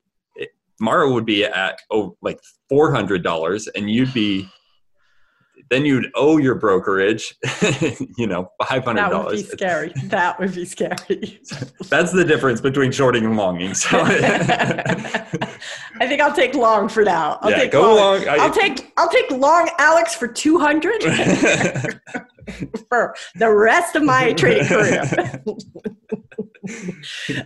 Mara 0.79 1.11
would 1.11 1.25
be 1.25 1.45
at 1.45 1.79
oh 1.91 2.17
like 2.21 2.39
four 2.69 2.93
hundred 2.93 3.23
dollars, 3.23 3.67
and 3.67 3.89
you'd 3.89 4.13
be 4.13 4.49
then 5.71 5.85
you'd 5.85 6.11
owe 6.15 6.37
your 6.37 6.55
brokerage, 6.55 7.33
you 8.17 8.27
know, 8.27 8.51
five 8.67 8.83
hundred 8.83 9.09
dollars. 9.09 9.47
that 9.49 9.49
would 9.49 9.49
be 9.49 9.57
scary. 9.57 9.93
that 10.09 10.39
would 10.39 10.53
be 10.53 10.65
scary. 10.65 11.39
That's 11.89 12.11
the 12.11 12.25
difference 12.25 12.59
between 12.59 12.91
shorting 12.91 13.23
and 13.25 13.37
longing. 13.37 13.73
So 13.73 13.87
I 14.01 15.25
think 16.01 16.21
I'll 16.21 16.35
take 16.35 16.53
long 16.55 16.89
for 16.89 17.03
now. 17.03 17.39
I'll 17.41 17.51
yeah, 17.51 17.57
take 17.59 17.71
go 17.71 17.95
long. 17.95 18.27
I- 18.27 18.35
I'll 18.35 18.51
take 18.51 18.91
I'll 18.97 19.09
take 19.09 19.31
long 19.31 19.69
Alex 19.79 20.13
for 20.13 20.27
two 20.27 20.59
hundred 20.59 21.01
for 22.89 23.15
the 23.35 23.49
rest 23.49 23.95
of 23.95 24.03
my 24.03 24.33
trading 24.33 24.67
career. 24.67 25.41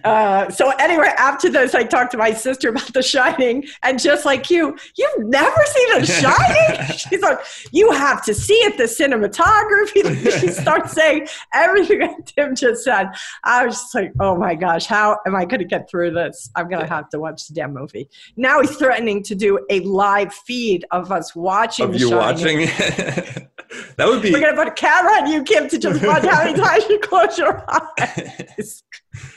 Uh, 0.04 0.50
so 0.50 0.72
anyway, 0.72 1.10
after 1.18 1.50
this, 1.50 1.74
I 1.74 1.84
talked 1.84 2.12
to 2.12 2.18
my 2.18 2.34
sister 2.34 2.70
about 2.70 2.94
The 2.94 3.02
Shining, 3.02 3.66
and 3.82 4.00
just 4.00 4.26
like 4.26 4.50
you, 4.50 4.78
you've 4.98 5.26
never 5.28 5.62
seen 5.66 6.00
The 6.00 6.06
Shining. 6.06 6.88
She's 6.98 7.22
like, 7.22 7.40
you 7.72 7.92
have 7.92 8.24
to 8.26 8.34
see 8.34 8.54
it. 8.56 8.78
The 8.78 8.84
cinematography. 8.84 10.36
She 10.40 10.50
starts 10.50 10.92
saying 10.92 11.28
everything 11.54 12.00
that 12.00 12.26
Tim 12.28 12.56
just 12.56 12.84
said. 12.84 13.08
I 13.44 13.66
was 13.66 13.76
just 13.76 13.96
like, 13.96 14.12
oh 14.20 14.36
my 14.36 14.54
gosh, 14.54 14.86
how 14.86 15.18
am 15.26 15.36
I 15.36 15.46
going 15.46 15.60
to 15.62 15.66
get 15.66 15.90
through 15.90 16.12
this? 16.12 16.50
I'm 16.56 16.68
going 16.70 16.82
to 16.82 16.88
have 16.88 17.10
to 17.10 17.20
watch 17.20 17.48
the 17.48 17.54
damn 17.54 17.74
movie. 17.74 18.10
Now 18.36 18.62
he's 18.62 18.76
threatening 18.76 19.24
to 19.24 19.36
do 19.36 19.66
a 19.70 19.80
live 19.82 20.34
feed 20.34 20.86
of 20.92 21.12
us 21.12 21.36
watching 21.36 21.86
of 21.86 21.94
The 21.94 22.00
you 22.00 22.10
Shining. 22.10 22.68
watching. 22.68 23.48
that 23.98 24.08
would 24.08 24.22
be. 24.22 24.32
We're 24.32 24.40
gonna 24.42 24.56
put 24.56 24.68
a 24.68 24.72
camera 24.72 25.14
on 25.14 25.32
you, 25.32 25.44
Kim, 25.44 25.68
to 25.70 25.78
just 25.78 26.04
watch 26.06 26.24
how 26.26 26.44
many 26.44 26.58
times 26.60 26.84
you 26.90 27.00
close 27.00 27.38
your 27.38 27.64
eyes. 27.70 28.84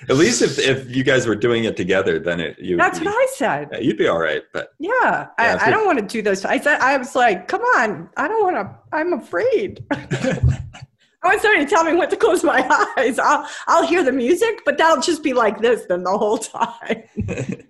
At 0.09 0.17
least 0.17 0.43
if, 0.43 0.59
if 0.59 0.95
you 0.95 1.05
guys 1.05 1.27
were 1.27 1.37
doing 1.37 1.65
it 1.65 1.77
together, 1.77 2.19
then 2.19 2.41
it 2.41 2.59
you. 2.59 2.77
That's 2.77 2.99
you, 2.99 3.07
what 3.07 3.13
I 3.15 3.27
said. 3.37 3.69
you'd 3.81 3.97
be 3.99 4.09
all 4.09 4.19
right. 4.21 4.43
But 4.53 4.71
Yeah, 4.79 4.91
Yeah, 5.03 5.29
I, 5.39 5.67
I 5.67 5.71
don't 5.71 5.87
want 5.87 5.99
to 5.99 6.05
do 6.05 6.21
this. 6.23 6.45
I 6.45 6.59
said 6.59 6.81
I 6.81 6.97
was 6.97 7.15
like, 7.15 7.47
come 7.49 7.61
on, 7.77 8.11
I 8.17 8.27
don't 8.29 8.43
want 8.43 8.57
to. 8.57 8.97
I'm 8.97 9.13
afraid. 9.13 9.85
I 9.91 11.27
want 11.31 11.41
somebody 11.43 11.65
to 11.65 11.71
tell 11.71 11.85
me 11.85 11.95
when 11.95 12.09
to 12.11 12.17
close 12.17 12.43
my 12.45 12.61
eyes. 12.97 13.19
I'll 13.19 13.49
I'll 13.67 13.87
hear 13.87 14.03
the 14.03 14.13
music, 14.13 14.61
but 14.65 14.79
that'll 14.79 15.03
just 15.03 15.23
be 15.23 15.33
like 15.33 15.61
this 15.61 15.85
then 15.89 16.03
the 16.05 16.17
whole 16.17 16.39
time. 16.39 17.03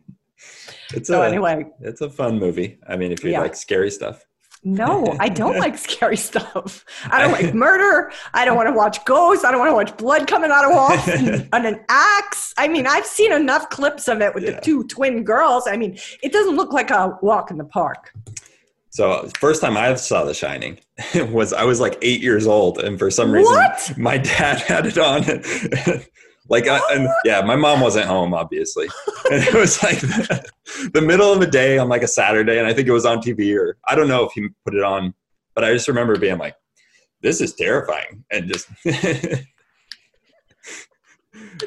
it's 0.95 1.09
So 1.09 1.23
a 1.23 1.27
anyway, 1.29 1.67
it's 1.81 2.01
a 2.01 2.11
fun 2.11 2.39
movie. 2.39 2.79
I 2.87 2.97
mean, 2.97 3.13
if 3.13 3.23
you 3.25 3.31
Yeah. 3.33 3.41
like 3.41 3.55
scary 3.57 3.91
stuff. 3.91 4.25
No, 4.65 5.17
I 5.21 5.29
don't 5.29 5.59
like 5.59 5.79
scary 5.79 6.17
stuff. 6.17 6.85
I 7.11 7.21
don't 7.23 7.33
like 7.33 7.55
murder. 7.67 8.13
I 8.35 8.45
don't 8.45 8.57
want 8.57 8.69
to 8.69 8.75
watch 8.75 9.05
ghosts. 9.05 9.45
I 9.45 9.51
don't 9.51 9.61
want 9.61 9.71
to 9.71 9.75
watch 9.75 9.97
blood 9.97 10.27
coming 10.27 10.51
out 10.51 10.65
of 10.65 10.73
walls 10.73 11.09
and, 11.09 11.49
and 11.53 11.67
an 11.67 11.81
axe. 11.89 12.55
I 12.59 12.69
mean, 12.69 12.87
I've 12.87 13.07
seen 13.07 13.33
enough 13.33 13.71
clips 13.71 14.09
of 14.09 14.21
it 14.21 14.35
with 14.35 14.45
Yeah. 14.45 14.53
the 14.53 14.61
two 14.61 14.85
twin 14.85 15.25
girls. 15.25 15.67
I 15.67 15.77
mean, 15.77 15.99
it 16.23 16.33
doesn't 16.33 16.57
look 16.57 16.73
like 16.73 16.91
a 16.91 17.17
walk 17.23 17.51
in 17.51 17.57
the 17.59 17.65
park. 17.65 18.13
So 18.91 19.29
first 19.39 19.61
time 19.61 19.77
I 19.77 19.95
saw 19.95 20.25
The 20.25 20.35
Shining 20.35 20.79
was 21.31 21.53
I 21.53 21.63
was 21.63 21.79
like 21.79 21.97
eight 22.03 22.21
years 22.21 22.47
old, 22.49 22.79
and 22.81 22.99
for 22.99 23.11
some 23.13 23.31
reason 23.31 23.55
What? 23.55 23.97
my 23.97 24.19
dad 24.19 24.59
had 24.61 24.87
it 24.87 24.99
on. 24.99 25.23
Like, 26.49 26.67
I, 26.67 26.81
and 26.93 27.09
yeah, 27.25 27.43
my 27.43 27.57
mom 27.57 27.81
wasn't 27.81 28.07
home, 28.07 28.33
obviously, 28.33 28.89
and 29.31 29.43
it 29.43 29.55
was 29.55 29.83
like 29.83 30.01
the, 30.01 30.45
the 30.95 31.03
middle 31.03 31.33
of 31.33 31.41
the 31.41 31.47
day 31.47 31.79
on 31.79 31.89
like 31.89 32.03
a 32.03 32.09
Saturday, 32.09 32.59
and 32.59 32.67
I 32.67 32.73
think 32.73 32.89
it 32.89 32.93
was 32.93 33.05
on 33.05 33.19
TV, 33.19 33.57
or 33.57 33.77
I 33.87 33.95
don't 33.95 34.09
know 34.09 34.25
if 34.25 34.33
he 34.33 34.49
put 34.65 34.75
it 34.75 34.83
on, 34.83 35.15
but 35.55 35.65
I 35.65 35.73
just 35.73 35.89
remember 35.89 36.19
being 36.19 36.39
like, 36.39 36.57
"This 37.23 37.41
is 37.41 37.55
terrifying," 37.55 38.25
and 38.31 38.51
just. 38.51 38.69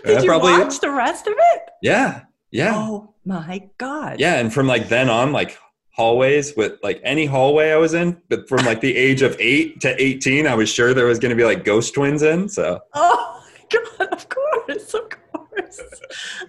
Did 0.03 0.23
you 0.23 0.31
watch 0.39 0.79
the 0.79 0.89
rest 0.89 1.27
of 1.27 1.33
it? 1.37 1.69
Yeah, 1.81 2.21
yeah. 2.49 2.73
Oh 2.75 3.13
my 3.25 3.69
god! 3.77 4.19
Yeah, 4.19 4.35
and 4.35 4.53
from 4.53 4.67
like 4.67 4.89
then 4.89 5.09
on, 5.09 5.31
like 5.31 5.57
hallways 5.93 6.55
with 6.55 6.79
like 6.81 6.99
any 7.03 7.25
hallway 7.25 7.71
I 7.71 7.77
was 7.77 7.93
in, 7.93 8.21
but 8.29 8.47
from 8.49 8.65
like 8.65 8.81
the 8.81 8.95
age 8.95 9.21
of 9.21 9.35
eight 9.39 9.79
to 9.81 10.01
eighteen, 10.01 10.47
I 10.47 10.55
was 10.55 10.69
sure 10.69 10.93
there 10.93 11.05
was 11.05 11.19
going 11.19 11.29
to 11.29 11.35
be 11.35 11.43
like 11.43 11.63
ghost 11.63 11.93
twins 11.93 12.23
in. 12.23 12.49
So 12.49 12.79
Oh 12.93 13.43
god! 13.71 14.07
Of 14.11 14.29
course, 14.29 14.93
of 14.93 15.09
course. 15.09 15.81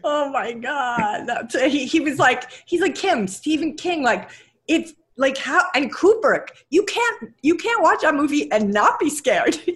Oh 0.05 0.31
my 0.31 0.53
god! 0.53 1.27
That's, 1.27 1.61
he 1.61 1.87
he 1.87 2.01
was 2.01 2.18
like 2.18 2.45
he's 2.66 2.81
like 2.81 2.95
Kim 2.95 3.27
Stephen 3.29 3.75
King. 3.75 4.03
Like 4.03 4.31
it's 4.68 4.95
like 5.16 5.39
how 5.39 5.62
and 5.75 5.93
Kubrick. 5.95 6.49
You 6.70 6.85
can't 6.85 7.33
you 7.43 7.57
can't 7.57 7.83
watch 7.83 8.03
a 8.05 8.12
movie 8.12 8.51
and 8.53 8.73
not 8.73 8.99
be 8.99 9.11
scared. 9.11 9.57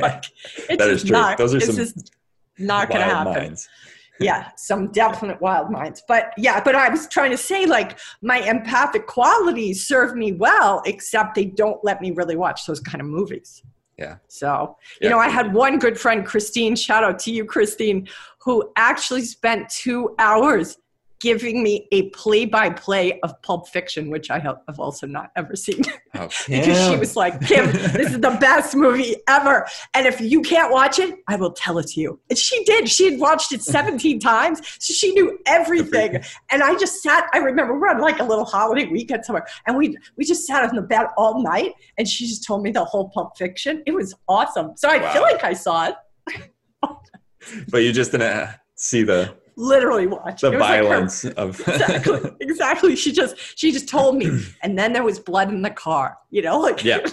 Like, 0.00 0.24
it's 0.68 0.78
That 0.78 0.80
is 0.88 1.02
just 1.02 1.06
true. 1.06 1.16
Not, 1.16 1.38
Those 1.38 1.54
are 1.54 1.58
it's 1.58 1.66
some 1.66 1.76
just 1.76 2.12
not 2.58 2.88
going 2.88 3.00
to 3.00 3.14
wild 3.14 3.28
happen. 3.28 3.42
minds. 3.42 3.68
yeah, 4.20 4.50
some 4.56 4.92
definite 4.92 5.40
wild 5.40 5.70
minds. 5.70 6.02
But 6.06 6.32
yeah, 6.36 6.62
but 6.62 6.74
I 6.74 6.88
was 6.88 7.08
trying 7.08 7.30
to 7.32 7.36
say 7.36 7.66
like 7.66 7.98
my 8.22 8.38
empathic 8.38 9.06
qualities 9.06 9.86
serve 9.86 10.14
me 10.14 10.32
well, 10.32 10.82
except 10.86 11.34
they 11.34 11.46
don't 11.46 11.82
let 11.84 12.00
me 12.00 12.12
really 12.12 12.36
watch 12.36 12.66
those 12.66 12.80
kind 12.80 13.00
of 13.00 13.08
movies. 13.08 13.62
Yeah. 13.96 14.16
So, 14.28 14.76
you 15.00 15.08
Yeah. 15.08 15.10
know, 15.10 15.18
I 15.18 15.28
had 15.28 15.54
one 15.54 15.78
good 15.78 15.98
friend, 15.98 16.26
Christine, 16.26 16.74
shout 16.76 17.04
out 17.04 17.18
to 17.20 17.30
you, 17.30 17.44
Christine, 17.44 18.08
who 18.40 18.72
actually 18.76 19.22
spent 19.22 19.68
two 19.68 20.14
hours 20.18 20.78
giving 21.24 21.62
me 21.62 21.88
a 21.90 22.10
play 22.10 22.44
by 22.44 22.68
play 22.68 23.18
of 23.20 23.40
Pulp 23.40 23.66
Fiction, 23.66 24.10
which 24.10 24.30
I 24.30 24.38
have 24.40 24.58
also 24.78 25.06
not 25.06 25.32
ever 25.34 25.56
seen. 25.56 25.82
Oh, 26.16 26.28
because 26.46 26.88
she 26.88 26.96
was 26.96 27.16
like, 27.16 27.40
Kim, 27.40 27.72
this 27.72 28.12
is 28.12 28.20
the 28.20 28.36
best 28.40 28.76
movie 28.76 29.16
ever. 29.26 29.66
And 29.94 30.06
if 30.06 30.20
you 30.20 30.42
can't 30.42 30.70
watch 30.70 31.00
it, 31.00 31.12
I 31.26 31.34
will 31.34 31.50
tell 31.50 31.76
it 31.78 31.88
to 31.88 32.00
you. 32.00 32.20
And 32.30 32.38
she 32.38 32.62
did. 32.62 32.88
She 32.88 33.10
had 33.10 33.18
watched 33.18 33.50
it 33.50 33.62
17 33.62 34.20
times. 34.20 34.60
So 34.78 34.94
she 34.94 35.12
knew 35.12 35.36
everything. 35.44 36.22
And 36.52 36.62
I 36.62 36.76
just 36.76 37.02
sat, 37.02 37.28
I 37.34 37.38
remember 37.38 37.74
we 37.74 37.80
were 37.80 37.88
on 37.88 38.00
like 38.00 38.20
a 38.20 38.22
little 38.22 38.44
holiday 38.44 38.86
weekend 38.86 39.24
somewhere. 39.24 39.44
And 39.66 39.76
we 39.76 39.96
we 40.16 40.24
just 40.24 40.46
sat 40.46 40.62
on 40.62 40.76
the 40.76 40.82
bed 40.82 41.06
all 41.16 41.42
night 41.42 41.72
and 41.98 42.06
she 42.06 42.28
just 42.28 42.46
told 42.46 42.62
me 42.62 42.70
the 42.70 42.84
whole 42.84 43.08
Pulp 43.08 43.36
Fiction. 43.36 43.82
It 43.84 43.92
was 43.92 44.14
awesome. 44.28 44.76
So 44.76 44.88
I 44.88 45.12
feel 45.12 45.22
like 45.22 45.42
I 45.42 45.54
saw 45.54 45.88
it. 45.88 46.46
but 47.70 47.78
you 47.78 47.92
just 47.92 48.12
didn't 48.12 48.30
uh, 48.30 48.52
see 48.76 49.02
the 49.02 49.34
Literally 49.56 50.06
watch. 50.06 50.40
the 50.40 50.50
was 50.50 50.60
like 50.60 50.76
her- 50.78 50.82
violence 50.84 51.24
of 51.24 51.60
exactly 51.68 52.30
exactly 52.40 52.96
she 52.96 53.12
just 53.12 53.36
she 53.58 53.70
just 53.72 53.88
told 53.88 54.16
me 54.16 54.26
and 54.62 54.76
then 54.78 54.92
there 54.92 55.04
was 55.04 55.18
blood 55.20 55.48
in 55.50 55.62
the 55.62 55.70
car 55.70 56.18
you 56.30 56.42
know 56.42 56.58
like 56.60 56.82
Yeah. 56.84 56.98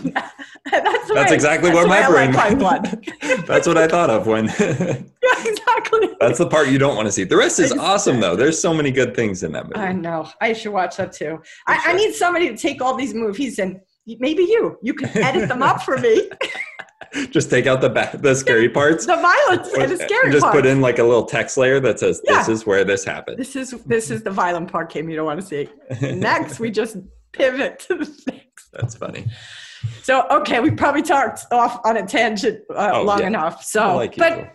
that's 0.65 1.07
That's 1.09 1.09
way- 1.11 1.33
exactly 1.35 1.69
that's 1.71 1.87
what 1.87 1.87
my 1.87 2.07
brain- 2.09 2.33
like 2.33 2.51
my 2.51 2.55
blood 2.55 3.07
That's 3.47 3.67
what 3.67 3.77
I 3.77 3.87
thought 3.87 4.09
of 4.09 4.27
when. 4.27 4.45
yeah 4.47 5.03
exactly 5.45 6.09
That's 6.19 6.37
the 6.39 6.47
part 6.47 6.67
you 6.69 6.77
don't 6.77 6.95
want 6.95 7.07
to 7.07 7.11
see. 7.11 7.23
The 7.23 7.37
rest 7.37 7.59
is 7.59 7.71
awesome, 7.71 8.19
though. 8.19 8.35
There's 8.35 8.59
so 8.59 8.73
many 8.73 8.91
good 8.91 9.15
things 9.15 9.43
in 9.43 9.51
that 9.53 9.65
movie. 9.65 9.75
i 9.79 9.91
know 9.91 10.27
i 10.41 10.53
should 10.53 10.71
watch 10.73 10.97
that 10.97 11.11
too 11.13 11.39
I, 11.67 11.81
I 11.87 11.93
need 11.93 12.13
somebody 12.13 12.49
to 12.49 12.57
take 12.57 12.81
all 12.81 12.95
these 12.95 13.13
movies 13.13 13.59
and 13.59 13.79
maybe 14.19 14.43
you 14.43 14.77
you 14.81 14.93
can 14.93 15.09
edit 15.17 15.47
them 15.47 15.61
up 15.61 15.83
for 15.83 15.97
me 15.97 16.29
Just 17.31 17.49
take 17.49 17.67
out 17.67 17.81
the 17.81 17.89
ba- 17.89 18.17
the 18.21 18.33
scary 18.35 18.69
parts. 18.69 19.05
the 19.05 19.15
violence 19.15 19.67
and 19.77 19.91
the 19.91 19.97
scary 19.97 20.31
just 20.31 20.43
part 20.43 20.53
put 20.55 20.65
in 20.65 20.79
like 20.81 20.97
a 20.99 21.03
little 21.03 21.25
text 21.25 21.57
layer 21.57 21.79
that 21.81 21.99
says, 21.99 22.21
"This 22.25 22.47
Yeah. 22.47 22.53
is 22.53 22.65
where 22.65 22.83
this 22.85 23.03
happened." 23.03 23.37
this 23.37 23.55
is 23.55 23.71
this 23.85 24.09
is 24.11 24.23
the 24.23 24.31
violent 24.31 24.71
part 24.71 24.89
kim 24.89 25.09
you 25.09 25.15
don't 25.17 25.25
want 25.25 25.41
to 25.41 25.45
see 25.45 25.69
next 26.15 26.59
we 26.59 26.71
just 26.71 26.97
pivot 27.33 27.79
to 27.79 27.95
the 27.95 28.05
next 28.31 28.69
That's 28.71 28.95
funny. 28.95 29.25
so 30.03 30.25
okay 30.29 30.59
we 30.61 30.71
probably 30.71 31.01
talked 31.01 31.41
off 31.51 31.81
on 31.83 31.97
a 31.97 32.05
tangent 32.05 32.61
uh, 32.73 32.91
Oh, 32.93 33.03
long 33.03 33.19
yeah. 33.19 33.27
enough 33.27 33.63
so 33.63 33.95
like 33.95 34.15
but 34.15 34.37
you. 34.37 34.47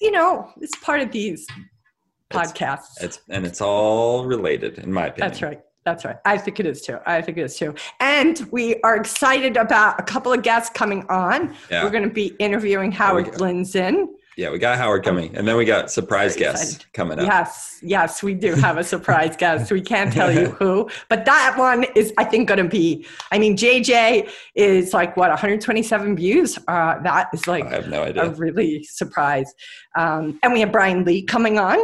you 0.00 0.10
know, 0.10 0.50
it's 0.60 0.74
part 0.76 1.00
of 1.00 1.12
these 1.12 1.46
It's- 2.30 2.52
podcasts. 2.52 3.00
It's 3.02 3.20
and 3.30 3.46
it's 3.46 3.60
all 3.60 4.24
related, 4.26 4.78
in 4.78 4.92
my 4.92 5.06
opinion. 5.06 5.28
That's 5.28 5.42
right. 5.42 5.60
That's 5.84 6.04
right. 6.04 6.16
I 6.24 6.36
think 6.36 6.60
it 6.60 6.66
is 6.66 6.82
too. 6.82 6.98
I 7.06 7.22
think 7.22 7.38
it 7.38 7.42
is 7.44 7.56
too. 7.56 7.74
And 8.00 8.46
we 8.50 8.80
are 8.82 8.96
excited 8.96 9.56
about 9.56 9.98
a 9.98 10.02
couple 10.02 10.32
of 10.32 10.42
guests 10.42 10.70
coming 10.74 11.06
on. 11.08 11.54
Yeah. 11.70 11.82
We're 11.82 11.90
going 11.90 12.04
to 12.04 12.10
be 12.10 12.34
interviewing 12.38 12.92
Howard. 12.92 13.26
Lindzon. 13.34 14.08
Yeah, 14.36 14.50
we 14.50 14.58
got 14.60 14.78
Howard 14.78 15.02
coming, 15.02 15.36
and 15.36 15.48
then 15.48 15.56
we 15.56 15.64
got 15.64 15.90
surprise 15.90 16.36
guests 16.36 16.74
excited. 16.74 16.92
coming 16.92 17.18
up. 17.18 17.26
Yes, 17.26 17.80
yes, 17.82 18.22
we 18.22 18.34
do 18.34 18.54
have 18.54 18.78
a 18.78 18.84
surprise 18.84 19.36
guest. 19.38 19.72
We 19.72 19.80
can't 19.80 20.12
tell 20.12 20.30
you 20.32 20.50
who, 20.50 20.88
but 21.08 21.24
that 21.24 21.58
one 21.58 21.86
is, 21.96 22.12
I 22.18 22.24
think, 22.24 22.46
going 22.46 22.62
to 22.62 22.68
be. 22.68 23.04
I 23.32 23.40
mean, 23.40 23.56
JJ 23.56 24.30
is 24.54 24.94
like 24.94 25.16
what 25.16 25.30
127 25.30 26.14
views. 26.14 26.56
Uh, 26.68 27.00
that 27.02 27.30
is 27.34 27.48
like 27.48 27.64
I 27.64 27.70
have 27.70 27.88
no 27.88 28.04
idea. 28.04 28.26
a 28.26 28.30
really 28.30 28.84
surprise. 28.84 29.52
Um, 29.96 30.38
and 30.44 30.52
we 30.52 30.60
have 30.60 30.70
Brian 30.70 31.04
Lee 31.04 31.22
coming 31.24 31.58
on. 31.58 31.76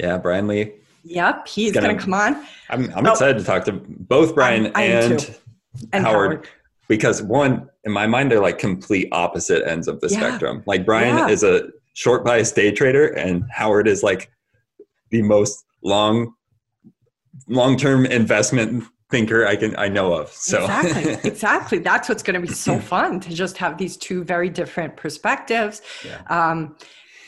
Yeah, 0.00 0.18
Brian 0.18 0.48
Lee. 0.48 0.72
Yep, 1.04 1.48
he's 1.48 1.72
Gonna- 1.72 1.96
come 1.98 2.14
on. 2.14 2.46
I'm 2.68 2.92
I'm 2.94 3.06
Oh. 3.06 3.12
excited 3.12 3.38
to 3.38 3.44
talk 3.44 3.64
to 3.66 3.72
both 3.72 4.34
Brian 4.34 4.70
I 4.74 4.82
am 4.84 5.12
and. 5.12 5.36
And 5.92 6.04
Howard, 6.04 6.32
Howard. 6.32 6.48
because 6.88 7.22
one, 7.22 7.68
in 7.84 7.92
my 7.92 8.06
mind, 8.08 8.30
they're 8.32 8.40
like 8.40 8.58
complete 8.58 9.08
opposite 9.12 9.64
ends 9.66 9.86
of 9.86 10.00
the 10.00 10.08
Yeah. 10.08 10.18
spectrum. 10.18 10.62
Like 10.66 10.84
Brian 10.84 11.16
Yeah. 11.16 11.28
is 11.28 11.44
a 11.44 11.68
short 11.94 12.24
bias 12.24 12.50
day 12.52 12.72
trader, 12.72 13.06
and 13.06 13.44
Howard 13.52 13.86
is 13.86 14.02
like 14.02 14.30
the 15.10 15.22
most 15.22 15.64
long 15.82 16.34
long 17.48 17.76
term 17.76 18.04
investment 18.06 18.84
thinker 19.10 19.46
I 19.46 19.56
can 19.56 19.76
I 19.76 19.88
know 19.88 20.12
of. 20.12 20.28
So 20.32 20.62
exactly, 20.64 21.12
exactly. 21.30 21.78
That's 21.78 22.08
what's 22.08 22.22
going 22.22 22.40
to 22.40 22.46
be 22.46 22.52
so 22.52 22.78
fun 22.78 23.20
to 23.20 23.34
just 23.34 23.56
have 23.58 23.78
these 23.78 23.96
two 23.96 24.22
very 24.24 24.48
different 24.48 24.96
perspectives. 24.96 25.82
Yeah. 26.04 26.20
Um, 26.28 26.76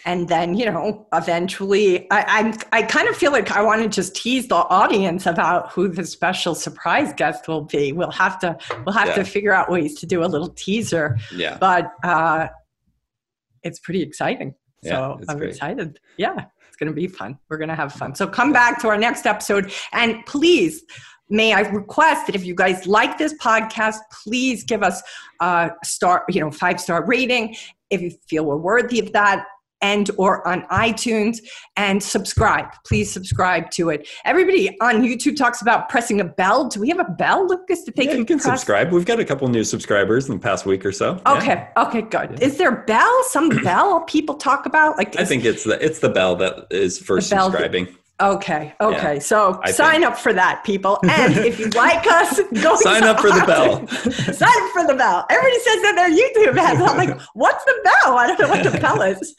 and 0.04 0.28
then 0.28 0.54
you 0.54 0.66
know, 0.66 1.06
eventually, 1.12 2.10
I, 2.10 2.24
I'm 2.40 2.54
I 2.72 2.82
kind 2.82 3.08
of 3.08 3.16
feel 3.16 3.30
like 3.30 3.52
I 3.52 3.62
want 3.62 3.82
to 3.82 3.88
just 3.88 4.16
tease 4.16 4.48
the 4.48 4.56
audience 4.56 5.26
about 5.26 5.70
who 5.72 5.88
the 5.88 6.04
special 6.04 6.54
surprise 6.54 7.12
guest 7.16 7.46
will 7.46 7.62
be. 7.62 7.92
We'll 7.92 8.10
have 8.10 8.38
to 8.40 8.56
we'll 8.84 8.94
have 8.94 9.14
to 9.14 9.24
figure 9.24 9.52
out 9.52 9.70
ways 9.70 9.94
to 10.00 10.06
do 10.06 10.24
a 10.24 10.26
little 10.26 10.48
teaser, 10.48 11.18
yeah. 11.34 11.56
but 11.58 11.92
uh, 12.02 12.48
it's 13.62 13.78
pretty 13.78 14.02
exciting. 14.02 14.54
Yeah, 14.82 14.90
So 14.90 15.20
I'm 15.28 15.38
great. 15.38 15.50
excited. 15.50 16.00
Yeah, 16.16 16.46
it's 16.66 16.76
going 16.76 16.88
to 16.88 16.94
be 16.94 17.06
fun. 17.06 17.38
We're 17.48 17.58
going 17.58 17.68
to 17.68 17.76
have 17.76 17.92
fun. 17.92 18.14
So 18.16 18.26
come 18.26 18.52
back 18.52 18.80
to 18.82 18.88
our 18.88 18.98
next 18.98 19.26
episode 19.26 19.72
and 19.92 20.24
please. 20.26 20.82
May 21.30 21.54
I 21.54 21.60
request 21.60 22.26
that 22.26 22.34
if 22.34 22.44
you 22.44 22.54
guys 22.54 22.86
like 22.86 23.16
this 23.16 23.32
podcast, 23.38 23.96
please 24.22 24.64
give 24.64 24.82
us 24.82 25.02
a 25.40 25.70
star, 25.82 26.26
you 26.28 26.42
know, 26.42 26.50
five 26.50 26.78
star 26.78 27.06
rating 27.06 27.56
if 27.92 28.00
you 28.00 28.10
feel 28.26 28.44
we're 28.44 28.56
worthy 28.56 28.98
of 28.98 29.12
that, 29.12 29.44
and 29.82 30.10
or 30.16 30.46
on 30.48 30.62
iTunes, 30.70 31.38
and 31.76 32.02
subscribe. 32.02 32.66
Please 32.86 33.12
subscribe 33.12 33.70
to 33.72 33.90
it. 33.90 34.08
Everybody 34.24 34.76
on 34.80 35.02
YouTube 35.02 35.36
talks 35.36 35.60
about 35.60 35.88
pressing 35.88 36.20
a 36.20 36.24
bell. 36.24 36.68
Do 36.68 36.80
we 36.80 36.88
have 36.88 37.00
a 37.00 37.04
bell, 37.18 37.46
Lucas, 37.46 37.82
that 37.84 37.96
they 37.96 38.04
Yeah, 38.04 38.10
can, 38.12 38.18
you 38.20 38.24
can 38.24 38.38
press? 38.38 38.60
subscribe. 38.60 38.92
We've 38.92 39.04
got 39.04 39.20
a 39.20 39.24
couple 39.24 39.46
new 39.48 39.64
subscribers 39.64 40.28
in 40.28 40.34
the 40.36 40.40
past 40.40 40.64
week 40.64 40.86
or 40.86 40.92
so. 40.92 41.20
Yeah. 41.26 41.32
Okay, 41.36 41.68
okay, 41.76 42.02
good. 42.02 42.40
Is 42.42 42.56
there 42.56 42.70
a 42.70 42.84
bell? 42.84 43.22
Some 43.28 43.48
bell 43.64 44.00
people 44.02 44.36
talk 44.36 44.64
about? 44.66 44.96
Like, 44.96 45.18
I 45.18 45.24
think 45.24 45.44
it's 45.44 45.64
the 45.64 45.84
it's 45.84 45.98
the 45.98 46.08
bell 46.08 46.36
that 46.36 46.66
is 46.70 46.98
for 46.98 47.20
The 47.20 47.28
bell 47.28 47.50
that- 47.50 47.58
subscribing. 47.58 47.88
Okay, 48.22 48.72
okay. 48.80 49.14
Yeah, 49.14 49.18
so 49.18 49.60
I 49.64 49.72
sign 49.72 50.04
up 50.04 50.16
for 50.16 50.32
that, 50.32 50.62
people. 50.64 51.00
And 51.10 51.36
if 51.38 51.58
you 51.58 51.68
like 51.70 52.06
us, 52.10 52.40
go 52.62 52.76
Sign 52.76 53.02
up 53.02 53.18
for 53.18 53.30
the 53.30 53.44
bell. 53.44 53.86
sign 54.32 54.48
up 54.48 54.70
for 54.72 54.86
the 54.86 54.94
bell? 54.96 55.26
Everybody 55.28 55.58
says 55.58 55.82
that 55.82 55.94
their 55.96 56.08
YouTube 56.08 56.56
has. 56.56 56.80
I'm 56.80 56.96
like, 56.96 57.20
what's 57.34 57.64
the 57.64 57.74
bell? 57.82 58.16
I 58.16 58.28
don't 58.28 58.40
know 58.40 58.48
what 58.48 58.62
the 58.62 58.78
bell 58.78 59.02
is. 59.02 59.34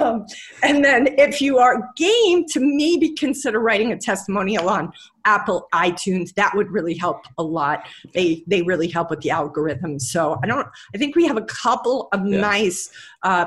Um, 0.00 0.24
and 0.62 0.82
then 0.82 1.08
if 1.18 1.42
you 1.42 1.58
are 1.58 1.90
game 1.94 2.46
to 2.52 2.60
maybe 2.60 3.10
consider 3.10 3.60
writing 3.60 3.92
a 3.92 3.98
testimonial 3.98 4.70
on 4.70 4.92
Apple 5.26 5.68
iTunes, 5.74 6.32
that 6.34 6.54
would 6.54 6.70
really 6.70 6.94
help 6.94 7.26
a 7.36 7.42
lot. 7.42 7.84
They 8.14 8.42
they 8.46 8.62
really 8.62 8.88
help 8.88 9.10
with 9.10 9.20
the 9.20 9.30
algorithm. 9.30 9.98
So 9.98 10.38
I 10.42 10.46
don't. 10.46 10.66
I 10.94 10.98
think 10.98 11.16
we 11.16 11.26
have 11.26 11.36
a 11.36 11.44
couple 11.44 12.08
of 12.12 12.26
yeah. 12.26 12.40
nice. 12.40 12.90
Uh, 13.22 13.44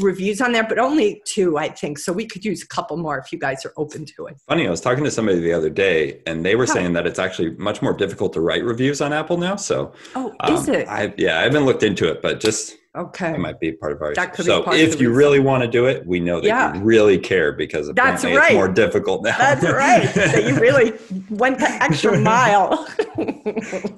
reviews 0.00 0.40
on 0.40 0.52
there, 0.52 0.64
but 0.64 0.78
only 0.78 1.22
two, 1.24 1.58
I 1.58 1.68
think. 1.68 1.98
So 1.98 2.12
we 2.12 2.26
could 2.26 2.44
use 2.44 2.62
a 2.62 2.66
couple 2.66 2.96
more 2.96 3.18
if 3.18 3.32
you 3.32 3.38
guys 3.38 3.64
are 3.64 3.72
open 3.76 4.04
to 4.06 4.26
it. 4.26 4.36
Funny, 4.48 4.66
I 4.66 4.70
was 4.70 4.80
talking 4.80 5.04
to 5.04 5.10
somebody 5.10 5.40
the 5.40 5.52
other 5.52 5.70
day, 5.70 6.20
and 6.26 6.44
they 6.44 6.56
were 6.56 6.66
saying 6.66 6.94
that 6.94 7.06
it's 7.06 7.18
actually 7.18 7.50
much 7.50 7.82
more 7.82 7.92
difficult 7.92 8.32
to 8.32 8.40
write 8.40 8.64
reviews 8.64 9.00
on 9.00 9.12
Apple 9.12 9.36
now. 9.36 9.56
So, 9.56 9.92
oh, 10.14 10.34
is 10.48 10.68
um, 10.68 10.74
it? 10.74 10.88
I, 10.88 11.14
yeah, 11.16 11.38
I 11.38 11.42
haven't 11.42 11.64
looked 11.64 11.82
into 11.82 12.08
it, 12.10 12.22
but 12.22 12.40
just 12.40 12.77
Okay. 12.98 13.32
It 13.32 13.38
might 13.38 13.60
be 13.60 13.72
part 13.72 13.92
of 13.92 14.02
our. 14.02 14.12
That 14.14 14.34
could 14.34 14.44
so 14.44 14.72
if 14.72 15.00
you 15.00 15.08
reason. 15.08 15.12
really 15.12 15.38
want 15.38 15.62
to 15.62 15.68
do 15.68 15.86
it, 15.86 16.04
we 16.04 16.18
know 16.18 16.40
that 16.40 16.46
yeah. 16.46 16.74
you 16.74 16.80
really 16.80 17.16
care 17.16 17.52
because 17.52 17.92
That's 17.94 18.24
right. 18.24 18.34
it's 18.34 18.54
more 18.54 18.68
difficult 18.68 19.22
now. 19.22 19.38
That's 19.38 19.62
right. 19.62 20.12
that 20.14 20.44
you 20.44 20.58
really 20.58 20.94
went 21.30 21.60
the 21.60 21.70
extra 21.80 22.18
mile. 22.18 22.88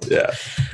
yeah. 0.06 0.30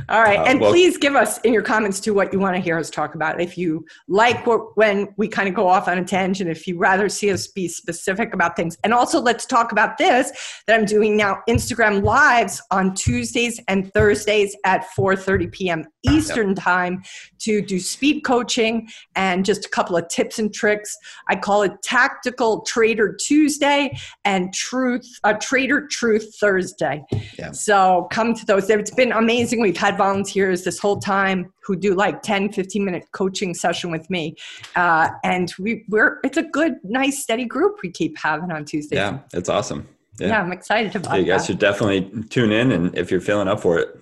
All 0.08 0.22
right. 0.22 0.40
Uh, 0.40 0.44
and 0.44 0.60
well, 0.60 0.70
please 0.70 0.98
give 0.98 1.14
us 1.14 1.38
in 1.38 1.52
your 1.52 1.62
comments 1.62 2.00
too 2.00 2.14
what 2.14 2.32
you 2.32 2.40
want 2.40 2.56
to 2.56 2.60
hear 2.60 2.76
us 2.78 2.90
talk 2.90 3.14
about. 3.14 3.40
If 3.40 3.56
you 3.56 3.86
like 4.08 4.44
what, 4.44 4.76
when 4.76 5.08
we 5.16 5.28
kind 5.28 5.48
of 5.48 5.54
go 5.54 5.68
off 5.68 5.86
on 5.86 5.98
a 5.98 6.04
tangent, 6.04 6.50
if 6.50 6.66
you 6.66 6.78
rather 6.78 7.08
see 7.08 7.30
us 7.30 7.46
be 7.46 7.68
specific 7.68 8.34
about 8.34 8.56
things. 8.56 8.76
And 8.82 8.92
also 8.92 9.20
let's 9.20 9.46
talk 9.46 9.70
about 9.70 9.98
this 9.98 10.32
that 10.66 10.78
I'm 10.78 10.84
doing 10.84 11.16
now 11.16 11.42
Instagram 11.48 12.02
lives 12.02 12.60
on 12.72 12.94
Tuesdays 12.94 13.60
and 13.68 13.92
Thursdays 13.94 14.56
at 14.64 14.84
4:30 14.98 15.52
p.m. 15.52 15.84
Eastern 16.02 16.48
yep. 16.48 16.58
time 16.58 17.02
to 17.40 17.62
do 17.62 17.78
speed 17.78 18.15
coaching 18.20 18.88
and 19.14 19.44
just 19.44 19.66
a 19.66 19.68
couple 19.68 19.96
of 19.96 20.08
tips 20.08 20.38
and 20.38 20.52
tricks. 20.52 20.96
I 21.28 21.36
call 21.36 21.62
it 21.62 21.72
Tactical 21.82 22.62
Trader 22.62 23.14
Tuesday 23.14 23.96
and 24.24 24.52
Truth 24.52 25.06
uh, 25.24 25.34
Trader 25.34 25.86
Truth 25.86 26.36
Thursday. 26.40 27.04
Yeah. 27.38 27.52
So 27.52 28.08
come 28.10 28.34
to 28.34 28.46
those. 28.46 28.68
It's 28.70 28.90
been 28.90 29.12
amazing. 29.12 29.60
We've 29.60 29.76
had 29.76 29.96
volunteers 29.96 30.64
this 30.64 30.78
whole 30.78 30.98
time 30.98 31.52
who 31.66 31.76
do 31.76 31.94
like 31.94 32.22
10, 32.22 32.52
15 32.52 32.84
minute 32.84 33.04
coaching 33.12 33.52
session 33.52 33.90
with 33.90 34.08
me. 34.08 34.36
Uh, 34.76 35.08
and 35.24 35.52
we, 35.58 35.84
we're, 35.88 36.20
it's 36.22 36.36
a 36.36 36.44
good, 36.44 36.76
nice, 36.84 37.22
steady 37.22 37.44
group 37.44 37.78
we 37.82 37.90
keep 37.90 38.16
having 38.18 38.52
on 38.52 38.64
Tuesdays. 38.64 38.98
Yeah, 38.98 39.18
it's 39.32 39.48
awesome. 39.48 39.88
Yeah, 40.20 40.28
yeah 40.28 40.40
I'm 40.40 40.52
excited 40.52 40.94
about 40.94 41.14
yeah, 41.14 41.20
You 41.20 41.24
guys 41.26 41.42
that. 41.42 41.46
should 41.48 41.58
definitely 41.58 42.24
tune 42.30 42.52
in. 42.52 42.72
And 42.72 42.96
if 42.96 43.10
you're 43.10 43.20
feeling 43.20 43.48
up 43.48 43.60
for 43.60 43.78
it, 43.78 43.98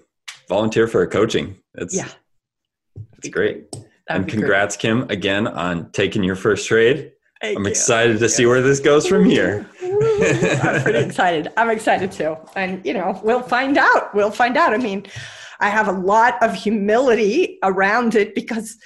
volunteer 0.49 0.87
for 0.87 1.03
a 1.03 1.07
coaching. 1.07 1.57
It's, 1.75 1.97
yeah. 1.97 2.09
It's 3.19 3.29
great. 3.29 3.75
That'd 4.09 4.23
and 4.23 4.31
congrats, 4.31 4.77
great. 4.77 4.81
Kim, 4.81 5.11
again 5.11 5.47
on 5.47 5.91
taking 5.93 6.23
your 6.23 6.37
first 6.37 6.69
trade. 6.69 7.13
Thank 7.41 7.59
I'm 7.59 7.65
you. 7.65 7.71
excited 7.71 8.19
to 8.21 8.29
see 8.29 8.47
where 8.47 8.63
this 8.63 8.81
goes 8.81 9.07
from 9.07 9.25
here. 9.25 9.69
I'm 9.83 10.83
pretty 10.83 10.99
excited. 11.07 11.53
I'm 11.57 11.71
excited 11.71 12.11
too. 12.11 12.37
And, 12.57 12.85
you 12.87 12.95
know, 12.95 13.21
we'll 13.23 13.43
find 13.43 13.77
out. 13.77 14.15
We'll 14.15 14.31
find 14.31 14.57
out. 14.57 14.73
I 14.73 14.79
mean, 14.79 15.07
I 15.61 15.69
have 15.69 15.89
a 15.89 15.93
lot 15.93 16.43
of 16.43 16.55
humility 16.55 17.59
around 17.63 18.15
it 18.15 18.35
because 18.35 18.79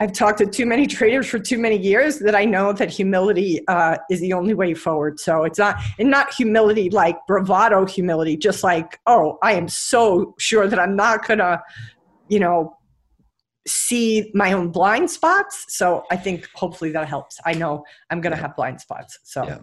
I've 0.00 0.12
talked 0.12 0.38
to 0.38 0.46
too 0.46 0.66
many 0.66 0.86
traders 0.86 1.28
for 1.28 1.38
too 1.38 1.58
many 1.58 1.78
years 1.78 2.18
that 2.18 2.34
I 2.34 2.44
know 2.44 2.72
that 2.72 2.90
humility 2.90 3.66
uh, 3.68 3.96
is 4.10 4.20
the 4.20 4.32
only 4.32 4.54
way 4.54 4.74
forward. 4.74 5.20
So 5.20 5.44
it's 5.44 5.58
not, 5.58 5.76
and 5.98 6.10
not 6.10 6.32
humility 6.34 6.90
like 6.90 7.16
bravado 7.26 7.86
humility, 7.86 8.36
just 8.36 8.64
like, 8.64 9.00
oh, 9.06 9.38
I 9.42 9.52
am 9.52 9.68
so 9.68 10.34
sure 10.38 10.66
that 10.66 10.78
I'm 10.78 10.96
not 10.96 11.26
going 11.26 11.38
to, 11.38 11.62
you 12.28 12.40
know, 12.40 12.76
see 13.66 14.30
my 14.34 14.52
own 14.52 14.70
blind 14.70 15.10
spots. 15.10 15.64
So 15.68 16.04
I 16.10 16.16
think 16.16 16.48
hopefully 16.54 16.90
that 16.92 17.08
helps. 17.08 17.38
I 17.44 17.54
know 17.54 17.84
I'm 18.10 18.20
going 18.20 18.34
to 18.34 18.40
have 18.40 18.56
blind 18.56 18.80
spots. 18.80 19.18
So 19.24 19.44
yeah. 19.44 19.58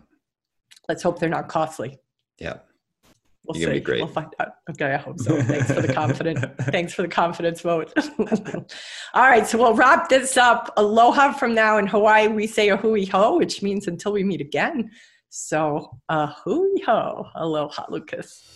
let's 0.88 1.04
hope 1.04 1.20
they're 1.20 1.30
not 1.30 1.48
costly. 1.48 2.00
Yeah. 2.40 2.58
We'll 3.46 3.60
You're 3.60 3.72
see. 3.72 3.80
Be 3.80 3.80
great. 3.80 4.02
We'll 4.02 4.14
find 4.14 4.34
out. 4.40 4.50
Okay, 4.70 4.94
I 4.94 4.98
hope 4.98 5.20
so. 5.20 5.42
Thanks 5.42 5.72
for 5.72 5.82
the 5.82 5.92
confidence. 5.92 6.42
Thanks 6.62 6.94
for 6.94 7.02
the 7.02 7.08
confidence 7.08 7.62
vote. 7.62 7.92
All 9.14 9.24
right, 9.24 9.48
so 9.48 9.58
we'll 9.58 9.74
wrap 9.74 10.10
this 10.10 10.38
up. 10.38 10.72
Aloha 10.78 11.34
from 11.34 11.56
now 11.56 11.78
in 11.78 11.88
Hawaii. 11.88 12.28
We 12.28 12.46
say 12.46 12.70
a 12.70 12.78
hui 12.78 13.06
ho, 13.06 13.38
which 13.38 13.64
means 13.64 13.88
until 13.88 14.12
we 14.12 14.24
meet 14.24 14.42
again. 14.42 14.92
So 15.30 15.98
a 16.10 16.28
hui 16.28 16.82
ho. 16.86 17.28
Aloha, 17.36 17.86
Lucas. 17.90 18.48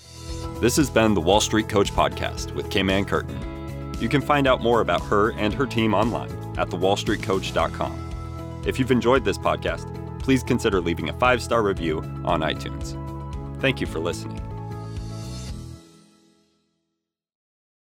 This 0.59 0.75
has 0.77 0.89
been 0.89 1.15
the 1.15 1.21
Wall 1.21 1.41
Street 1.41 1.67
Coach 1.67 1.91
Podcast 1.91 2.53
with 2.53 2.69
Kim 2.69 2.89
Ann 2.89 3.05
Curtin. 3.05 3.54
You 3.99 4.09
can 4.09 4.21
find 4.21 4.47
out 4.47 4.61
more 4.61 4.81
about 4.81 5.01
her 5.03 5.31
and 5.33 5.53
her 5.53 5.65
team 5.65 5.93
online 5.93 6.31
at 6.57 6.69
thewallstreetcoach.com. 6.69 8.63
If 8.65 8.79
you've 8.79 8.91
enjoyed 8.91 9.23
this 9.23 9.37
podcast, 9.37 9.91
please 10.19 10.43
consider 10.43 10.81
leaving 10.81 11.09
a 11.09 11.13
five 11.13 11.41
star 11.41 11.61
review 11.63 11.99
on 12.23 12.41
iTunes. 12.41 13.01
Thank 13.61 13.79
you 13.79 13.87
for 13.87 13.99
listening. 13.99 14.44